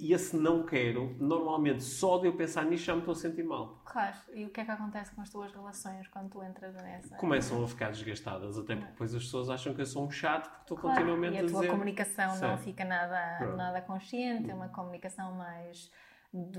e, 0.07 0.13
esse 0.13 0.35
não 0.37 0.65
quero, 0.65 1.15
normalmente, 1.19 1.83
só 1.83 2.17
de 2.17 2.27
eu 2.27 2.35
pensar 2.35 2.65
nisso 2.65 2.85
já 2.85 2.93
me 2.93 2.99
estou 2.99 3.11
a 3.11 3.15
sentir 3.15 3.43
mal. 3.43 3.81
Claro. 3.85 4.15
E 4.33 4.45
o 4.45 4.49
que 4.49 4.61
é 4.61 4.65
que 4.65 4.71
acontece 4.71 5.13
com 5.13 5.21
as 5.21 5.29
tuas 5.29 5.51
relações 5.51 6.07
quando 6.07 6.29
tu 6.29 6.43
entras 6.43 6.73
nessa? 6.75 7.15
Começam 7.15 7.63
a 7.63 7.67
ficar 7.67 7.91
desgastadas, 7.91 8.57
até 8.57 8.75
porque 8.75 8.91
depois 8.91 9.13
as 9.13 9.23
pessoas 9.23 9.49
acham 9.49 9.73
que 9.73 9.81
eu 9.81 9.85
sou 9.85 10.05
um 10.05 10.11
chato 10.11 10.49
porque 10.49 10.61
estou 10.61 10.77
Claro, 10.77 10.95
continuamente 10.97 11.35
e 11.35 11.39
a 11.39 11.41
a 11.43 11.47
tua 11.47 11.61
dizer. 11.61 11.71
comunicação 11.71 12.27
não 12.27 12.35
Certo. 12.35 12.61
fica 12.61 12.85
nada, 12.85 13.37
Pronto. 13.37 13.57
nada 13.57 13.81
consciente, 13.81 14.49
é 14.49 14.53
uma 14.53 14.69
comunicação 14.69 15.33
mais 15.33 15.91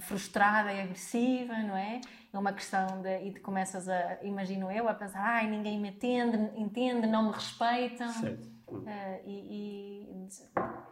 frustrada 0.00 0.72
e 0.72 0.80
agressiva, 0.80 1.54
não 1.58 1.76
é? 1.76 2.00
É 2.32 2.38
uma 2.38 2.52
questão 2.52 3.00
de. 3.02 3.28
E 3.28 3.32
tu 3.32 3.40
começas 3.42 3.88
a, 3.88 4.18
imagino 4.22 4.70
eu, 4.70 4.88
a 4.88 4.94
pensar, 4.94 5.20
ai, 5.20 5.48
ninguém 5.48 5.78
me 5.80 5.90
entende, 5.90 6.36
entende, 6.56 7.06
não 7.06 7.26
me 7.28 7.32
respeitam. 7.32 8.08
Certo. 8.08 8.48
Eh, 8.86 9.22
e, 9.26 10.04
e 10.14 10.28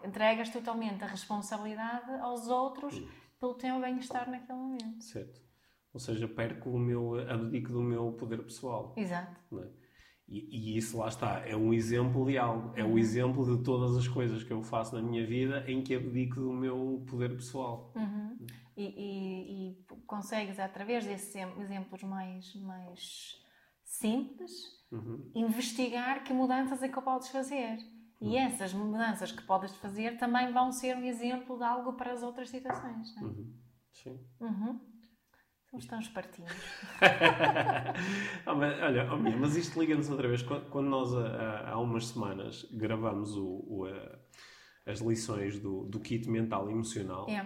entregas 0.07 0.51
totalmente 0.51 1.03
a 1.03 1.07
responsabilidade 1.07 2.11
aos 2.21 2.49
outros 2.49 2.95
pelo 3.41 3.55
teu 3.55 3.81
bem-estar 3.81 4.31
naquele 4.31 4.59
momento. 4.59 5.03
Certo. 5.05 5.41
Ou 5.93 6.01
seja, 6.01 6.29
perco 6.29 6.71
o 6.71 6.79
meu, 6.79 7.19
abdico 7.31 7.73
do 7.73 7.83
meu 7.83 8.13
poder 8.13 8.43
pessoal. 8.43 8.95
Exato. 8.97 9.59
é? 9.61 9.69
E, 10.29 10.75
e 10.75 10.77
isso 10.77 10.99
lá 10.99 11.07
está, 11.09 11.47
é 11.47 11.55
um 11.57 11.73
exemplo 11.73 12.27
de 12.27 12.37
algo, 12.37 12.73
é 12.77 12.83
Uhum. 12.85 12.95
o 12.95 12.99
exemplo 12.99 13.57
de 13.57 13.63
todas 13.63 13.97
as 13.97 14.09
coisas 14.09 14.43
que 14.43 14.53
eu 14.53 14.61
faço 14.63 14.97
na 14.97 15.01
minha 15.03 15.25
vida 15.25 15.65
em 15.71 15.83
que 15.83 15.95
abdico 15.95 16.41
do 16.41 16.53
meu 16.53 17.05
poder 17.09 17.31
pessoal. 17.37 17.93
Uhum. 17.95 18.37
E, 18.77 18.85
e- 18.85 19.71
e 19.71 19.85
consegues, 20.07 20.59
através 20.59 21.07
desses 21.07 21.35
em- 21.37 21.61
exemplos 21.61 22.03
mais, 22.03 22.55
mais 22.57 23.41
simples, 23.85 24.53
Uhum. 24.91 25.31
investigar 25.35 26.23
que 26.25 26.33
mudanças 26.33 26.83
é 26.83 26.89
que 26.89 27.01
podes 27.01 27.29
fazer. 27.29 27.79
E 28.21 28.37
essas 28.37 28.73
mudanças 28.73 29.31
que 29.31 29.43
podes 29.43 29.75
fazer 29.77 30.17
também 30.17 30.53
vão 30.53 30.73
ser 30.73 30.97
um 30.97 31.05
exemplo 31.05 31.59
de 31.59 31.65
algo 31.65 31.93
para 31.95 32.13
as 32.13 32.23
outras 32.23 32.49
situações. 32.49 33.15
Não 33.17 33.23
é? 33.23 33.27
Uhum. 33.27 33.55
Sim. 33.93 34.21
Uhum. 34.41 34.81
Somos 35.71 35.87
tão 35.87 36.01
espertinhos. 36.01 36.53
Ah, 38.47 38.55
mas, 38.55 38.81
olha, 38.81 39.13
oh, 39.13 39.17
Mia, 39.17 39.37
mas 39.37 39.57
isto 39.57 39.81
liga-nos 39.81 40.09
outra 40.09 40.29
vez. 40.29 40.43
Quando, 40.43 40.89
nós 40.89 41.13
há, 41.15 41.79
umas 41.79 42.09
semanas 42.09 42.65
gravamos 42.73 43.35
o, 43.37 43.45
o, 43.45 43.87
as 44.87 45.01
lições 45.01 45.59
do, 45.59 45.85
do 45.85 45.99
kit 45.99 46.29
mental 46.31 46.69
e 46.69 46.73
emocional, 46.73 47.27
É. 47.29 47.45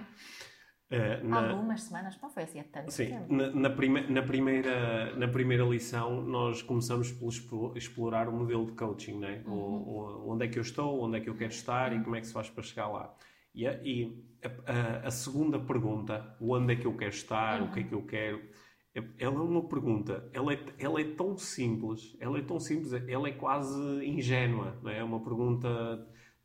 eh, 0.90 1.22
na- 1.22 1.50
Algumas 1.50 1.83
semanas, 1.83 2.18
não 2.20 2.29
foi 2.31 2.42
assim 2.42 2.61
há 2.61 2.64
tanto 2.64 2.90
Sim, 2.92 3.07
tempo. 3.07 3.33
na, 3.33 3.50
na, 3.50 3.70
prime- 3.70 4.07
na 4.09 4.22
primeira, 4.22 5.14
na 5.16 5.29
primeira 5.29 5.64
lição 5.64 6.20
nós 6.22 6.62
começamos 6.62 7.12
por 7.12 7.29
explo- 7.29 7.72
explorar 7.76 8.29
o 8.29 8.33
modelo 8.33 8.66
de 8.66 8.72
coaching, 8.72 9.18
né? 9.18 9.42
O- 9.46 9.50
o- 9.53 10.31
onde 10.33 10.46
é 10.46 10.48
que 10.48 10.59
eu 10.59 10.62
estou, 10.62 11.00
onde 11.03 11.18
é 11.18 11.20
que 11.20 11.31
eu 11.31 11.37
quero 11.37 11.53
estar 11.53 11.92
e 11.92 12.03
como 12.03 12.16
é 12.16 12.20
que 12.20 12.26
se 12.26 12.33
faz 12.33 12.50
para 12.50 12.62
chegar 12.62 12.88
lá. 12.88 13.14
E, 13.55 13.66
a, 13.66 13.72
e 13.85 14.24
a- 14.66 15.07
a- 15.07 15.11
segunda 15.11 15.59
pergunta, 15.59 16.37
onde 16.40 16.72
é 16.72 16.76
que 16.76 16.87
eu 16.87 16.96
quero 16.96 17.11
estar, 17.14 17.62
o 17.62 17.70
que 17.72 17.81
é 17.81 17.85
que 17.85 17.92
eu 17.94 18.03
quero, 18.05 18.40
ela 19.18 19.37
é 19.37 19.42
uma 19.42 19.68
pergunta, 19.68 20.29
ela 20.33 20.53
é, 20.53 20.59
ela 20.79 21.00
é 21.00 21.05
tão 21.05 21.37
simples, 21.37 22.16
ela 22.20 22.38
é 22.38 22.42
tão 22.42 22.59
simples, 22.59 22.92
ela 22.92 23.29
é 23.29 23.33
quase 23.33 23.79
ingênua, 24.05 24.76
não 24.83 24.90
é? 24.90 24.98
É 24.98 25.05
uma 25.05 25.20
pergunta 25.22 25.68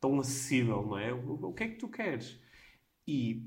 tão 0.00 0.18
acessível, 0.20 0.82
não 0.86 0.98
é? 0.98 1.12
O, 1.12 1.48
o 1.48 1.52
que 1.52 1.64
é 1.64 1.68
que 1.68 1.76
tu 1.76 1.88
queres? 1.88 2.40
E 3.06 3.42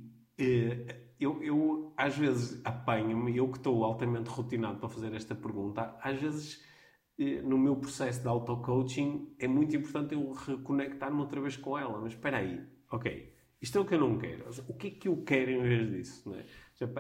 eu, 1.20 1.44
eu, 1.44 1.94
às 1.98 2.18
vezes, 2.18 2.62
apanho-me, 2.66 3.36
eu 3.36 3.50
que 3.50 3.58
estou 3.58 3.84
altamente 3.84 4.30
rotinado 4.30 4.80
para 4.80 4.90
fazer 4.90 5.14
esta 5.14 5.36
pergunta, 5.36 5.98
às 6.02 6.20
vezes, 6.20 6.64
eh, 7.20 7.42
no 7.42 7.58
meu 7.58 7.76
processo 7.76 8.22
de 8.22 8.28
auto-coaching, 8.28 9.36
é 9.38 9.48
muito 9.48 9.76
importante 9.76 10.14
eu 10.14 10.32
reconectar-me 10.32 11.20
outra 11.20 11.42
vez 11.42 11.58
com 11.58 11.78
ela. 11.78 12.00
Mas 12.00 12.14
espera 12.14 12.38
aí, 12.38 12.66
ok, 12.90 13.34
isto 13.62 13.78
é 13.78 13.82
o 13.82 13.86
que 13.86 13.96
eu 13.96 14.00
não 14.00 14.18
quero. 14.18 14.50
O 14.68 14.74
que 14.74 14.88
é 14.88 14.92
que 14.92 15.08
eu 15.10 15.22
quero 15.24 15.52
em 15.52 15.62
vez 15.62 15.90
disso? 15.90 16.34
É? 16.34 16.46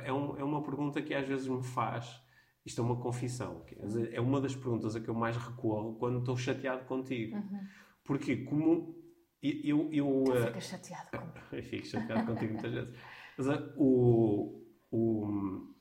É, 0.07 0.14
um, 0.14 0.38
é 0.38 0.43
uma 0.43 0.61
pergunta 0.61 1.01
que 1.01 1.14
às 1.14 1.28
vezes 1.28 1.47
me 1.47 1.64
faz. 1.64 2.22
Isto 2.66 2.82
é 2.82 2.84
uma 2.84 2.97
confissão. 2.97 3.66
É 4.11 4.20
uma 4.20 4.41
das 4.41 4.55
perguntas 4.55 4.95
a 4.95 4.99
que 4.99 5.07
eu 5.07 5.14
mais 5.14 5.38
recorro 5.38 5.95
quando 5.95 6.20
estou 6.20 6.36
chateado 6.36 6.84
contigo. 6.86 7.38
Uhum. 7.38 7.59
Porque, 8.03 8.38
como 8.38 8.97
eu. 9.41 9.89
eu 9.93 10.24
tu 10.26 10.34
uh, 10.34 10.47
ficas 10.47 10.64
chateado 10.66 11.09
comigo. 11.11 11.39
eu 11.53 11.64
fico 11.64 11.86
chateado 11.86 12.26
contigo 12.26 12.53
muitas 12.53 12.74
vezes. 12.74 12.99
Mas 13.40 13.48
o, 13.78 14.62
o, 14.92 15.74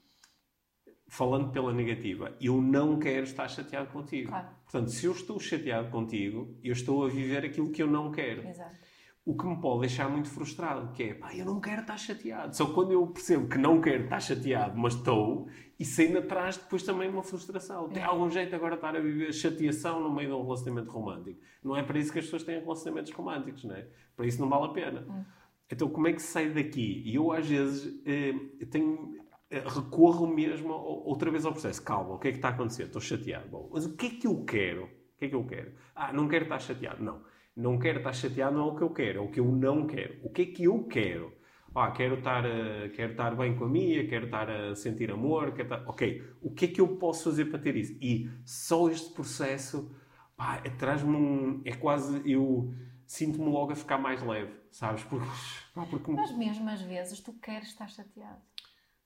falando 1.08 1.50
pela 1.50 1.72
negativa, 1.72 2.36
eu 2.40 2.62
não 2.62 3.00
quero 3.00 3.24
estar 3.24 3.48
chateado 3.48 3.90
contigo. 3.90 4.28
Claro. 4.28 4.48
Portanto, 4.62 4.90
se 4.90 5.06
eu 5.06 5.12
estou 5.12 5.40
chateado 5.40 5.90
contigo, 5.90 6.56
eu 6.62 6.72
estou 6.72 7.04
a 7.04 7.08
viver 7.08 7.44
aquilo 7.44 7.70
que 7.70 7.82
eu 7.82 7.88
não 7.88 8.12
quero. 8.12 8.46
Exato 8.46 8.88
o 9.28 9.36
que 9.36 9.46
me 9.46 9.60
pode 9.60 9.80
deixar 9.80 10.08
muito 10.08 10.30
frustrado, 10.30 10.90
que 10.94 11.02
é, 11.02 11.12
pá, 11.12 11.34
eu 11.34 11.44
não 11.44 11.60
quero 11.60 11.82
estar 11.82 11.98
chateado. 11.98 12.56
Só 12.56 12.72
quando 12.72 12.92
eu 12.92 13.06
percebo 13.08 13.46
que 13.46 13.58
não 13.58 13.78
quero 13.78 14.04
estar 14.04 14.20
chateado, 14.20 14.78
mas 14.78 14.94
estou, 14.94 15.50
isso 15.78 16.00
ainda 16.00 16.22
traz 16.22 16.56
depois 16.56 16.82
também 16.82 17.10
uma 17.10 17.22
frustração. 17.22 17.90
Tem 17.90 18.02
é. 18.02 18.06
algum 18.06 18.30
jeito 18.30 18.56
agora 18.56 18.70
de 18.70 18.78
estar 18.78 18.96
a 18.96 19.00
viver 19.00 19.30
chateação 19.34 20.00
no 20.00 20.10
meio 20.10 20.30
de 20.30 20.34
um 20.34 20.42
relacionamento 20.42 20.90
romântico. 20.90 21.38
Não 21.62 21.76
é 21.76 21.82
para 21.82 21.98
isso 21.98 22.10
que 22.10 22.18
as 22.18 22.24
pessoas 22.24 22.42
têm 22.42 22.58
relacionamentos 22.58 23.12
românticos, 23.12 23.64
não 23.64 23.74
é? 23.74 23.86
Para 24.16 24.26
isso 24.26 24.40
não 24.40 24.48
vale 24.48 24.64
a 24.64 24.68
pena. 24.68 25.06
Hum. 25.06 25.24
Então, 25.70 25.88
como 25.88 26.08
é 26.08 26.12
que 26.12 26.22
se 26.22 26.28
sai 26.28 26.50
daqui? 26.50 27.02
E 27.04 27.14
eu, 27.14 27.32
às 27.32 27.46
vezes, 27.46 28.00
eh, 28.06 28.32
tenho, 28.70 29.14
eh, 29.50 29.62
recorro 29.66 30.26
mesmo 30.26 30.72
outra 30.72 31.30
vez 31.30 31.44
ao 31.44 31.52
processo. 31.52 31.82
Calma, 31.82 32.14
o 32.14 32.18
que 32.18 32.28
é 32.28 32.30
que 32.32 32.38
está 32.38 32.48
a 32.48 32.52
acontecer? 32.52 32.84
Estou 32.84 33.00
chateado. 33.00 33.48
Bom, 33.48 33.70
mas 33.72 33.86
o 33.86 33.96
que 33.96 34.06
é 34.06 34.10
que 34.10 34.26
eu 34.26 34.44
quero? 34.44 34.84
O 34.84 35.18
que 35.18 35.26
é 35.26 35.28
que 35.28 35.34
eu 35.34 35.44
quero? 35.44 35.72
Ah, 35.94 36.12
não 36.12 36.28
quero 36.28 36.44
estar 36.44 36.58
chateado. 36.58 37.02
Não 37.02 37.22
não 37.58 37.76
quero 37.76 37.98
estar 37.98 38.12
chateado, 38.12 38.56
não 38.56 38.68
é 38.68 38.72
o 38.72 38.76
que 38.76 38.82
eu 38.82 38.90
quero, 38.90 39.18
é 39.18 39.20
o 39.20 39.28
que 39.28 39.40
eu 39.40 39.44
não 39.46 39.84
quero. 39.84 40.14
O 40.22 40.30
que 40.30 40.42
é 40.42 40.46
que 40.46 40.64
eu 40.64 40.84
quero? 40.84 41.32
Ah, 41.74 41.90
quero 41.90 42.14
estar, 42.14 42.44
uh, 42.44 42.88
quero 42.94 43.12
estar 43.12 43.34
bem 43.36 43.56
com 43.56 43.64
a 43.64 43.68
minha, 43.68 44.06
quero 44.06 44.26
estar 44.26 44.48
a 44.48 44.74
sentir 44.76 45.10
amor, 45.10 45.52
quero 45.52 45.74
estar... 45.74 45.88
Ok, 45.88 46.22
o 46.40 46.52
que 46.52 46.64
é 46.66 46.68
que 46.68 46.80
eu 46.80 46.96
posso 46.96 47.24
fazer 47.24 47.46
para 47.46 47.58
ter 47.58 47.76
isso? 47.76 47.96
E 48.00 48.30
só 48.44 48.88
este 48.88 49.12
processo, 49.12 49.90
pá, 50.36 50.60
é, 50.64 50.70
traz-me 50.70 51.14
um... 51.14 51.60
É 51.64 51.72
quase... 51.72 52.22
Eu 52.24 52.72
sinto-me 53.04 53.50
logo 53.50 53.72
a 53.72 53.76
ficar 53.76 53.98
mais 53.98 54.22
leve, 54.22 54.52
sabes? 54.72 55.04
Porque, 55.04 55.26
pá, 55.74 55.86
porque... 55.86 56.12
Mas 56.12 56.32
mesmo 56.32 56.68
às 56.68 56.82
vezes 56.82 57.20
tu 57.20 57.32
queres 57.34 57.68
estar 57.68 57.88
chateado. 57.88 58.42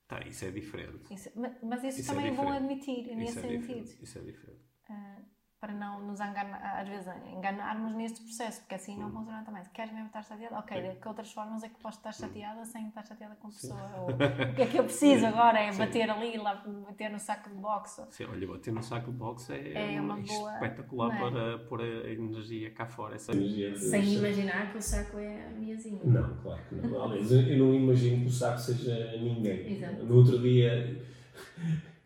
Tá, 0.06 0.20
isso 0.26 0.44
é 0.44 0.50
diferente. 0.50 1.12
Isso, 1.12 1.30
mas 1.62 1.82
isso, 1.84 2.00
isso 2.00 2.12
é 2.12 2.14
também 2.14 2.32
é, 2.32 2.34
bom 2.34 2.52
admitir, 2.52 3.06
isso 3.06 3.14
nesse 3.14 3.38
é 3.38 3.42
sentido. 3.42 3.60
Diferente. 3.60 4.02
Isso 4.02 4.18
é 4.18 4.22
diferente. 4.22 4.64
Uh, 4.90 5.24
para 5.62 5.72
não 5.74 6.04
nos 6.04 6.18
enganar, 6.18 6.80
às 6.80 6.88
vezes 6.88 7.06
enganarmos 7.32 7.94
neste 7.94 8.20
processo, 8.20 8.62
porque 8.62 8.74
assim 8.74 8.98
não 8.98 9.12
funciona 9.12 9.44
também. 9.44 9.62
Se 9.62 9.70
queres 9.70 9.92
mesmo 9.92 10.08
estar 10.08 10.24
chateada, 10.24 10.58
ok, 10.58 10.82
Sim. 10.82 10.88
de 10.88 10.96
que 10.96 11.06
outras 11.06 11.32
formas 11.32 11.62
é 11.62 11.68
que 11.68 11.76
posso 11.80 11.98
estar 11.98 12.10
chateada 12.10 12.64
sem 12.64 12.88
estar 12.88 13.06
chateada 13.06 13.36
com 13.36 13.46
a 13.46 13.50
pessoa? 13.52 13.90
Ou, 13.96 14.10
o 14.10 14.54
que 14.56 14.62
é 14.62 14.66
que 14.66 14.76
eu 14.76 14.82
preciso 14.82 15.24
agora? 15.24 15.60
É 15.60 15.70
Sim. 15.70 15.78
bater 15.78 16.10
ali, 16.10 16.36
lá, 16.36 16.64
bater 16.66 17.10
no 17.10 17.18
saco 17.20 17.48
de 17.48 17.54
boxe? 17.54 18.02
Sim, 18.10 18.24
olha, 18.24 18.48
bater 18.48 18.72
no 18.72 18.82
saco 18.82 19.12
de 19.12 19.16
boxe 19.16 19.52
é, 19.52 19.94
é 19.94 20.00
uma 20.00 20.16
boa, 20.16 20.54
espetacular 20.54 21.14
é? 21.14 21.18
para 21.20 21.58
pôr 21.68 21.80
a 21.80 22.10
energia 22.10 22.68
cá 22.72 22.84
fora. 22.84 23.14
Essa 23.14 23.30
energia 23.30 23.76
sem 23.76 24.14
imaginar 24.14 24.72
que 24.72 24.78
o 24.78 24.82
saco 24.82 25.16
é 25.16 25.46
a 25.46 25.50
minhazinha. 25.50 26.00
Não, 26.02 26.38
claro 26.38 26.60
que 26.68 26.74
não. 26.74 27.04
Aliás, 27.04 27.30
eu 27.30 27.56
não 27.56 27.72
imagino 27.72 28.22
que 28.22 28.26
o 28.26 28.30
saco 28.32 28.58
seja 28.58 29.12
ninguém. 29.16 29.74
Exato. 29.74 30.04
No 30.06 30.16
outro 30.16 30.40
dia 30.40 31.00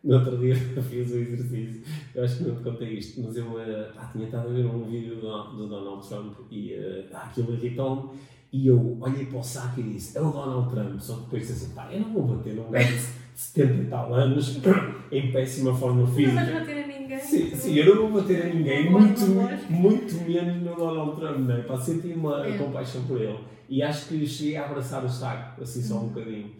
no 0.06 0.14
outro 0.14 0.38
dia 0.38 0.54
fiz 0.88 1.10
o 1.10 1.16
exercício, 1.16 1.82
eu 2.14 2.24
acho 2.24 2.36
que 2.36 2.44
não 2.44 2.54
te 2.54 2.62
contei 2.62 2.88
isto, 2.94 3.20
mas 3.20 3.36
eu 3.36 3.44
uh, 3.46 3.88
ah, 3.96 4.08
tinha 4.12 4.26
estado 4.26 4.48
a 4.48 4.52
ver 4.52 4.64
um 4.64 4.84
vídeo 4.84 5.16
do, 5.16 5.42
do 5.56 5.68
Donald 5.68 6.08
Trump 6.08 6.36
e 6.50 6.74
uh, 6.74 7.16
aquilo 7.16 7.52
irritou-me 7.54 8.10
e 8.52 8.68
eu 8.68 8.96
olhei 9.00 9.26
para 9.26 9.38
o 9.38 9.42
saco 9.42 9.80
e 9.80 9.82
disse, 9.82 10.16
é 10.16 10.20
o 10.20 10.30
Donald 10.30 10.70
Trump, 10.70 11.00
só 11.00 11.16
que 11.16 11.22
depois 11.22 11.42
disse 11.42 11.64
assim, 11.64 11.74
pá, 11.74 11.88
eu 11.92 12.00
não 12.00 12.12
vou 12.12 12.22
bater 12.22 12.54
num 12.54 12.70
gajo 12.70 12.94
de 12.94 13.02
70 13.34 13.74
e 13.74 13.84
tal 13.86 14.14
anos 14.14 14.60
em 15.10 15.32
péssima 15.32 15.74
forma 15.74 16.06
física. 16.06 16.40
Não 16.40 16.46
vais 16.46 16.60
bater 16.60 16.84
a 16.84 16.86
ninguém. 16.86 17.18
Sim, 17.18 17.56
sim, 17.56 17.74
eu 17.74 17.96
não 17.96 18.08
vou 18.08 18.22
bater 18.22 18.46
a 18.46 18.54
ninguém, 18.54 18.88
muito, 18.88 19.20
muito 19.68 20.14
menos 20.24 20.62
no 20.62 20.76
Donald 20.76 21.16
Trump, 21.20 21.38
não 21.40 21.56
é? 21.56 21.62
Para 21.62 21.80
sentir 21.80 22.14
uma 22.14 22.46
é. 22.46 22.56
compaixão 22.56 23.02
por 23.04 23.20
ele. 23.20 23.38
E 23.68 23.82
acho 23.82 24.06
que 24.06 24.24
cheguei 24.24 24.56
a 24.56 24.66
abraçar 24.66 25.04
o 25.04 25.08
saco, 25.08 25.60
assim 25.60 25.82
só 25.82 25.96
um 25.96 26.02
uhum. 26.02 26.08
bocadinho. 26.10 26.50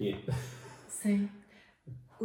Yeah. 0.00 0.22
Sim 0.88 1.28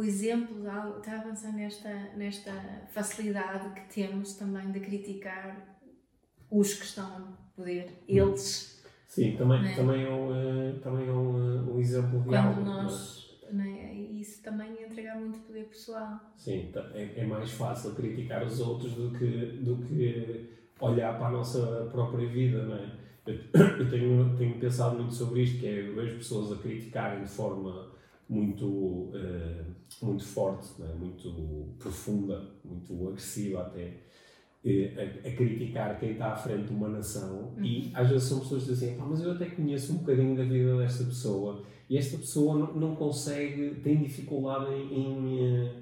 o 0.00 0.02
exemplo, 0.02 0.66
está 0.96 1.12
a 1.12 1.20
avançar 1.20 1.52
nesta, 1.52 1.90
nesta 2.16 2.52
facilidade 2.90 3.68
que 3.74 3.94
temos 3.94 4.32
também 4.32 4.72
de 4.72 4.80
criticar 4.80 5.78
os 6.50 6.72
que 6.72 6.86
estão 6.86 7.18
no 7.18 7.36
poder, 7.54 8.02
eles. 8.08 8.82
Sim, 9.06 9.36
também, 9.36 9.70
é? 9.70 9.74
também, 9.74 10.06
é, 10.06 10.08
um, 10.08 10.34
eh, 10.34 10.72
também 10.82 11.06
é 11.06 11.12
um, 11.12 11.36
eh, 11.36 11.70
um 11.70 11.78
exemplo 11.78 12.18
real. 12.20 12.54
Quando 12.54 12.64
nós, 12.64 13.38
é? 13.52 13.92
isso 13.92 14.42
também 14.42 14.72
entregar 14.82 15.16
muito 15.16 15.38
poder 15.40 15.64
pessoal. 15.64 16.18
Sim, 16.34 16.70
tá, 16.72 16.80
é, 16.94 17.20
é 17.20 17.26
mais 17.26 17.50
fácil 17.50 17.94
criticar 17.94 18.42
os 18.42 18.58
outros 18.58 18.94
do 18.94 19.10
que, 19.10 19.58
do 19.62 19.76
que 19.86 20.48
olhar 20.80 21.18
para 21.18 21.26
a 21.26 21.30
nossa 21.30 21.90
própria 21.92 22.26
vida, 22.26 22.62
não 22.62 22.76
é? 22.76 22.90
Eu, 23.26 23.34
eu 23.80 23.90
tenho, 23.90 24.34
tenho 24.34 24.58
pensado 24.58 24.96
muito 24.96 25.12
sobre 25.12 25.42
isto, 25.42 25.60
que 25.60 25.66
é 25.66 25.88
eu 25.88 25.94
vejo 25.94 26.16
pessoas 26.16 26.58
a 26.58 26.62
criticarem 26.62 27.22
de 27.22 27.28
forma 27.28 27.89
muito, 28.30 28.64
uh, 28.64 29.64
muito 30.00 30.24
forte, 30.24 30.68
é? 30.80 30.94
muito 30.94 31.74
profunda, 31.80 32.40
muito 32.64 33.08
agressiva 33.08 33.62
até, 33.62 33.86
uh, 34.64 35.24
a, 35.24 35.28
a, 35.28 35.32
criticar 35.32 35.98
quem 35.98 36.12
está 36.12 36.32
à 36.32 36.36
frente 36.36 36.68
de 36.68 36.72
uma 36.72 36.88
nação. 36.88 37.52
Uhum. 37.56 37.64
E 37.64 37.90
às 37.92 38.08
vezes 38.08 38.28
são 38.28 38.38
pessoas 38.38 38.62
que 38.62 38.70
dizem 38.70 38.96
mas 38.96 39.20
eu 39.20 39.32
até 39.32 39.46
conheço 39.46 39.92
um 39.92 39.98
bocadinho 39.98 40.36
da 40.36 40.44
vida 40.44 40.78
desta 40.78 41.04
pessoa 41.04 41.64
e 41.90 41.98
esta 41.98 42.16
pessoa 42.16 42.56
não, 42.56 42.72
não 42.74 42.94
consegue, 42.94 43.80
tem 43.82 44.00
dificuldade 44.00 44.72
em, 44.72 44.94
em, 44.94 45.44
eh, 45.44 45.72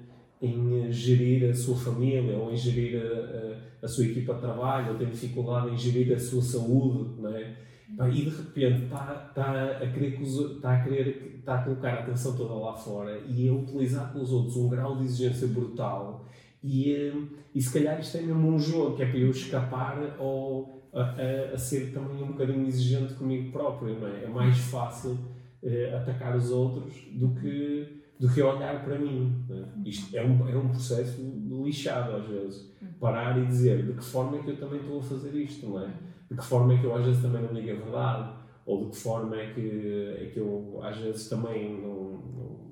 em, 0.41 0.91
gerir 0.91 1.51
a 1.51 1.53
sua 1.53 1.77
família 1.77 2.35
ou 2.35 2.51
em 2.51 2.57
gerir 2.57 2.99
a, 2.99 3.83
a, 3.83 3.85
a 3.85 3.87
sua 3.87 4.05
equipa 4.05 4.33
de 4.33 4.41
trabalho, 4.41 4.93
ou 4.93 4.97
tem 4.97 5.07
dificuldade 5.07 5.69
em 5.69 5.77
gerir 5.77 6.11
a 6.15 6.19
sua 6.19 6.41
saúde, 6.41 7.21
não 7.21 7.31
é? 7.35 7.68
E 8.07 8.23
de 8.23 8.29
repente 8.29 8.83
está, 8.83 9.25
está, 9.29 9.63
a 9.71 9.87
querer, 9.91 10.21
está, 10.21 10.75
a 10.75 10.83
querer, 10.83 11.35
está 11.39 11.55
a 11.55 11.63
colocar 11.63 11.89
a 11.89 11.99
atenção 12.01 12.35
toda 12.35 12.53
lá 12.53 12.73
fora 12.73 13.19
e 13.27 13.49
a 13.49 13.53
utilizar 13.53 14.13
com 14.13 14.21
os 14.21 14.31
outros 14.31 14.55
um 14.57 14.69
grau 14.69 14.95
de 14.95 15.03
exigência 15.05 15.47
brutal 15.47 16.25
e, 16.63 16.93
eh, 16.93 17.13
e 17.55 17.61
se 17.61 17.73
calhar 17.73 17.99
isto 17.99 18.17
é 18.17 18.21
mesmo 18.21 18.47
um 18.47 18.59
jogo 18.59 18.95
que 18.95 19.03
é 19.03 19.05
para 19.05 19.17
eu 19.17 19.31
escapar 19.31 20.15
ou 20.19 20.89
a, 20.93 21.01
a, 21.01 21.53
a 21.53 21.57
ser 21.57 21.91
também 21.91 22.23
um 22.23 22.27
bocadinho 22.27 22.65
exigente 22.67 23.13
comigo 23.13 23.51
próprio, 23.51 23.99
não 23.99 24.07
é? 24.07 24.23
É 24.23 24.27
mais 24.27 24.57
fácil 24.57 25.11
uh, 25.11 25.95
atacar 25.97 26.35
os 26.35 26.51
outros 26.51 26.93
do 27.13 27.29
que 27.35 27.99
do 28.19 28.27
que 28.27 28.41
olhar 28.41 28.83
para 28.83 28.99
mim. 28.99 29.45
É? 29.49 29.89
Isto 29.89 30.17
é 30.17 30.21
um, 30.21 30.47
é 30.49 30.55
um 30.57 30.67
processo 30.67 31.21
lixado 31.63 32.17
às 32.17 32.27
vezes. 32.27 32.69
Parar 32.99 33.41
e 33.41 33.45
dizer 33.45 33.85
de 33.85 33.93
que 33.93 34.03
forma 34.03 34.37
é 34.37 34.43
que 34.43 34.49
eu 34.49 34.57
também 34.57 34.81
estou 34.81 34.99
a 34.99 35.03
fazer 35.03 35.33
isto, 35.35 35.69
não 35.69 35.81
é? 35.81 35.89
De 36.29 36.37
que 36.37 36.43
forma 36.43 36.73
é 36.73 36.77
que 36.77 36.85
eu 36.85 36.95
às 36.95 37.05
vezes 37.05 37.21
também 37.21 37.41
não 37.41 37.53
digo 37.53 37.71
a 37.71 37.83
verdade, 37.83 38.33
ou 38.65 38.85
de 38.85 38.91
que 38.91 38.97
forma 38.97 39.35
é 39.35 39.53
que, 39.53 40.15
é 40.19 40.25
que 40.33 40.39
eu 40.39 40.79
às 40.83 40.97
vezes 40.97 41.29
também 41.29 41.81
não, 41.81 42.11
não 42.11 42.69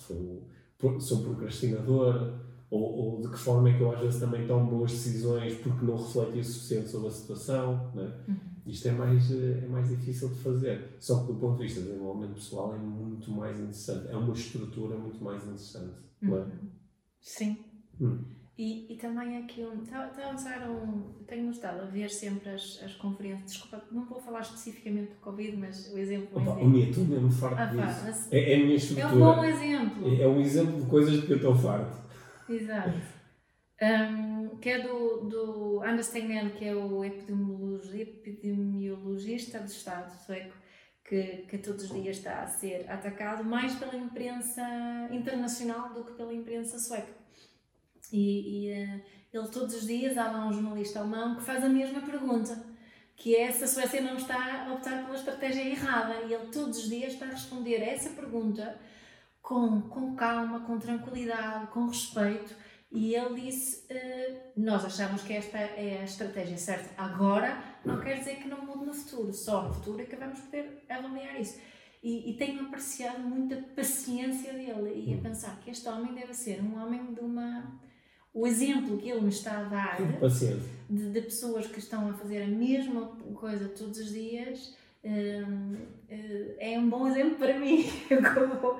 sou, 0.00 1.00
sou 1.00 1.22
procrastinador, 1.22 2.38
ou, 2.70 2.82
ou, 2.82 3.20
de 3.20 3.28
que 3.28 3.38
forma 3.38 3.68
é 3.68 3.76
que 3.76 3.80
eu 3.80 3.92
às 3.92 4.00
vezes 4.00 4.20
também 4.20 4.46
tomo 4.46 4.70
boas 4.70 4.92
decisões 4.92 5.54
porque 5.56 5.84
não 5.84 5.96
refleti 5.96 6.38
o 6.38 6.44
suficiente 6.44 6.88
sobre 6.88 7.08
a 7.08 7.10
situação. 7.10 7.90
Né? 7.94 8.12
Uhum. 8.28 8.36
Isto 8.66 8.88
é 8.88 8.92
mais, 8.92 9.32
é 9.32 9.66
mais 9.66 9.88
difícil 9.88 10.28
de 10.28 10.36
fazer. 10.36 10.96
Só 11.00 11.20
que 11.20 11.32
do 11.32 11.38
ponto 11.40 11.56
de 11.56 11.64
vista 11.64 11.80
do 11.80 11.88
desenvolvimento 11.88 12.34
pessoal 12.34 12.74
é 12.74 12.78
muito 12.78 13.30
mais 13.32 13.58
interessante. 13.58 14.08
É 14.08 14.16
uma 14.16 14.32
estrutura 14.32 14.96
muito 14.96 15.22
mais 15.22 15.42
interessante. 15.42 15.94
Uhum. 16.22 16.36
É? 16.36 16.40
Uhum. 16.40 16.70
Sim. 17.20 17.58
Hum. 18.00 18.18
E, 18.60 18.84
e 18.90 18.96
também 18.96 19.38
aqui 19.38 19.64
um. 19.64 19.82
Está, 19.82 20.08
está 20.08 20.22
a 20.22 20.32
lançar 20.32 20.68
um. 20.68 21.00
Tenho 21.26 21.46
gostado 21.46 21.80
a 21.80 21.86
ver 21.86 22.10
sempre 22.10 22.50
as, 22.50 22.78
as 22.84 22.94
conferências. 22.96 23.52
Desculpa, 23.52 23.82
não 23.90 24.04
vou 24.04 24.20
falar 24.20 24.40
especificamente 24.40 25.12
do 25.12 25.20
Covid, 25.20 25.56
mas 25.56 25.90
o 25.90 25.96
exemplo. 25.96 26.42
Opa, 26.42 26.60
é 26.60 26.92
tu 26.92 27.00
mesmo 27.00 27.32
farto 27.32 27.58
ah, 27.58 27.64
disso. 27.64 28.28
é, 28.30 28.52
é 28.52 28.56
a 28.56 28.58
minha 28.58 28.76
estrutura. 28.76 29.08
É 29.08 29.12
um 29.14 29.18
bom 29.18 29.42
exemplo. 29.42 30.14
É, 30.14 30.24
é 30.24 30.28
um 30.28 30.42
exemplo 30.42 30.78
de 30.78 30.84
coisas 30.90 31.22
de 31.22 31.26
que 31.26 31.32
eu 31.32 31.36
estou 31.36 31.54
farto. 31.54 31.96
Exato. 32.50 33.00
Um, 33.80 34.58
que 34.58 34.68
é 34.68 34.86
do, 34.86 35.26
do 35.26 35.82
Anders 35.82 36.10
Tegnell, 36.10 36.50
que 36.50 36.66
é 36.66 36.74
o 36.74 37.02
epidemiologista 37.02 39.60
do 39.60 39.68
Estado 39.68 40.10
sueco, 40.10 40.52
que, 41.02 41.46
que 41.48 41.56
todos 41.56 41.84
os 41.84 41.92
dias 41.94 42.18
está 42.18 42.42
a 42.42 42.46
ser 42.46 42.84
atacado 42.90 43.42
mais 43.42 43.74
pela 43.76 43.96
imprensa 43.96 44.60
internacional 45.10 45.94
do 45.94 46.04
que 46.04 46.12
pela 46.12 46.34
imprensa 46.34 46.78
sueca. 46.78 47.19
E, 48.12 48.66
e 48.66 49.02
ele 49.32 49.48
todos 49.48 49.74
os 49.74 49.86
dias 49.86 50.18
há 50.18 50.30
lá 50.30 50.46
um 50.46 50.52
jornalista 50.52 51.00
alemão 51.00 51.36
que 51.36 51.42
faz 51.42 51.64
a 51.64 51.68
mesma 51.68 52.00
pergunta, 52.00 52.64
que 53.16 53.36
é 53.36 53.50
se 53.52 53.64
a 53.64 53.66
Suécia 53.66 54.00
não 54.00 54.16
está 54.16 54.66
a 54.66 54.72
optar 54.72 55.04
pela 55.04 55.16
estratégia 55.16 55.62
errada. 55.62 56.14
E 56.26 56.32
ele 56.32 56.46
todos 56.46 56.78
os 56.78 56.88
dias 56.88 57.12
está 57.12 57.26
a 57.26 57.30
responder 57.30 57.76
a 57.76 57.86
essa 57.86 58.10
pergunta 58.10 58.78
com, 59.42 59.82
com 59.82 60.14
calma, 60.14 60.60
com 60.60 60.78
tranquilidade, 60.78 61.68
com 61.68 61.86
respeito. 61.86 62.54
E 62.90 63.14
ele 63.14 63.40
disse: 63.40 63.86
uh, 63.92 64.40
Nós 64.56 64.84
achamos 64.84 65.22
que 65.22 65.32
esta 65.32 65.58
é 65.58 66.00
a 66.00 66.04
estratégia 66.04 66.58
certa 66.58 67.00
agora, 67.00 67.62
não 67.84 68.00
quer 68.00 68.18
dizer 68.18 68.36
que 68.36 68.48
não 68.48 68.64
mude 68.64 68.86
no 68.86 68.94
futuro, 68.94 69.32
só 69.32 69.62
no 69.62 69.74
futuro 69.74 70.02
é 70.02 70.04
que 70.04 70.16
vamos 70.16 70.40
poder 70.40 70.84
avaliar 70.88 71.40
isso. 71.40 71.58
E, 72.02 72.30
e 72.30 72.36
tenho 72.36 72.66
apreciado 72.66 73.20
muita 73.20 73.56
paciência 73.76 74.52
dele 74.54 75.04
e 75.06 75.14
a 75.14 75.18
pensar 75.18 75.60
que 75.60 75.70
este 75.70 75.86
homem 75.88 76.14
deve 76.14 76.32
ser 76.34 76.60
um 76.62 76.82
homem 76.82 77.12
de 77.12 77.20
uma. 77.20 77.78
O 78.32 78.46
exemplo 78.46 78.96
que 78.96 79.10
ele 79.10 79.22
me 79.22 79.28
está 79.28 79.58
a 79.58 79.64
dar 79.64 79.98
de, 80.88 81.10
de 81.10 81.20
pessoas 81.22 81.66
que 81.66 81.78
estão 81.78 82.08
a 82.08 82.12
fazer 82.14 82.42
a 82.42 82.46
mesma 82.46 83.06
coisa 83.34 83.68
todos 83.68 83.98
os 83.98 84.12
dias 84.12 84.74
Hum, 85.02 85.76
eh, 86.10 86.56
é 86.58 86.78
um 86.78 86.90
bom 86.90 87.08
exemplo 87.08 87.36
para 87.36 87.58
mim, 87.58 87.86
eu 88.10 88.20
vou, 88.60 88.78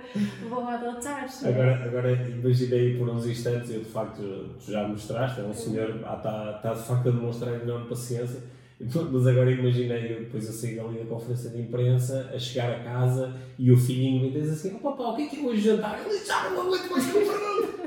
vou 0.51 0.68
adotar. 0.68 1.26
Agora, 1.42 1.82
agora 1.82 2.12
imaginei 2.28 2.98
por 2.98 3.09
uns 3.09 3.26
instantes, 3.26 3.70
eu 3.70 3.80
de 3.80 3.88
facto, 3.88 4.20
tu 4.62 4.70
já 4.70 4.86
mostraste, 4.86 5.40
é 5.40 5.44
um 5.44 5.55
senhor, 5.55 5.96
está, 5.96 6.57
está 6.57 6.74
de 6.74 6.86
facto 6.86 7.09
a 7.09 7.12
demonstrar 7.12 7.62
enorme 7.62 7.88
paciência, 7.88 8.38
mas 8.78 9.26
agora 9.26 9.51
imaginei 9.51 10.12
eu 10.12 10.20
depois 10.20 10.46
a 10.46 10.53
sair 10.53 10.78
ali 10.78 10.98
da 10.98 11.07
conferência 11.07 11.48
de 11.48 11.62
imprensa, 11.62 12.30
a 12.34 12.38
chegar 12.38 12.70
a 12.70 12.84
casa 12.84 13.34
e 13.59 13.72
o 13.72 13.76
filhinho 13.78 14.24
me 14.24 14.30
diz 14.30 14.51
assim: 14.51 14.76
oh, 14.76 14.78
papá, 14.78 15.12
o 15.12 15.16
que 15.16 15.22
é 15.22 15.26
que 15.26 15.40
é 15.40 15.48
hoje 15.48 15.62
jantar? 15.62 16.03
Ele 16.05 16.22
já 16.22 16.51
não 16.51 16.66
aguento 16.66 16.90
mais 16.90 17.11
que 17.11 17.16
eu 17.16 17.79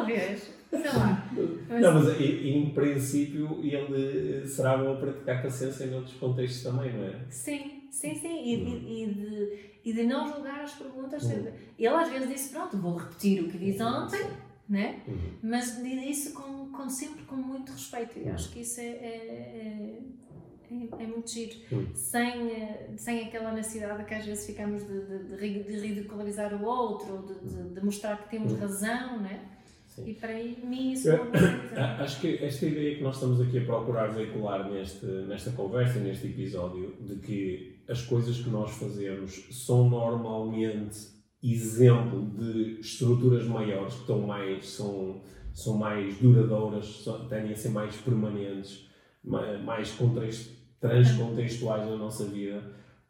Talvez. 0.00 0.60
Sei 0.70 0.84
lá. 0.84 1.28
Mas... 1.68 1.82
Não, 1.82 1.94
mas 1.94 2.20
em, 2.20 2.70
princípio 2.70 3.58
ele 3.62 4.46
será 4.46 4.78
bom 4.78 4.92
a 4.92 4.96
praticar 4.96 5.42
paciência 5.42 5.84
em 5.84 5.94
outros 5.94 6.14
contextos 6.14 6.62
também, 6.62 6.92
não 6.92 7.04
é? 7.06 7.24
Sim, 7.28 7.88
sim, 7.90 8.14
sim. 8.14 8.42
E, 8.44 8.56
uhum. 8.56 8.68
e, 8.68 9.02
e 9.02 9.14
de, 9.14 9.58
e 9.84 9.92
de 9.92 10.02
não 10.04 10.32
julgar 10.32 10.60
as 10.60 10.72
perguntas. 10.74 11.24
Uhum. 11.24 11.52
Ele 11.76 11.88
às 11.88 12.08
vezes 12.08 12.28
disse: 12.28 12.52
Pronto, 12.52 12.76
vou 12.76 12.96
repetir 12.96 13.42
o 13.42 13.48
que 13.48 13.58
disse 13.58 13.82
ontem, 13.82 14.24
né? 14.68 15.02
Uhum. 15.08 15.18
mas 15.42 15.82
diz 15.82 16.18
isso 16.18 16.34
com, 16.34 16.70
com, 16.70 16.88
sempre 16.88 17.24
com 17.24 17.34
muito 17.34 17.72
respeito. 17.72 18.18
E 18.20 18.28
acho 18.28 18.52
que 18.52 18.60
isso 18.60 18.80
é, 18.80 18.84
é, 18.84 19.98
é, 20.70 21.02
é 21.02 21.06
muito 21.06 21.28
giro. 21.28 21.56
Uhum. 21.72 21.88
Sem, 21.94 22.52
eh, 22.52 22.90
sem 22.96 23.26
aquela 23.26 23.52
necessidade 23.52 24.04
que 24.04 24.14
às 24.14 24.24
vezes 24.24 24.46
ficamos 24.46 24.86
de, 24.86 25.00
de, 25.00 25.64
de 25.64 25.80
ridicularizar 25.80 26.54
o 26.54 26.64
outro, 26.64 27.26
de, 27.42 27.74
de, 27.74 27.84
mostrar 27.84 28.16
que 28.22 28.30
temos 28.30 28.52
uhum. 28.52 28.60
razão, 28.60 29.20
né? 29.20 29.42
Sim. 30.04 30.10
E 30.10 30.14
para 30.14 30.34
mim 30.34 30.92
isso 30.92 31.10
é. 31.10 31.20
Acho 31.98 32.20
que 32.20 32.42
esta 32.42 32.66
ideia 32.66 32.96
que 32.96 33.02
nós 33.02 33.16
estamos 33.16 33.40
aqui 33.40 33.58
a 33.58 33.64
procurar 33.64 34.08
veicular 34.08 34.70
neste, 34.70 35.06
nesta 35.06 35.50
conversa, 35.52 36.00
neste 36.00 36.26
episódio, 36.26 36.94
de 37.00 37.16
que 37.16 37.82
as 37.88 38.02
coisas 38.02 38.38
que 38.38 38.50
nós 38.50 38.70
fazemos 38.72 39.46
são 39.50 39.88
normalmente 39.88 40.98
exemplo 41.42 42.26
de 42.36 42.80
estruturas 42.80 43.46
maiores 43.46 43.94
que 43.94 44.00
estão 44.00 44.20
mais, 44.20 44.68
são, 44.68 45.22
são 45.54 45.76
mais 45.76 46.16
duradouras, 46.18 47.04
tendem 47.28 47.52
a 47.52 47.56
ser 47.56 47.70
mais 47.70 47.96
permanentes, 47.96 48.88
mais 49.24 49.96
transcontextuais 50.80 51.88
na 51.88 51.96
nossa 51.96 52.26
vida, 52.26 52.62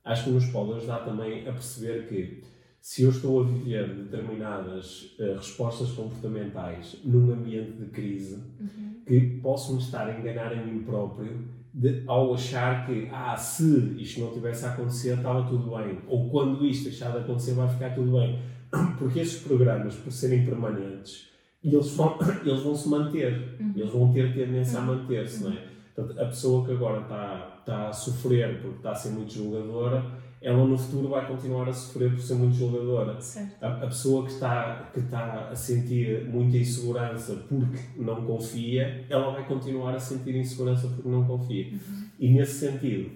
acho 0.04 0.24
que 0.24 0.30
nos 0.30 0.46
pode 0.46 0.74
ajudar 0.74 1.04
também 1.04 1.48
a 1.48 1.52
perceber 1.52 2.08
que 2.08 2.42
se 2.80 3.02
eu 3.02 3.10
estou 3.10 3.42
a 3.42 3.44
viver 3.44 3.88
determinadas 3.88 5.14
uh, 5.18 5.36
respostas 5.36 5.90
comportamentais 5.90 6.96
num 7.04 7.32
ambiente 7.32 7.72
de 7.72 7.86
crise, 7.86 8.42
uhum. 8.58 8.94
que 9.06 9.20
posso 9.42 9.74
me 9.74 9.80
estar 9.80 10.08
a 10.08 10.18
enganar 10.18 10.52
a 10.52 10.56
mim 10.56 10.82
próprio 10.82 11.44
de, 11.72 12.02
ao 12.06 12.34
achar 12.34 12.86
que, 12.86 13.08
ah, 13.12 13.36
se 13.36 13.94
isto 13.98 14.20
não 14.20 14.32
tivesse 14.32 14.64
a 14.64 14.72
acontecer, 14.72 15.16
estava 15.16 15.46
tudo 15.46 15.76
bem, 15.76 15.98
ou 16.08 16.28
quando 16.30 16.66
isto 16.66 16.84
deixar 16.84 17.12
de 17.12 17.18
acontecer, 17.18 17.52
vai 17.52 17.68
ficar 17.68 17.94
tudo 17.94 18.12
bem. 18.12 18.40
Porque 18.98 19.20
esses 19.20 19.42
programas, 19.42 19.94
por 19.94 20.10
serem 20.10 20.44
permanentes, 20.44 21.28
eles 21.62 21.90
vão, 21.94 22.18
eles 22.44 22.62
vão 22.62 22.74
se 22.74 22.88
manter, 22.88 23.56
uhum. 23.60 23.72
eles 23.76 23.90
vão 23.90 24.12
ter 24.12 24.34
tendência 24.34 24.78
uhum. 24.78 24.84
a 24.92 24.96
manter-se, 24.96 25.44
não 25.44 25.52
é? 25.52 25.66
Portanto, 25.94 26.18
a 26.18 26.24
pessoa 26.26 26.64
que 26.64 26.72
agora 26.72 27.02
está, 27.02 27.56
está 27.60 27.88
a 27.88 27.92
sofrer 27.92 28.60
porque 28.62 28.76
está 28.76 28.92
a 28.92 28.94
ser 28.94 29.10
muito 29.10 29.32
julgadora 29.32 30.19
ela 30.42 30.64
no 30.64 30.76
futuro 30.78 31.08
vai 31.08 31.26
continuar 31.26 31.68
a 31.68 31.72
sofrer 31.72 32.10
por 32.12 32.20
ser 32.20 32.34
muito 32.34 32.56
julgadora. 32.56 33.18
A, 33.60 33.66
a, 33.66 33.86
pessoa 33.86 34.24
que 34.24 34.32
está, 34.32 34.90
que 34.92 35.00
está 35.00 35.50
a 35.50 35.54
sentir 35.54 36.24
muita 36.24 36.56
insegurança 36.56 37.44
porque 37.48 37.78
não 37.96 38.24
confia, 38.24 39.04
ela 39.10 39.32
vai 39.32 39.46
continuar 39.46 39.94
a 39.94 40.00
sentir 40.00 40.34
insegurança 40.34 40.88
porque 40.88 41.08
não 41.08 41.26
confia. 41.26 41.72
Uhum. 41.72 42.04
E 42.18 42.30
nesse 42.30 42.66
sentido, 42.66 43.10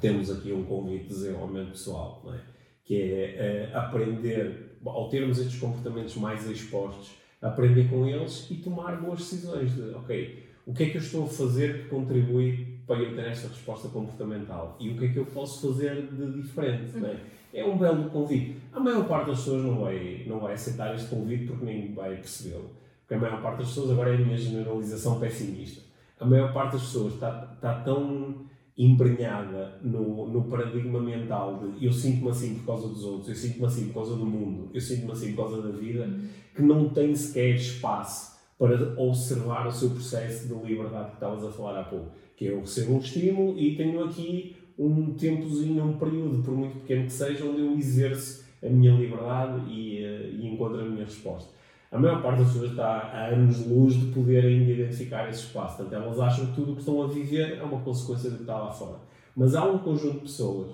temos 0.00 0.30
aqui 0.30 0.52
um 0.52 0.64
convite 0.64 1.04
de 1.04 1.14
desenvolvimento 1.14 1.70
pessoal, 1.70 2.22
é? 2.32 2.38
que 2.84 2.94
é, 2.94 3.70
é 3.70 3.70
aprender, 3.74 4.78
ao 4.86 5.08
termos 5.08 5.40
estes 5.40 5.58
comportamentos 5.58 6.14
mais 6.16 6.48
expostos, 6.48 7.16
aprender 7.42 7.88
com 7.88 8.06
eles 8.06 8.48
e 8.48 8.56
tomar 8.56 9.00
boas 9.00 9.18
decisões 9.18 9.74
de, 9.74 9.90
ok, 9.90 10.46
o 10.66 10.72
que 10.72 10.84
é 10.84 10.90
que 10.90 10.98
eu 10.98 11.02
estou 11.02 11.24
a 11.24 11.28
fazer 11.28 11.82
que 11.82 11.88
contribui 11.88 12.67
para 12.88 13.00
eu 13.02 13.14
ter 13.14 13.26
esta 13.26 13.48
resposta 13.48 13.88
comportamental 13.88 14.74
e 14.80 14.88
o 14.88 14.96
que 14.96 15.04
é 15.04 15.08
que 15.08 15.18
eu 15.18 15.26
posso 15.26 15.68
fazer 15.68 16.08
de 16.10 16.40
diferente. 16.40 16.96
Uhum. 16.96 17.06
É? 17.06 17.60
é 17.60 17.64
um 17.64 17.76
belo 17.76 18.08
convite. 18.10 18.56
A 18.72 18.80
maior 18.80 19.06
parte 19.06 19.28
das 19.28 19.38
pessoas 19.40 19.62
não 19.62 19.80
vai, 19.82 20.24
não 20.26 20.40
vai 20.40 20.54
aceitar 20.54 20.94
este 20.94 21.08
convite 21.08 21.46
porque 21.46 21.64
nem 21.66 21.92
vai 21.92 22.16
percebê-lo. 22.16 22.70
Porque 23.00 23.14
a 23.14 23.18
maior 23.18 23.42
parte 23.42 23.58
das 23.58 23.68
pessoas, 23.68 23.90
agora 23.90 24.10
é 24.10 24.14
a 24.16 24.18
minha 24.18 24.38
generalização 24.38 25.20
pessimista, 25.20 25.82
a 26.18 26.24
maior 26.24 26.52
parte 26.52 26.72
das 26.72 26.82
pessoas 26.82 27.14
está, 27.14 27.52
está 27.54 27.74
tão 27.80 28.46
embrenhada 28.76 29.78
no, 29.82 30.28
no 30.28 30.44
paradigma 30.44 31.00
mental 31.00 31.58
de 31.58 31.84
eu 31.84 31.92
sinto-me 31.92 32.30
assim 32.30 32.54
por 32.56 32.66
causa 32.66 32.88
dos 32.88 33.04
outros, 33.04 33.28
eu 33.28 33.34
sinto-me 33.34 33.66
assim 33.66 33.86
por 33.88 33.94
causa 33.94 34.16
do 34.16 34.24
mundo, 34.24 34.70
eu 34.72 34.80
sinto-me 34.80 35.12
assim 35.12 35.34
por 35.34 35.48
causa 35.48 35.62
da 35.62 35.76
vida, 35.76 36.04
uhum. 36.04 36.28
que 36.54 36.62
não 36.62 36.88
tem 36.88 37.14
sequer 37.14 37.54
espaço 37.54 38.38
para 38.58 39.00
observar 39.00 39.66
o 39.66 39.72
seu 39.72 39.90
processo 39.90 40.48
de 40.48 40.54
liberdade 40.66 41.10
que 41.10 41.14
estavas 41.14 41.44
a 41.44 41.50
falar 41.50 41.80
há 41.80 41.84
pouco 41.84 42.10
que 42.38 42.46
eu 42.46 42.60
recebo 42.60 42.94
um 42.94 42.98
estímulo 42.98 43.58
e 43.58 43.74
tenho 43.74 44.04
aqui 44.04 44.56
um 44.78 45.12
tempozinho, 45.14 45.84
um 45.84 45.98
período, 45.98 46.40
por 46.44 46.54
muito 46.54 46.78
pequeno 46.78 47.06
que 47.06 47.12
seja, 47.12 47.44
onde 47.44 47.60
eu 47.60 47.76
exerço 47.76 48.44
a 48.64 48.68
minha 48.68 48.92
liberdade 48.92 49.68
e, 49.68 50.04
uh, 50.04 50.40
e 50.40 50.46
encontro 50.46 50.80
a 50.80 50.84
minha 50.84 51.04
resposta. 51.04 51.52
A 51.90 51.98
maior 51.98 52.22
parte 52.22 52.38
das 52.38 52.52
pessoas 52.52 52.70
está 52.70 53.10
a 53.12 53.26
anos-luz 53.28 53.94
de 53.94 54.12
poder 54.12 54.44
ainda 54.44 54.70
identificar 54.70 55.28
esse 55.28 55.46
espaço. 55.46 55.78
Portanto, 55.78 56.00
elas 56.00 56.20
acham 56.20 56.46
que 56.46 56.52
tudo 56.52 56.72
o 56.72 56.74
que 56.74 56.80
estão 56.80 57.02
a 57.02 57.08
viver 57.08 57.58
é 57.58 57.62
uma 57.62 57.80
consequência 57.80 58.30
do 58.30 58.36
que 58.36 58.42
está 58.42 58.56
lá 58.56 58.70
fora. 58.70 58.98
Mas 59.34 59.56
há 59.56 59.64
um 59.64 59.78
conjunto 59.78 60.18
de 60.18 60.20
pessoas, 60.20 60.70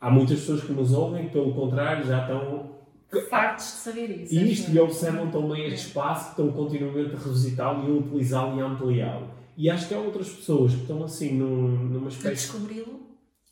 há 0.00 0.10
muitas 0.10 0.40
pessoas 0.40 0.62
que 0.62 0.72
nos 0.72 0.92
ouvem 0.92 1.26
que, 1.26 1.32
pelo 1.32 1.52
contrário, 1.52 2.06
já 2.06 2.22
estão 2.22 2.70
fartos 3.28 3.64
de 3.66 3.72
saber 3.72 4.22
isso. 4.22 4.34
E 4.34 4.52
isto, 4.52 4.70
e 4.70 4.78
observam 4.78 5.30
também 5.30 5.66
este 5.66 5.88
espaço, 5.88 6.34
que 6.34 6.40
estão 6.40 6.52
continuamente 6.52 7.14
a 7.14 7.18
revisitá-lo 7.18 7.88
e 7.88 7.92
a 7.92 8.00
utilizá-lo 8.00 8.58
e 8.58 8.62
a 8.62 8.66
ampliá-lo. 8.66 9.43
E 9.56 9.70
acho 9.70 9.88
que 9.88 9.94
há 9.94 9.98
outras 9.98 10.30
pessoas 10.30 10.74
que 10.74 10.80
estão 10.82 11.02
assim 11.04 11.34
num, 11.34 11.88
numa 11.88 12.08
espécie. 12.08 12.28
A 12.28 12.52
descobri-lo? 12.52 13.00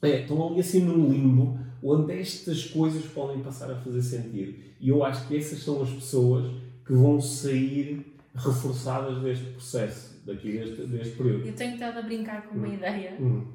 É, 0.03 0.23
estão 0.23 0.49
ali 0.49 0.61
assim 0.61 0.81
num 0.81 1.11
limbo 1.11 1.59
onde 1.83 2.13
estas 2.13 2.65
coisas 2.65 3.05
podem 3.07 3.43
passar 3.43 3.71
a 3.71 3.77
fazer 3.77 4.03
sentido. 4.03 4.55
E 4.81 4.89
eu 4.89 5.05
acho 5.05 5.27
que 5.27 5.37
essas 5.37 5.61
são 5.61 5.83
as 5.83 5.91
pessoas 5.91 6.53
que 6.85 6.93
vão 6.93 7.21
sair 7.21 8.15
reforçadas 8.35 9.23
deste 9.23 9.45
processo, 9.47 10.23
daqui 10.25 10.53
deste, 10.53 10.87
deste 10.87 11.17
período. 11.17 11.47
Eu 11.47 11.55
tenho 11.55 11.75
estado 11.75 11.99
a 11.99 12.03
brincar 12.03 12.49
com 12.49 12.57
uma 12.57 12.69
hum. 12.69 12.75
ideia 12.75 13.17
hum. 13.21 13.47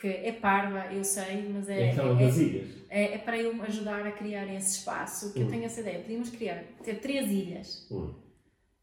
que 0.00 0.08
é 0.08 0.32
parva, 0.32 0.92
eu 0.92 1.04
sei, 1.04 1.48
mas 1.52 1.68
é. 1.68 1.82
É 1.82 1.90
aquela 1.92 2.20
é, 2.20 2.26
das 2.26 2.36
ilhas. 2.38 2.68
É, 2.88 3.14
é, 3.14 3.18
para 3.18 3.38
eu 3.38 3.62
ajudar 3.62 4.06
a 4.06 4.12
criar 4.12 4.52
esse 4.54 4.78
espaço 4.78 5.32
que 5.32 5.40
hum. 5.40 5.42
eu 5.44 5.48
tenho 5.48 5.64
essa 5.64 5.80
ideia. 5.80 6.00
Podíamos 6.00 6.30
criar, 6.30 6.64
ter 6.82 6.98
três 7.00 7.30
ilhas. 7.30 7.86
Hum. 7.90 8.12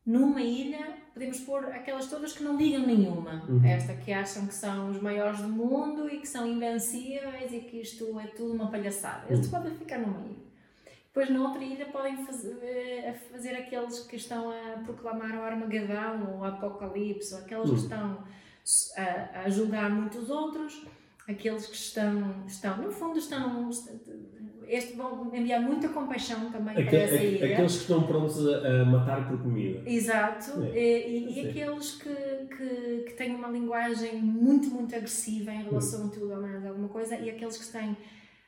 Numa 0.07 0.41
ilha 0.41 0.97
podemos 1.13 1.41
pôr 1.41 1.65
aquelas 1.65 2.07
todas 2.07 2.31
que 2.31 2.41
não 2.41 2.55
ligam 2.55 2.87
nenhuma. 2.87 3.43
Uhum. 3.49 3.65
Esta 3.65 3.93
que 3.93 4.13
acham 4.13 4.47
que 4.47 4.53
são 4.53 4.89
os 4.89 5.01
maiores 5.01 5.41
do 5.41 5.49
mundo 5.49 6.09
e 6.09 6.19
que 6.19 6.27
são 6.27 6.47
invencíveis 6.47 7.51
e 7.51 7.59
que 7.59 7.81
isto 7.81 8.17
é 8.17 8.27
tudo 8.27 8.53
uma 8.53 8.71
palhaçada. 8.71 9.25
Estes 9.29 9.51
uhum. 9.51 9.59
podem 9.59 9.75
ficar 9.75 9.97
numa 9.99 10.25
ilha. 10.25 10.47
Depois, 11.07 11.29
na 11.29 11.45
outra 11.45 11.61
ilha, 11.61 11.87
podem 11.87 12.25
fazer, 12.25 12.57
eh, 12.61 13.13
fazer 13.31 13.55
aqueles 13.55 13.99
que 14.01 14.15
estão 14.15 14.49
a 14.49 14.77
proclamar 14.85 15.35
o 15.35 15.41
Armagedão 15.41 16.31
ou 16.31 16.39
o 16.39 16.43
Apocalipse, 16.45 17.33
ou 17.33 17.41
aqueles 17.41 17.69
uhum. 17.69 17.75
que 17.75 17.81
estão 17.81 18.23
a, 18.95 19.41
a 19.41 19.49
julgar 19.49 19.89
muitos 19.89 20.29
outros. 20.29 20.85
aqueles 21.27 21.65
que 21.65 21.75
estão, 21.75 22.45
estão 22.47 22.77
no 22.77 22.91
fundo, 22.91 23.19
estão. 23.19 23.69
Este 24.67 24.95
vão 24.95 25.33
enviar 25.33 25.61
muita 25.61 25.87
compaixão 25.89 26.51
também 26.51 26.73
para 26.73 26.97
essa 26.97 27.15
ilha. 27.15 27.53
Aqueles 27.53 27.75
que 27.75 27.81
estão 27.81 28.03
prontos 28.03 28.45
a, 28.47 28.81
a 28.81 28.85
matar 28.85 29.27
por 29.27 29.41
comida. 29.41 29.81
Exato. 29.89 30.63
É. 30.73 30.77
E, 30.77 31.29
e, 31.29 31.39
e 31.39 31.49
aqueles 31.49 31.91
que, 31.95 32.09
que, 32.09 33.03
que 33.07 33.13
têm 33.13 33.33
uma 33.35 33.47
linguagem 33.47 34.21
muito, 34.21 34.69
muito 34.69 34.93
agressiva 34.95 35.51
em 35.51 35.63
relação 35.63 36.07
a 36.07 36.09
tudo 36.09 36.31
ou 36.31 36.41
mais 36.41 36.65
alguma 36.65 36.89
coisa, 36.89 37.15
e 37.15 37.29
aqueles 37.29 37.57
que 37.57 37.71
têm. 37.71 37.95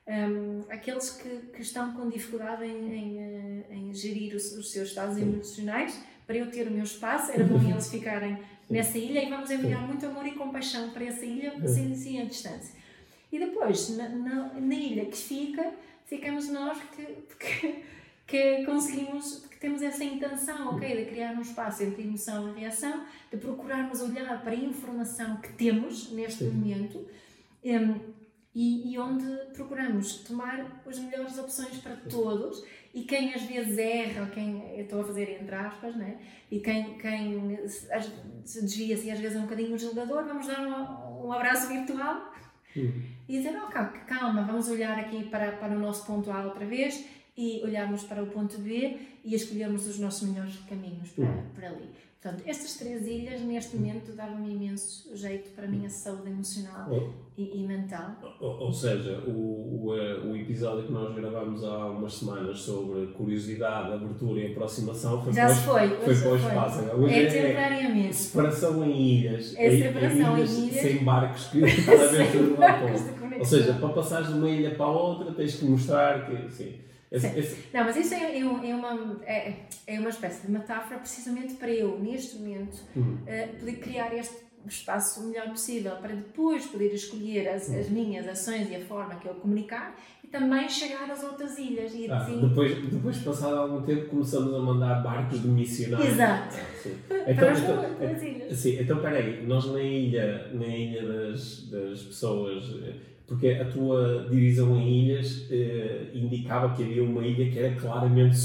Um, 0.08 0.64
aqueles 0.72 1.12
que, 1.12 1.30
que 1.54 1.62
estão 1.62 1.94
com 1.94 2.10
dificuldade 2.10 2.66
em, 2.66 2.96
em, 2.96 3.20
eh, 3.20 3.66
em 3.70 3.94
gerir 3.94 4.36
os, 4.36 4.58
os, 4.58 4.72
seus 4.72 4.90
estados 4.90 5.18
Sim. 5.18 5.22
emocionais, 5.22 6.04
para 6.26 6.36
eu 6.36 6.50
ter 6.50 6.68
o 6.68 6.72
meu 6.72 6.84
espaço, 6.84 7.32
era 7.32 7.44
bom 7.44 7.62
eles 7.62 7.92
ficarem 7.92 8.40
nessa 8.68 8.98
ilha 8.98 9.24
e 9.24 9.30
vamos 9.30 9.52
enviar 9.52 9.82
Sim. 9.82 9.88
muito 9.88 10.06
amor 10.08 10.26
e 10.26 10.32
compaixão 10.32 10.90
para 10.90 11.06
essa 11.06 11.24
ilha, 11.24 11.52
Sim. 11.52 11.64
assim, 11.64 11.92
assim 11.92 12.22
a 12.22 12.26
distância. 12.26 12.74
E 13.32 13.38
depois, 13.38 13.96
na, 13.96 14.10
na, 14.10 14.54
na 14.60 14.76
ilha 14.76 15.06
que 15.06 15.18
fica, 15.18 15.74
ficamos 16.10 16.50
nós 16.50 16.78
que, 16.96 17.06
que, 17.40 17.84
que 18.28 18.66
conseguimos, 18.66 19.46
que 19.50 19.60
temos 19.60 19.82
essa 19.82 20.04
intenção, 20.04 20.76
ok, 20.76 21.06
de 21.06 21.10
criar 21.10 21.34
um 21.34 21.42
espaço 21.42 21.84
entre 21.84 22.02
emoção 22.02 22.50
e 22.50 22.60
reação, 22.60 23.06
de 23.32 23.38
procurarmos 23.38 24.02
olhar 24.02 24.42
para 24.42 24.52
a 24.52 24.56
informação 24.56 25.38
que 25.38 25.54
temos 25.54 26.12
neste 26.12 26.46
Sim. 26.46 26.50
momento. 26.50 27.08
um, 27.64 28.20
e, 28.54 28.92
e 28.92 29.00
onde 29.00 29.26
procuramos 29.54 30.18
tomar 30.24 30.82
as 30.88 30.98
melhores 30.98 31.38
opções 31.38 31.78
para 31.78 31.96
todos 31.96 32.64
e 32.94 33.04
quem 33.04 33.32
às 33.34 33.44
vezes 33.44 33.78
erra, 33.78 34.26
quem 34.34 34.76
eu 34.76 34.84
estou 34.84 35.02
a 35.02 35.04
fazer 35.06 35.40
entre 35.40 35.54
aspas, 35.54 35.96
né? 35.96 36.18
e 36.50 36.60
quem, 36.60 36.98
quem 36.98 37.68
se, 37.68 38.62
desvia-se 38.62 39.12
às 39.12 39.20
vezes 39.20 39.38
é 39.38 39.40
um 39.40 39.44
bocadinho 39.44 39.76
um 39.76 39.78
julgador, 39.78 40.26
vamos 40.26 40.48
dar 40.48 40.62
um, 40.62 41.28
um 41.28 41.32
abraço 41.32 41.68
virtual 41.68 42.29
Hum. 42.78 42.92
e 43.28 43.38
dizer, 43.38 43.56
oh, 43.58 43.68
calma, 43.68 43.92
calma, 44.08 44.42
vamos 44.44 44.68
olhar 44.70 44.98
aqui 45.00 45.24
para, 45.26 45.54
para 45.54 45.76
o 45.76 45.80
nosso 45.80 46.06
ponto 46.06 46.32
A 46.32 46.44
outra 46.46 46.66
vez 46.66 47.06
e 47.38 47.62
olharmos 47.64 48.04
para 48.04 48.22
o 48.24 48.28
ponto 48.28 48.58
B 48.60 48.98
e 49.24 49.34
escolhermos 49.34 49.88
os 49.88 49.98
nossos 50.00 50.28
melhores 50.30 50.56
caminhos 50.68 51.10
para, 51.10 51.26
Hum. 51.26 51.44
para 51.56 51.68
ali. 51.70 51.90
Portanto, 52.22 52.44
estas 52.46 52.74
três 52.76 53.08
ilhas, 53.08 53.40
neste 53.44 53.78
momento, 53.78 54.12
davam-me 54.14 54.54
imenso 54.54 55.16
jeito 55.16 55.52
para 55.52 55.64
a 55.64 55.68
minha 55.70 55.90
saúde 55.90 56.30
emocional 56.30 56.92
Ou, 56.92 57.14
e, 57.38 57.62
e 57.64 57.66
mental. 57.66 58.12
ou- 58.42 58.60
ou 58.66 58.74
seja, 58.74 59.24
o, 59.26 59.86
o, 59.86 59.96
eh, 59.96 60.20
o 60.26 60.36
episódio 60.36 60.86
que 60.86 60.92
nós 60.92 61.16
gravámos 61.16 61.64
há 61.64 61.86
umas 61.86 62.14
semanas 62.16 62.60
sobre 62.60 63.08
curiosidade, 63.14 63.94
abertura 63.94 64.42
e 64.42 64.52
aproximação 64.52 65.24
foi 65.24 65.32
Já 65.32 65.48
se 65.48 65.60
os- 65.60 65.66
foi, 65.66 65.90
foi 65.96 66.14
foi. 66.16 66.38
espaço. 66.40 66.80
Hoje 66.98 67.14
É 67.16 67.24
é- 67.24 67.28
temporariamente. 67.48 68.16
separação 68.16 68.84
em 68.86 69.02
ilhas. 69.02 69.56
É 69.56 69.74
em- 69.74 69.82
separação 69.82 70.38
em 70.38 70.42
ilhas. 70.42 70.82
Sem 70.82 71.04
barcos 71.06 71.46
que 71.46 71.62
cada 71.86 72.08
vez 72.10 72.32
de 72.34 73.40
Ou 73.40 73.46
seja, 73.46 73.74
para 73.76 73.90
passares 73.90 74.28
de 74.28 74.34
uma 74.34 74.50
ilha 74.50 74.76
para 74.76 74.86
a 74.88 74.92
outra 74.92 75.32
tens 75.34 75.56
que 75.56 75.64
mostrar 75.64 76.26
que. 76.26 76.52
Sim. 76.52 76.74
Esse, 77.12 77.58
Não, 77.74 77.84
mas 77.86 77.96
isso 77.96 78.14
é, 78.14 78.38
é 78.38 78.40
é 78.40 78.46
uma, 78.76 79.20
é, 79.26 79.54
é 79.88 80.00
uma 80.00 80.10
espécie 80.10 80.46
de 80.46 80.52
metáfora 80.52 81.00
precisamente 81.00 81.56
para 81.56 81.72
eu, 81.72 81.98
neste 82.00 82.38
momento, 82.38 82.78
Hum. 82.96 83.18
eh, 83.26 83.48
poder 83.60 83.78
criar 83.78 84.16
este 84.16 84.36
espaço 84.68 85.22
o 85.22 85.28
melhor 85.28 85.50
possível 85.50 85.96
para 85.96 86.14
depois 86.14 86.66
poder 86.68 86.94
escolher 86.94 87.48
as, 87.50 87.68
Hum. 87.70 87.80
as 87.80 87.90
minhas 87.90 88.28
ações 88.28 88.70
e 88.70 88.76
a 88.76 88.82
forma 88.82 89.16
que 89.16 89.28
eu 89.28 89.34
comunicar 89.36 89.96
e 90.24 90.28
também 90.28 90.70
chegar 90.70 91.10
às 91.10 91.24
outras 91.24 91.58
ilhas 91.58 91.96
e 91.96 92.08
Ah, 92.12 92.18
assim. 92.18 92.42
depois, 92.48 92.78
depois, 92.92 93.18
passado 93.20 93.56
algum 93.58 93.82
tempo, 93.82 94.10
começamos 94.10 94.54
a 94.54 94.60
mandar 94.60 95.02
barcos 95.02 95.42
de 95.42 95.48
missionários. 95.48 96.12
Exato. 96.14 96.56
Sim. 96.84 96.96
Para 97.08 97.32
Então, 97.32 97.50
as 97.50 97.60
então, 97.60 97.84
outras 97.90 98.22
ilhas. 98.22 98.58
Sim, 98.60 98.80
então 98.82 99.00
peraí, 99.02 99.44
nós 99.48 99.66
na 99.72 99.82
ilha, 99.82 100.50
na 100.54 100.68
ilha 100.68 101.08
das, 101.08 101.70
das 101.72 102.04
pessoas, 102.04 102.64
eh, 102.84 102.94
porque 103.30 103.48
a 103.50 103.66
tua 103.66 104.28
divisão 104.30 104.76
em 104.76 105.06
ilhas 105.06 105.46
eh, 105.52 106.08
indicava 106.14 106.76
que 106.76 106.82
havia 106.84 107.04
uma 107.04 107.24
ilha 107.26 107.50
que 107.52 107.60
era 107.60 107.76
claramente. 107.76 108.40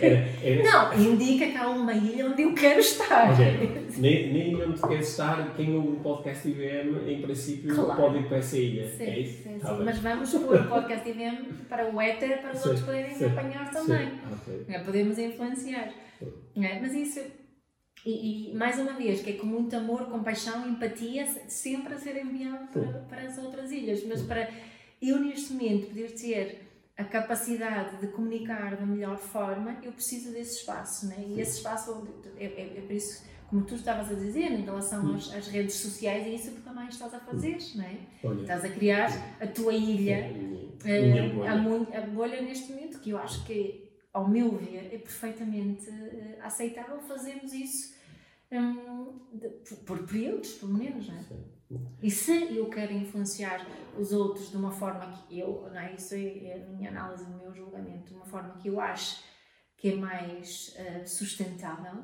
Era, 0.00 0.28
era, 0.42 0.62
Não, 0.62 0.94
indica 1.12 1.44
que 1.46 1.56
há 1.56 1.68
uma 1.68 1.92
ilha 1.92 2.26
onde 2.26 2.42
eu 2.42 2.54
quero 2.54 2.78
estar. 2.80 3.32
Ok. 3.32 3.88
Nem, 3.98 4.32
nem 4.32 4.54
onde 4.62 4.80
tu 4.80 4.86
queres 4.86 5.10
estar, 5.10 5.54
quem 5.56 5.74
ouve 5.74 5.88
o 5.88 5.96
podcast 5.96 6.48
IBM, 6.48 7.10
em 7.12 7.20
princípio, 7.20 7.74
Claro. 7.74 8.00
pode 8.00 8.18
ir 8.18 8.28
para 8.28 8.36
essa 8.38 8.56
ilha. 8.56 8.88
Sim, 8.88 9.02
é 9.04 9.18
isso? 9.18 9.42
sim, 9.42 9.58
Tá 9.58 9.76
sim. 9.76 9.82
Mas 9.84 9.98
vamos 9.98 10.30
pôr 10.32 10.54
o 10.60 10.64
podcast 10.68 11.08
IBM 11.08 11.38
para 11.68 11.90
o 11.92 12.00
éter 12.00 12.40
para 12.40 12.52
os 12.52 12.58
Sim, 12.62 12.68
outros 12.68 12.86
poderem 12.86 13.14
sim, 13.16 13.24
apanhar 13.26 13.70
também. 13.72 14.06
Sim, 14.08 14.18
ok. 14.32 14.64
É, 14.68 14.78
podemos 14.78 15.18
influenciar. 15.18 15.90
É, 16.56 16.80
mas 16.80 16.94
isso, 16.94 17.20
e, 18.10 18.50
e, 18.50 18.54
mais 18.54 18.78
uma 18.78 18.92
vez, 18.94 19.20
que 19.22 19.30
é 19.30 19.32
com 19.34 19.46
muito 19.46 19.74
amor, 19.76 20.06
compaixão, 20.06 20.68
empatia, 20.68 21.26
se- 21.26 21.42
sempre 21.48 21.94
a 21.94 21.98
ser 21.98 22.16
enviado 22.24 22.66
para, 22.72 22.98
para 23.10 23.22
as 23.22 23.36
outras 23.38 23.70
ilhas. 23.70 24.02
Mas 24.06 24.22
para 24.22 24.48
eu, 25.02 25.18
neste 25.20 25.52
momento, 25.52 25.88
poder 25.88 26.10
ter 26.12 26.62
a 26.96 27.04
capacidade 27.04 28.00
de 28.00 28.08
comunicar 28.08 28.76
da 28.76 28.84
melhor 28.86 29.18
forma, 29.18 29.76
eu 29.82 29.92
preciso 29.92 30.32
desse 30.32 30.58
espaço. 30.60 31.06
Né? 31.06 31.16
E 31.28 31.40
esse 31.40 31.58
espaço, 31.58 32.08
é, 32.38 32.44
é, 32.46 32.74
é 32.78 32.80
por 32.86 32.92
isso, 32.92 33.22
como 33.50 33.64
tu 33.64 33.74
estavas 33.76 34.10
a 34.10 34.14
dizer, 34.14 34.50
em 34.52 34.62
relação 34.62 35.14
às, 35.14 35.32
às 35.32 35.46
redes 35.46 35.76
sociais, 35.76 36.26
é 36.26 36.30
isso 36.30 36.50
que 36.52 36.60
também 36.62 36.88
estás 36.88 37.12
a 37.14 37.20
fazer. 37.20 37.56
Não 37.76 37.84
é? 37.84 37.96
Olha, 38.24 38.40
Estás 38.40 38.64
a 38.64 38.68
criar 38.68 39.36
a 39.40 39.46
tua 39.46 39.72
ilha. 39.74 40.28
minha, 40.32 40.58
Eh, 40.84 41.28
bolha. 41.30 41.50
a, 41.50 41.98
a 41.98 42.06
bolha 42.06 42.40
neste 42.40 42.72
momento, 42.72 43.00
que 43.00 43.10
eu 43.10 43.18
acho 43.18 43.44
que, 43.44 43.88
ao 44.12 44.28
meu 44.28 44.50
ver, 44.56 44.90
é 44.92 44.98
perfeitamente 44.98 45.88
eh, 45.90 46.38
aceitável 46.42 47.00
fazermos 47.00 47.52
isso 47.52 47.97
hum, 48.52 49.18
de- 49.34 49.48
por, 49.48 49.76
por 49.84 50.06
períodos, 50.06 50.52
pelo 50.54 50.74
menos, 50.74 51.08
não 51.08 51.14
é? 51.16 51.22
Sim. 51.22 51.44
E 52.02 52.10
se 52.10 52.56
eu 52.56 52.70
quero 52.70 52.92
influenciar 52.94 53.66
os 53.98 54.12
outros 54.12 54.50
de 54.50 54.56
uma 54.56 54.70
forma 54.70 55.06
que 55.12 55.38
eu, 55.38 55.68
não 55.70 55.78
é? 55.78 55.94
Isso 55.94 56.14
é, 56.14 56.22
é 56.48 56.64
a 56.66 56.72
minha 56.72 56.90
análise, 56.90 57.24
o 57.24 57.36
meu 57.36 57.52
julgamento, 57.54 58.08
de 58.08 58.14
uma 58.14 58.24
forma 58.24 58.54
que 58.58 58.68
eu 58.68 58.80
acho 58.80 59.22
que 59.76 59.90
é 59.90 59.96
mais 59.96 60.74
eh, 60.76 61.04
sustentável, 61.04 62.02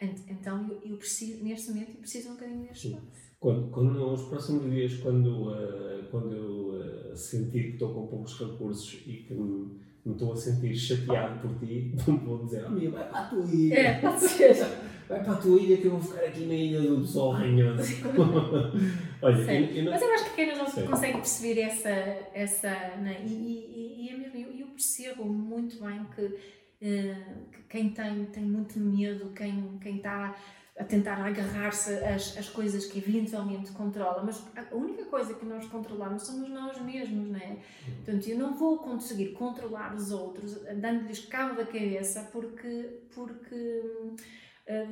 ent- 0.00 0.24
então 0.28 0.66
eu, 0.68 0.80
eu 0.92 0.96
preciso, 0.96 1.44
neste 1.44 1.70
momento, 1.70 1.90
eu 1.90 1.96
preciso 2.00 2.30
um 2.30 2.34
bocadinho 2.34 2.66
deste 2.66 2.88
espaço. 2.88 3.06
Quando, 3.38 3.70
quando 3.70 3.92
nos 3.92 4.22
próximos 4.22 4.70
dias, 4.72 4.94
quando, 4.96 5.54
eh, 5.54 6.08
quando 6.10 6.32
eu 6.34 6.82
eh, 7.12 7.14
sentir 7.14 7.64
que 7.64 7.72
estou 7.74 7.92
com 7.92 8.06
poucos 8.06 8.38
recursos 8.38 9.02
e 9.06 9.12
que 9.24 9.34
me, 9.34 9.80
me 10.04 10.12
estou 10.12 10.32
a 10.32 10.36
sentir 10.36 10.74
chateado 10.74 11.40
por 11.46 11.58
ti, 11.58 11.94
vou 12.24 12.42
dizer, 12.46 12.64
amigo, 12.64 12.92
vai 12.92 13.06
para 13.08 13.18
a 13.20 13.28
tua 13.28 13.44
ilha. 13.44 13.74
É, 13.78 14.00
pode 14.00 14.20
ser. 14.20 14.56
Vai 15.08 15.22
para 15.22 15.32
a 15.32 15.36
tua 15.36 15.60
ilha 15.60 15.76
que 15.76 15.84
eu 15.84 15.92
vou 15.92 16.00
ficar 16.00 16.24
aqui 16.26 16.46
na 16.46 16.54
ilha 16.54 16.80
do 16.80 17.04
sol 17.04 17.32
ranhoso. 17.32 17.82
Olha, 19.20 19.52
eu, 19.52 19.76
eu 19.76 19.84
não... 19.84 19.92
Mas 19.92 20.02
eu 20.02 20.14
acho 20.14 20.24
que 20.30 20.36
quem 20.36 20.56
nos 20.56 20.72
Sim. 20.72 20.86
consegue 20.86 21.18
perceber 21.18 21.60
essa. 21.60 21.90
essa 22.32 22.70
né? 22.96 23.22
e, 23.26 23.32
e, 23.32 24.06
e 24.06 24.08
é 24.10 24.16
mesmo, 24.16 24.38
eu, 24.38 24.60
eu 24.60 24.66
percebo 24.68 25.24
muito 25.24 25.82
bem 25.82 26.04
que, 26.14 26.38
eh, 26.80 27.16
que 27.52 27.62
quem 27.68 27.90
tem, 27.90 28.24
tem 28.26 28.44
muito 28.44 28.78
medo, 28.78 29.30
quem, 29.34 29.78
quem 29.80 29.96
está 29.96 30.34
a 30.78 30.82
tentar 30.82 31.24
agarrar-se 31.24 31.92
às, 31.92 32.36
às 32.36 32.48
coisas 32.48 32.86
que 32.86 32.98
eventualmente 32.98 33.70
controla, 33.70 34.24
mas 34.24 34.44
a 34.56 34.74
única 34.74 35.04
coisa 35.04 35.32
que 35.34 35.44
nós 35.44 35.64
controlamos 35.66 36.26
somos 36.26 36.50
nós 36.50 36.80
mesmos, 36.80 37.28
não 37.28 37.38
é? 37.38 37.58
Portanto, 38.04 38.26
eu 38.26 38.36
não 38.36 38.54
vou 38.54 38.78
conseguir 38.78 39.28
controlar 39.32 39.94
os 39.94 40.10
outros 40.10 40.60
dando-lhes 40.80 41.24
cabo 41.26 41.54
da 41.54 41.64
cabeça 41.64 42.28
porque. 42.32 43.02
porque 43.14 43.82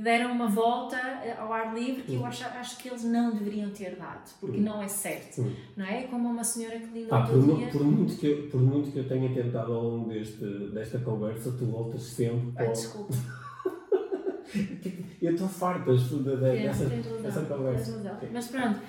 deram 0.02 0.32
uma 0.32 0.48
volta 0.48 0.96
eh, 0.96 1.34
ao 1.38 1.50
ar 1.52 1.74
livre 1.74 2.02
que 2.02 2.14
eu 2.14 2.26
acho, 2.26 2.44
acho 2.44 2.76
que 2.78 2.88
eles 2.88 3.04
não 3.04 3.32
deveriam 3.32 3.70
ter 3.70 3.96
dado, 3.96 4.30
porque 4.38 4.58
Hum. 4.58 4.64
não 4.64 4.82
é 4.82 4.88
certo, 4.88 5.36
Sim. 5.36 5.56
não 5.76 5.86
é? 5.86 6.02
Como 6.04 6.28
uma 6.28 6.44
senhora 6.44 6.78
que 6.78 6.86
li 6.92 7.04
no 7.06 7.14
Ah, 7.14 7.22
por, 7.22 7.40
dia. 7.56 7.68
por 7.68 7.82
muito 7.84 8.16
que 8.16 8.26
eu, 8.26 8.48
por 8.50 8.60
muito 8.60 8.90
que 8.92 8.98
eu 8.98 9.08
tenha 9.08 9.32
tentado 9.32 9.72
ao 9.72 9.82
longo 9.82 10.08
deste, 10.10 10.44
desta 10.74 10.98
conversa, 10.98 11.52
tu 11.52 11.64
voltas 11.66 12.02
sempre 12.02 12.48
Ah, 12.50 12.52
para. 12.56 12.68
o- 12.68 12.72
desculpa, 12.72 13.14
Eu 15.22 15.32
estou 15.32 15.48
tens, 16.56 16.62
dessa, 16.62 16.84
dessa 17.22 17.40
tens 17.40 17.48
conversa. 17.48 18.18
Mas 18.32 18.48
pronto, 18.48 18.80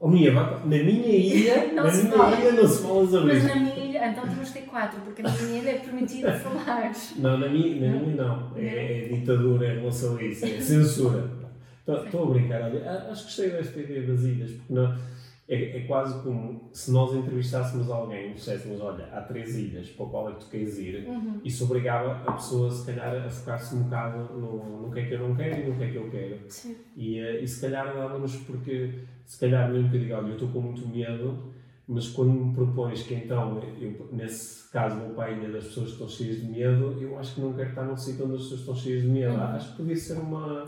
Oh, 0.00 0.08
minha, 0.08 0.32
na 0.32 0.60
minha 0.66 1.08
ilha, 1.08 1.68
Não 1.72 1.84
na 1.84 1.90
se 1.90 2.02
minha 2.04 2.16
fala. 2.16 2.36
ilha 2.40 2.52
não 2.52 2.68
se 2.68 2.82
fala 2.82 3.06
sobre 3.06 3.32
mas 3.32 3.44
isso. 3.44 3.54
na 3.54 3.60
minha 3.60 3.76
ilha, 3.86 4.06
então 4.10 4.24
temos 4.28 4.50
que 4.50 4.58
ter 4.60 4.66
quatro, 4.66 5.00
porque 5.00 5.22
na 5.22 5.30
minha 5.30 5.58
ilha 5.60 5.70
é 5.70 5.78
permitido 5.78 6.30
falar. 6.40 6.92
Não, 7.16 7.38
na 7.38 7.48
minha, 7.48 7.90
na 7.92 7.98
minha 8.00 8.16
não. 8.22 8.52
É, 8.56 9.04
é 9.04 9.08
ditadura 9.08 9.66
em 9.72 9.78
relação 9.78 10.16
a 10.16 10.22
isso, 10.22 10.44
é 10.44 10.60
censura. 10.60 11.30
Estou 11.86 12.24
a 12.24 12.30
brincar, 12.30 12.62
olha, 12.62 12.90
a- 12.90 13.10
acho 13.12 13.22
que 13.22 13.42
gostei 13.42 13.50
desta 13.50 13.80
ideia 13.80 14.06
das 14.06 14.20
ilhas, 14.22 14.50
porque 14.52 14.72
não, 14.72 14.94
é, 15.46 15.76
é 15.76 15.80
quase 15.86 16.22
como 16.22 16.68
se 16.72 16.90
nós 16.90 17.14
entrevistássemos 17.14 17.90
alguém 17.90 18.30
e 18.30 18.34
disséssemos, 18.34 18.80
olha, 18.80 19.04
há 19.12 19.20
três 19.20 19.54
ilhas 19.56 19.88
para 19.90 20.06
qual 20.06 20.30
é 20.30 20.32
que 20.32 20.40
tu 20.40 20.46
queres 20.50 20.78
ir, 20.78 21.06
Uhum. 21.06 21.40
isso 21.44 21.64
obrigava 21.64 22.22
a 22.26 22.32
pessoa, 22.32 22.70
se 22.70 22.86
calhar, 22.86 23.14
a 23.26 23.28
focar-se 23.28 23.74
um 23.74 23.82
bocado 23.84 24.34
no, 24.34 24.82
no 24.86 24.90
que 24.90 25.00
é 25.00 25.04
que 25.06 25.12
eu 25.14 25.18
não 25.28 25.34
quero 25.34 25.60
e 25.60 25.66
no 25.68 25.76
que 25.76 25.84
é 25.84 25.90
que 25.90 25.96
eu 25.96 26.10
quero. 26.10 26.38
Sim. 26.48 26.74
E, 26.96 27.18
eh, 27.18 27.40
e 27.42 27.46
se 27.48 27.60
calhar 27.60 27.94
dava-nos 27.94 28.34
porque, 28.36 28.90
se 29.24 29.38
calhar 29.38 29.70
mesmo 29.70 29.90
que 29.90 29.96
eu 29.96 30.00
diga, 30.00 30.18
olha, 30.18 30.28
eu 30.28 30.34
estou 30.34 30.48
com 30.48 30.60
muito 30.60 30.86
medo, 30.88 31.54
mas 31.86 32.08
quando 32.08 32.32
me 32.32 32.54
propões 32.54 33.02
que 33.02 33.14
então, 33.14 33.62
eu, 33.80 34.08
nesse 34.12 34.70
caso, 34.70 34.98
vou 34.98 35.10
para 35.10 35.26
a 35.26 35.30
ilha 35.30 35.50
das 35.50 35.64
pessoas 35.64 35.86
que 35.88 35.92
estão 35.92 36.08
cheias 36.08 36.40
de 36.40 36.46
medo, 36.46 36.98
eu 37.00 37.18
acho 37.18 37.34
que 37.34 37.40
não 37.40 37.52
quero 37.52 37.68
estar 37.70 37.84
num 37.84 37.96
sítio 37.96 38.24
onde 38.24 38.36
as 38.36 38.42
pessoas 38.42 38.60
estão 38.60 38.74
cheias 38.74 39.02
de 39.02 39.08
medo. 39.08 39.34
Uhum. 39.34 39.42
Acho 39.42 39.70
que 39.70 39.76
podia 39.76 39.96
ser 39.96 40.18
uma. 40.18 40.64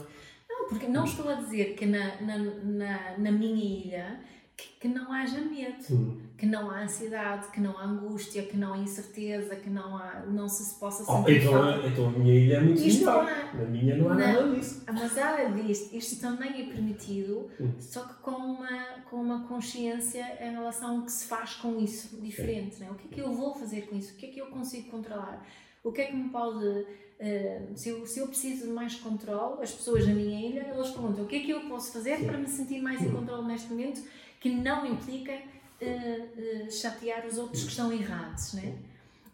Não, 0.48 0.68
porque 0.68 0.86
não 0.86 1.04
estou 1.04 1.28
a 1.28 1.34
dizer 1.34 1.74
que 1.74 1.86
na, 1.86 2.20
na, 2.20 2.38
na, 2.38 3.18
na 3.18 3.32
minha 3.32 3.64
ilha 3.64 4.20
que, 4.57 4.68
que 4.80 4.88
não 4.88 5.12
haja 5.12 5.38
medo, 5.40 5.76
Hum. 5.90 6.18
que 6.38 6.46
não 6.46 6.70
há 6.70 6.82
ansiedade, 6.84 7.48
que 7.48 7.61
não 7.61 7.76
há 7.78 7.84
angústia, 7.84 8.42
que 8.44 8.57
não 8.57 8.72
há 8.72 8.78
incerteza, 8.78 9.54
que 9.57 9.68
não, 9.68 9.96
há, 9.98 10.24
não 10.26 10.48
se 10.48 10.78
possa 10.80 11.02
Oh, 11.07 11.18
sentir 11.18 11.42
então, 11.42 11.52
falta. 11.52 11.86
então 11.86 12.07
a 12.07 12.11
minha 12.11 12.34
ilha 12.34 12.54
é 12.57 12.61
muito 12.61 12.80
Isto 12.82 13.09
há. 13.11 13.52
Na 13.54 13.64
minha 13.66 13.96
não 13.96 14.07
há 14.11 14.14
Não. 14.14 14.18
nada 14.46 14.54
disso. 14.54 14.82
Ah, 14.86 14.92
Mas 14.92 15.16
ela 15.16 15.44
diz, 15.50 15.92
isto 15.92 16.20
também 16.20 16.62
é 16.62 16.72
permitido, 16.72 17.50
Hum. 17.61 17.70
só 17.78 18.00
que 18.04 18.14
com 18.22 18.30
uma, 18.30 18.82
com 19.11 19.16
uma 19.16 19.46
consciência 19.46 20.24
em 20.40 20.52
relação 20.52 20.96
ao 20.98 21.02
que 21.02 21.12
se 21.12 21.26
faz 21.26 21.54
com 21.57 21.78
isso, 21.78 22.16
diferente. 22.20 22.80
Né? 22.80 22.88
O 22.90 22.94
que 22.94 23.09
é 23.09 23.14
que 23.14 23.20
eu 23.20 23.32
vou 23.34 23.54
fazer 23.54 23.82
com 23.82 23.96
isso? 23.96 24.14
O 24.14 24.16
que 24.16 24.26
é 24.26 24.28
que 24.30 24.40
eu 24.40 24.46
consigo 24.46 24.90
controlar? 24.90 25.46
O 25.84 25.92
que 25.92 26.00
é 26.00 26.07
que 26.07 26.16
me 26.16 26.30
pode. 26.30 26.86
eh, 27.18 27.62
se, 27.74 27.88
eu, 27.88 28.04
se 28.07 28.18
eu 28.20 28.26
preciso 28.28 28.66
de 28.66 28.72
mais 28.72 28.94
controle, 28.96 29.62
as 29.62 29.70
pessoas 29.72 30.07
na 30.07 30.12
minha 30.14 30.38
ilha, 30.50 30.61
elas 30.62 30.90
perguntam 30.90 31.24
o 31.24 31.26
que 31.26 31.36
é 31.36 31.40
que 31.40 31.50
eu 31.50 31.61
posso 31.61 31.90
fazer 31.92 32.18
Sim. 32.18 32.26
para 32.26 32.36
me 32.36 32.46
sentir 32.46 32.80
mais 32.82 33.00
em 33.02 33.11
controle 33.11 33.46
neste 33.46 33.70
momento 33.70 34.02
que 34.51 34.62
não 34.62 34.86
implica 34.86 35.32
eh, 35.32 36.20
eh, 36.38 36.70
chatear 36.70 37.26
os 37.26 37.36
outros 37.38 37.62
que 37.64 37.70
estão 37.70 37.92
errados, 37.92 38.55
né? 38.55 38.74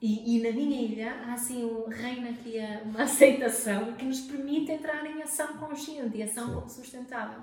E, 0.00 0.36
e 0.36 0.42
na 0.42 0.50
minha 0.50 0.80
ilha 0.82 1.12
há 1.24 1.34
assim, 1.34 1.64
um, 1.64 1.88
reina 1.88 2.30
aqui 2.30 2.58
a- 2.58 2.82
uma 2.84 3.02
aceitação 3.04 3.92
que 3.92 4.04
nos 4.04 4.20
permite 4.22 4.72
entrar 4.72 5.04
em 5.06 5.22
ação 5.22 5.56
consciente 5.58 6.16
e 6.18 6.22
ação 6.22 6.68
sustentável. 6.68 7.40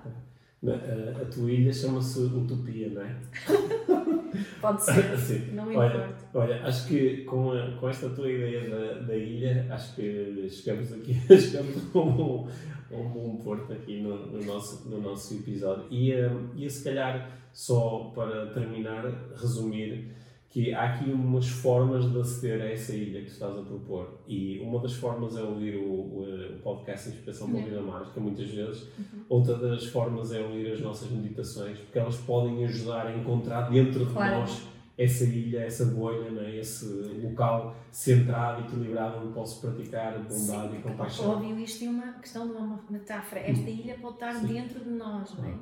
Na- 0.62 0.74
A, 0.74 1.22
a 1.22 1.26
tua 1.26 1.50
ilha 1.50 1.72
chama-se 1.72 2.20
Utopia, 2.20 2.90
não 2.90 3.02
é? 3.02 3.16
Pode 4.62 4.84
ser, 4.84 5.16
Sim. 5.18 5.52
não 5.54 5.68
Olha, 5.74 5.88
importa. 5.96 6.16
olha, 6.34 6.64
acho 6.66 6.88
que 6.88 7.24
com, 7.24 7.52
a- 7.54 7.72
com 7.80 7.90
esta 7.90 8.10
tua 8.10 8.30
ideia 8.30 8.70
da, 8.70 9.00
da 9.08 9.16
ilha, 9.16 9.68
acho 9.70 9.96
que 9.96 10.48
chegamos 10.50 10.92
aqui 10.92 11.14
chegamos 11.30 11.78
a 11.96 12.00
um, 12.00 12.48
um 12.92 13.10
bom 13.10 13.38
porto 13.44 13.72
aqui 13.72 14.02
no, 14.02 14.28
no 14.28 14.44
nosso, 14.44 14.90
no 14.90 15.00
nosso 15.02 15.34
episódio. 15.36 15.86
E 15.90 16.14
um, 16.14 16.50
ia 16.56 16.70
se 16.70 16.84
calhar, 16.84 17.39
só 17.52 18.12
para 18.16 18.48
terminar, 18.48 19.04
resumir 19.36 20.16
que 20.50 20.74
há 20.74 20.96
aqui 20.96 21.12
umas 21.12 21.48
formas 21.48 22.12
de 22.12 22.20
aceder 22.20 22.60
a 22.62 22.72
essa 22.72 22.96
ilha 22.96 23.20
que 23.20 23.28
tu 23.28 23.34
estás 23.34 23.56
a 23.56 23.62
propor. 23.62 24.20
E 24.28 24.60
uma 24.60 24.80
das 24.80 24.94
formas 24.94 25.38
é 25.38 25.44
ouvir 25.44 25.76
o, 25.76 25.84
o, 25.84 26.56
o 26.56 26.60
podcast 26.64 27.10
Inspiração 27.10 27.52
para 27.52 27.60
a 27.60 27.64
Vida 27.64 27.82
Mágica, 27.82 28.20
muitas 28.20 28.50
vezes. 28.50 28.88
Outra 29.30 29.56
das 29.58 29.86
formas 29.86 30.32
é 30.32 30.42
ouvir 30.42 30.72
as 30.72 30.82
nossas 30.82 31.12
meditações, 31.12 31.78
porque 31.78 32.00
elas 32.00 32.18
podem 32.18 32.66
ajudar 32.66 33.06
a 33.06 33.16
encontrar 33.16 33.70
dentro 33.70 34.06
de 34.06 34.12
Claro. 34.12 34.40
nós 34.40 34.68
essa 34.98 35.24
ilha, 35.24 35.60
essa 35.60 35.86
bolha, 35.86 36.30
né? 36.30 36.58
esse 36.58 36.86
local 37.24 37.74
centrado, 37.90 38.64
equilibrado, 38.66 39.20
onde 39.24 39.34
posso 39.34 39.62
praticar 39.62 40.20
bondade 40.20 40.76
e 40.76 40.82
compaixão. 40.82 41.30
Óbvio, 41.30 41.58
isto 41.60 41.86
é 41.86 41.90
uma 41.90 42.14
questão 42.14 42.48
de 42.48 42.54
uma 42.54 42.84
metáfora. 42.90 43.40
Esta 43.40 43.70
ilha 43.70 43.98
pode 44.02 44.16
estar 44.16 44.34
Sim. 44.34 44.48
dentro 44.48 44.84
de 44.84 44.90
nós, 44.90 45.34
não 45.38 45.46
é? 45.46 45.54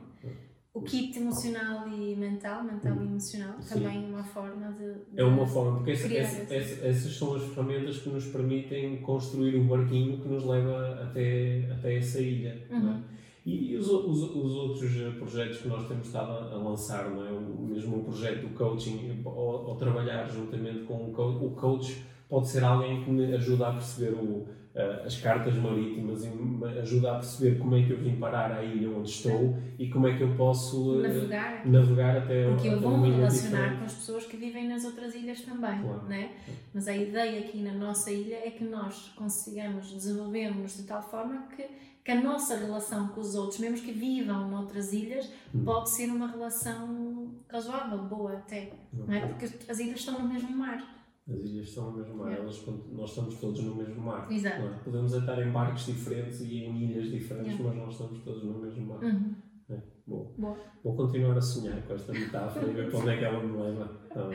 O 0.77 0.81
kit 0.81 1.17
emocional 1.17 1.87
e 1.87 2.15
mental, 2.15 2.63
mental 2.63 2.95
e 3.01 3.05
emocional, 3.05 3.55
Sim. 3.59 3.73
também 3.75 4.03
é 4.05 4.07
uma 4.07 4.23
forma 4.23 4.71
de. 4.73 4.93
de- 5.11 5.19
É 5.21 5.23
uma 5.23 5.45
forma, 5.47 5.77
porque 5.77 5.91
essa- 5.91 6.07
essa- 6.13 6.41
essa- 6.41 6.53
essa- 6.53 6.85
essas 6.87 7.15
são 7.17 7.35
as 7.35 7.43
ferramentas 7.43 7.97
que 7.97 8.09
nos 8.09 8.25
permitem 8.25 8.97
construir 9.01 9.55
o 9.55 9.63
barquinho 9.63 10.19
que 10.19 10.27
nos 10.27 10.43
leva 10.45 11.01
até, 11.03 11.69
até 11.71 11.95
essa 11.97 12.19
ilha. 12.21 12.61
é? 12.69 12.75
Uhum. 12.75 13.01
E, 13.45 13.71
e 13.71 13.77
os, 13.77 13.87
os, 13.87 14.23
os 14.35 14.51
outros 14.55 14.91
eh, 14.97 15.09
projetos 15.17 15.59
que 15.59 15.67
nós 15.69 15.87
temos 15.87 16.07
estado 16.07 16.31
a, 16.31 16.51
a 16.53 16.57
lançar, 16.57 17.09
não 17.09 17.25
é? 17.25 17.31
o, 17.31 17.61
mesmo 17.61 17.97
o 17.99 18.03
projeto 18.03 18.41
do 18.41 18.49
coaching, 18.49 19.21
ou, 19.23 19.33
ou 19.69 19.75
trabalhar 19.77 20.27
juntamente 20.27 20.79
com 20.83 21.09
o 21.09 21.11
coach, 21.13 21.45
o 21.45 21.49
coach 21.51 22.03
pode 22.29 22.49
ser 22.49 22.63
alguém 22.63 23.03
que 23.05 23.09
me 23.09 23.33
ajuda 23.33 23.69
a 23.69 23.71
perceber 23.71 24.13
o, 24.15 24.45
as 25.05 25.17
cartas 25.17 25.55
marítimas 25.55 26.23
e 26.23 26.29
me 26.29 26.63
ajuda 26.79 27.11
a 27.11 27.15
perceber 27.15 27.57
como 27.57 27.75
é 27.75 27.83
que 27.83 27.91
eu 27.91 27.97
vim 27.97 28.15
parar 28.17 28.51
à 28.51 28.63
ilha 28.63 28.89
onde 28.89 29.09
estou 29.09 29.57
e 29.79 29.89
como 29.89 30.07
é 30.07 30.15
que 30.15 30.21
eu 30.23 30.35
posso 30.35 31.03
eh, 31.03 31.07
Navegar. 31.07 31.65
navegar 31.67 32.17
até, 32.17 32.47
Porque 32.49 32.67
eu 32.67 32.79
vou 32.79 32.97
me 32.97 33.09
relacionar 33.11 33.57
diferente. 33.57 33.79
com 33.79 33.85
as 33.85 33.93
pessoas 33.93 34.25
que 34.25 34.37
vivem 34.37 34.67
nas 34.67 34.85
outras 34.85 35.15
ilhas 35.15 35.41
também, 35.41 35.81
Claro. 35.81 36.03
né? 36.07 36.31
Mas 36.73 36.87
a 36.87 36.95
ideia 36.95 37.39
aqui 37.39 37.57
na 37.61 37.73
nossa 37.73 38.11
ilha 38.11 38.35
é 38.35 38.51
que 38.51 38.63
nós 38.63 39.11
consigamos 39.15 39.91
desenvolvermos 39.91 40.77
de 40.77 40.83
tal 40.83 41.01
forma 41.01 41.47
que, 41.55 41.65
que 42.05 42.11
a 42.11 42.21
nossa 42.21 42.55
relação 42.55 43.07
com 43.09 43.19
os 43.21 43.33
outros, 43.35 43.59
mesmo 43.59 43.83
que 43.85 43.91
vivam 43.91 44.49
noutras 44.49 44.93
ilhas, 44.93 45.29
Hum. 45.55 45.63
pode 45.63 45.89
ser 45.89 46.07
uma 46.09 46.27
relação 46.27 47.31
razoável, 47.49 47.97
boa 47.99 48.33
até, 48.33 48.71
não 48.93 49.13
é? 49.13 49.21
Porque 49.21 49.45
as 49.69 49.79
ilhas 49.79 49.99
estão 49.99 50.19
no 50.19 50.27
mesmo 50.31 50.51
mar. 50.55 50.96
As 51.29 51.39
ilhas 51.43 51.67
estão 51.67 51.91
no 51.91 51.97
mesmo 51.97 52.15
mar, 52.17 52.27
Yeah. 52.29 52.43
elas, 52.43 52.65
nós 52.93 53.09
estamos 53.09 53.35
todos 53.35 53.61
no 53.63 53.75
mesmo 53.75 54.01
mar. 54.01 54.31
Exato. 54.31 54.61
não 54.61 54.69
é? 54.73 54.77
Podemos 54.77 55.13
estar 55.13 55.41
em 55.45 55.51
barcos 55.51 55.85
diferentes 55.85 56.39
e 56.41 56.63
em 56.63 56.83
ilhas 56.83 57.09
diferentes, 57.11 57.53
Yeah. 57.53 57.63
mas 57.67 57.75
nós 57.77 57.91
estamos 57.93 58.19
todos 58.23 58.43
no 58.45 58.59
mesmo 58.59 58.85
mar. 58.87 59.03
Uhum. 59.03 59.35
É, 59.69 59.77
Bom, 60.07 60.33
Boa. 60.37 60.57
vou 60.81 60.95
continuar 60.95 61.37
a 61.37 61.41
sonhar 61.41 61.81
com 61.81 61.93
esta 61.93 62.13
metáfora 62.13 62.65
e 62.69 62.73
ver 62.73 62.89
para 62.89 62.99
onde 62.99 63.09
é 63.09 63.17
que 63.17 63.25
ela 63.25 63.43
me 63.43 63.57
leva. 63.61 63.85
Tá? 64.13 64.29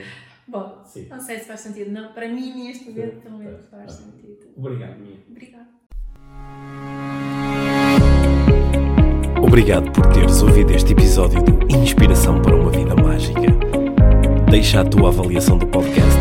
Bom, 0.46 0.82
Sim. 0.84 1.08
não 1.08 1.18
sei 1.20 1.38
se 1.38 1.46
faz 1.46 1.60
sentido, 1.60 1.90
não. 1.90 2.12
Para 2.12 2.28
mim, 2.28 2.64
neste 2.64 2.90
momento, 2.90 3.30
menos 3.30 3.64
Tá, 3.70 3.78
faz 3.78 3.96
tá. 3.96 4.02
sentido. 4.04 4.36
Obrigado, 4.56 4.98
Mia. 5.00 5.16
Obrigada. 5.30 5.68
Obrigado 9.42 9.90
por 9.92 10.06
teres 10.12 10.42
ouvido 10.42 10.72
este 10.72 10.92
episódio 10.92 11.42
de 11.42 11.76
Inspiração 11.76 12.40
para 12.42 12.54
uma 12.54 12.70
Vida 12.70 12.94
Mágica. 12.94 13.40
Deixa 14.50 14.80
a 14.80 14.84
tua 14.84 15.08
avaliação 15.08 15.56
do 15.58 15.66
podcast 15.66 16.20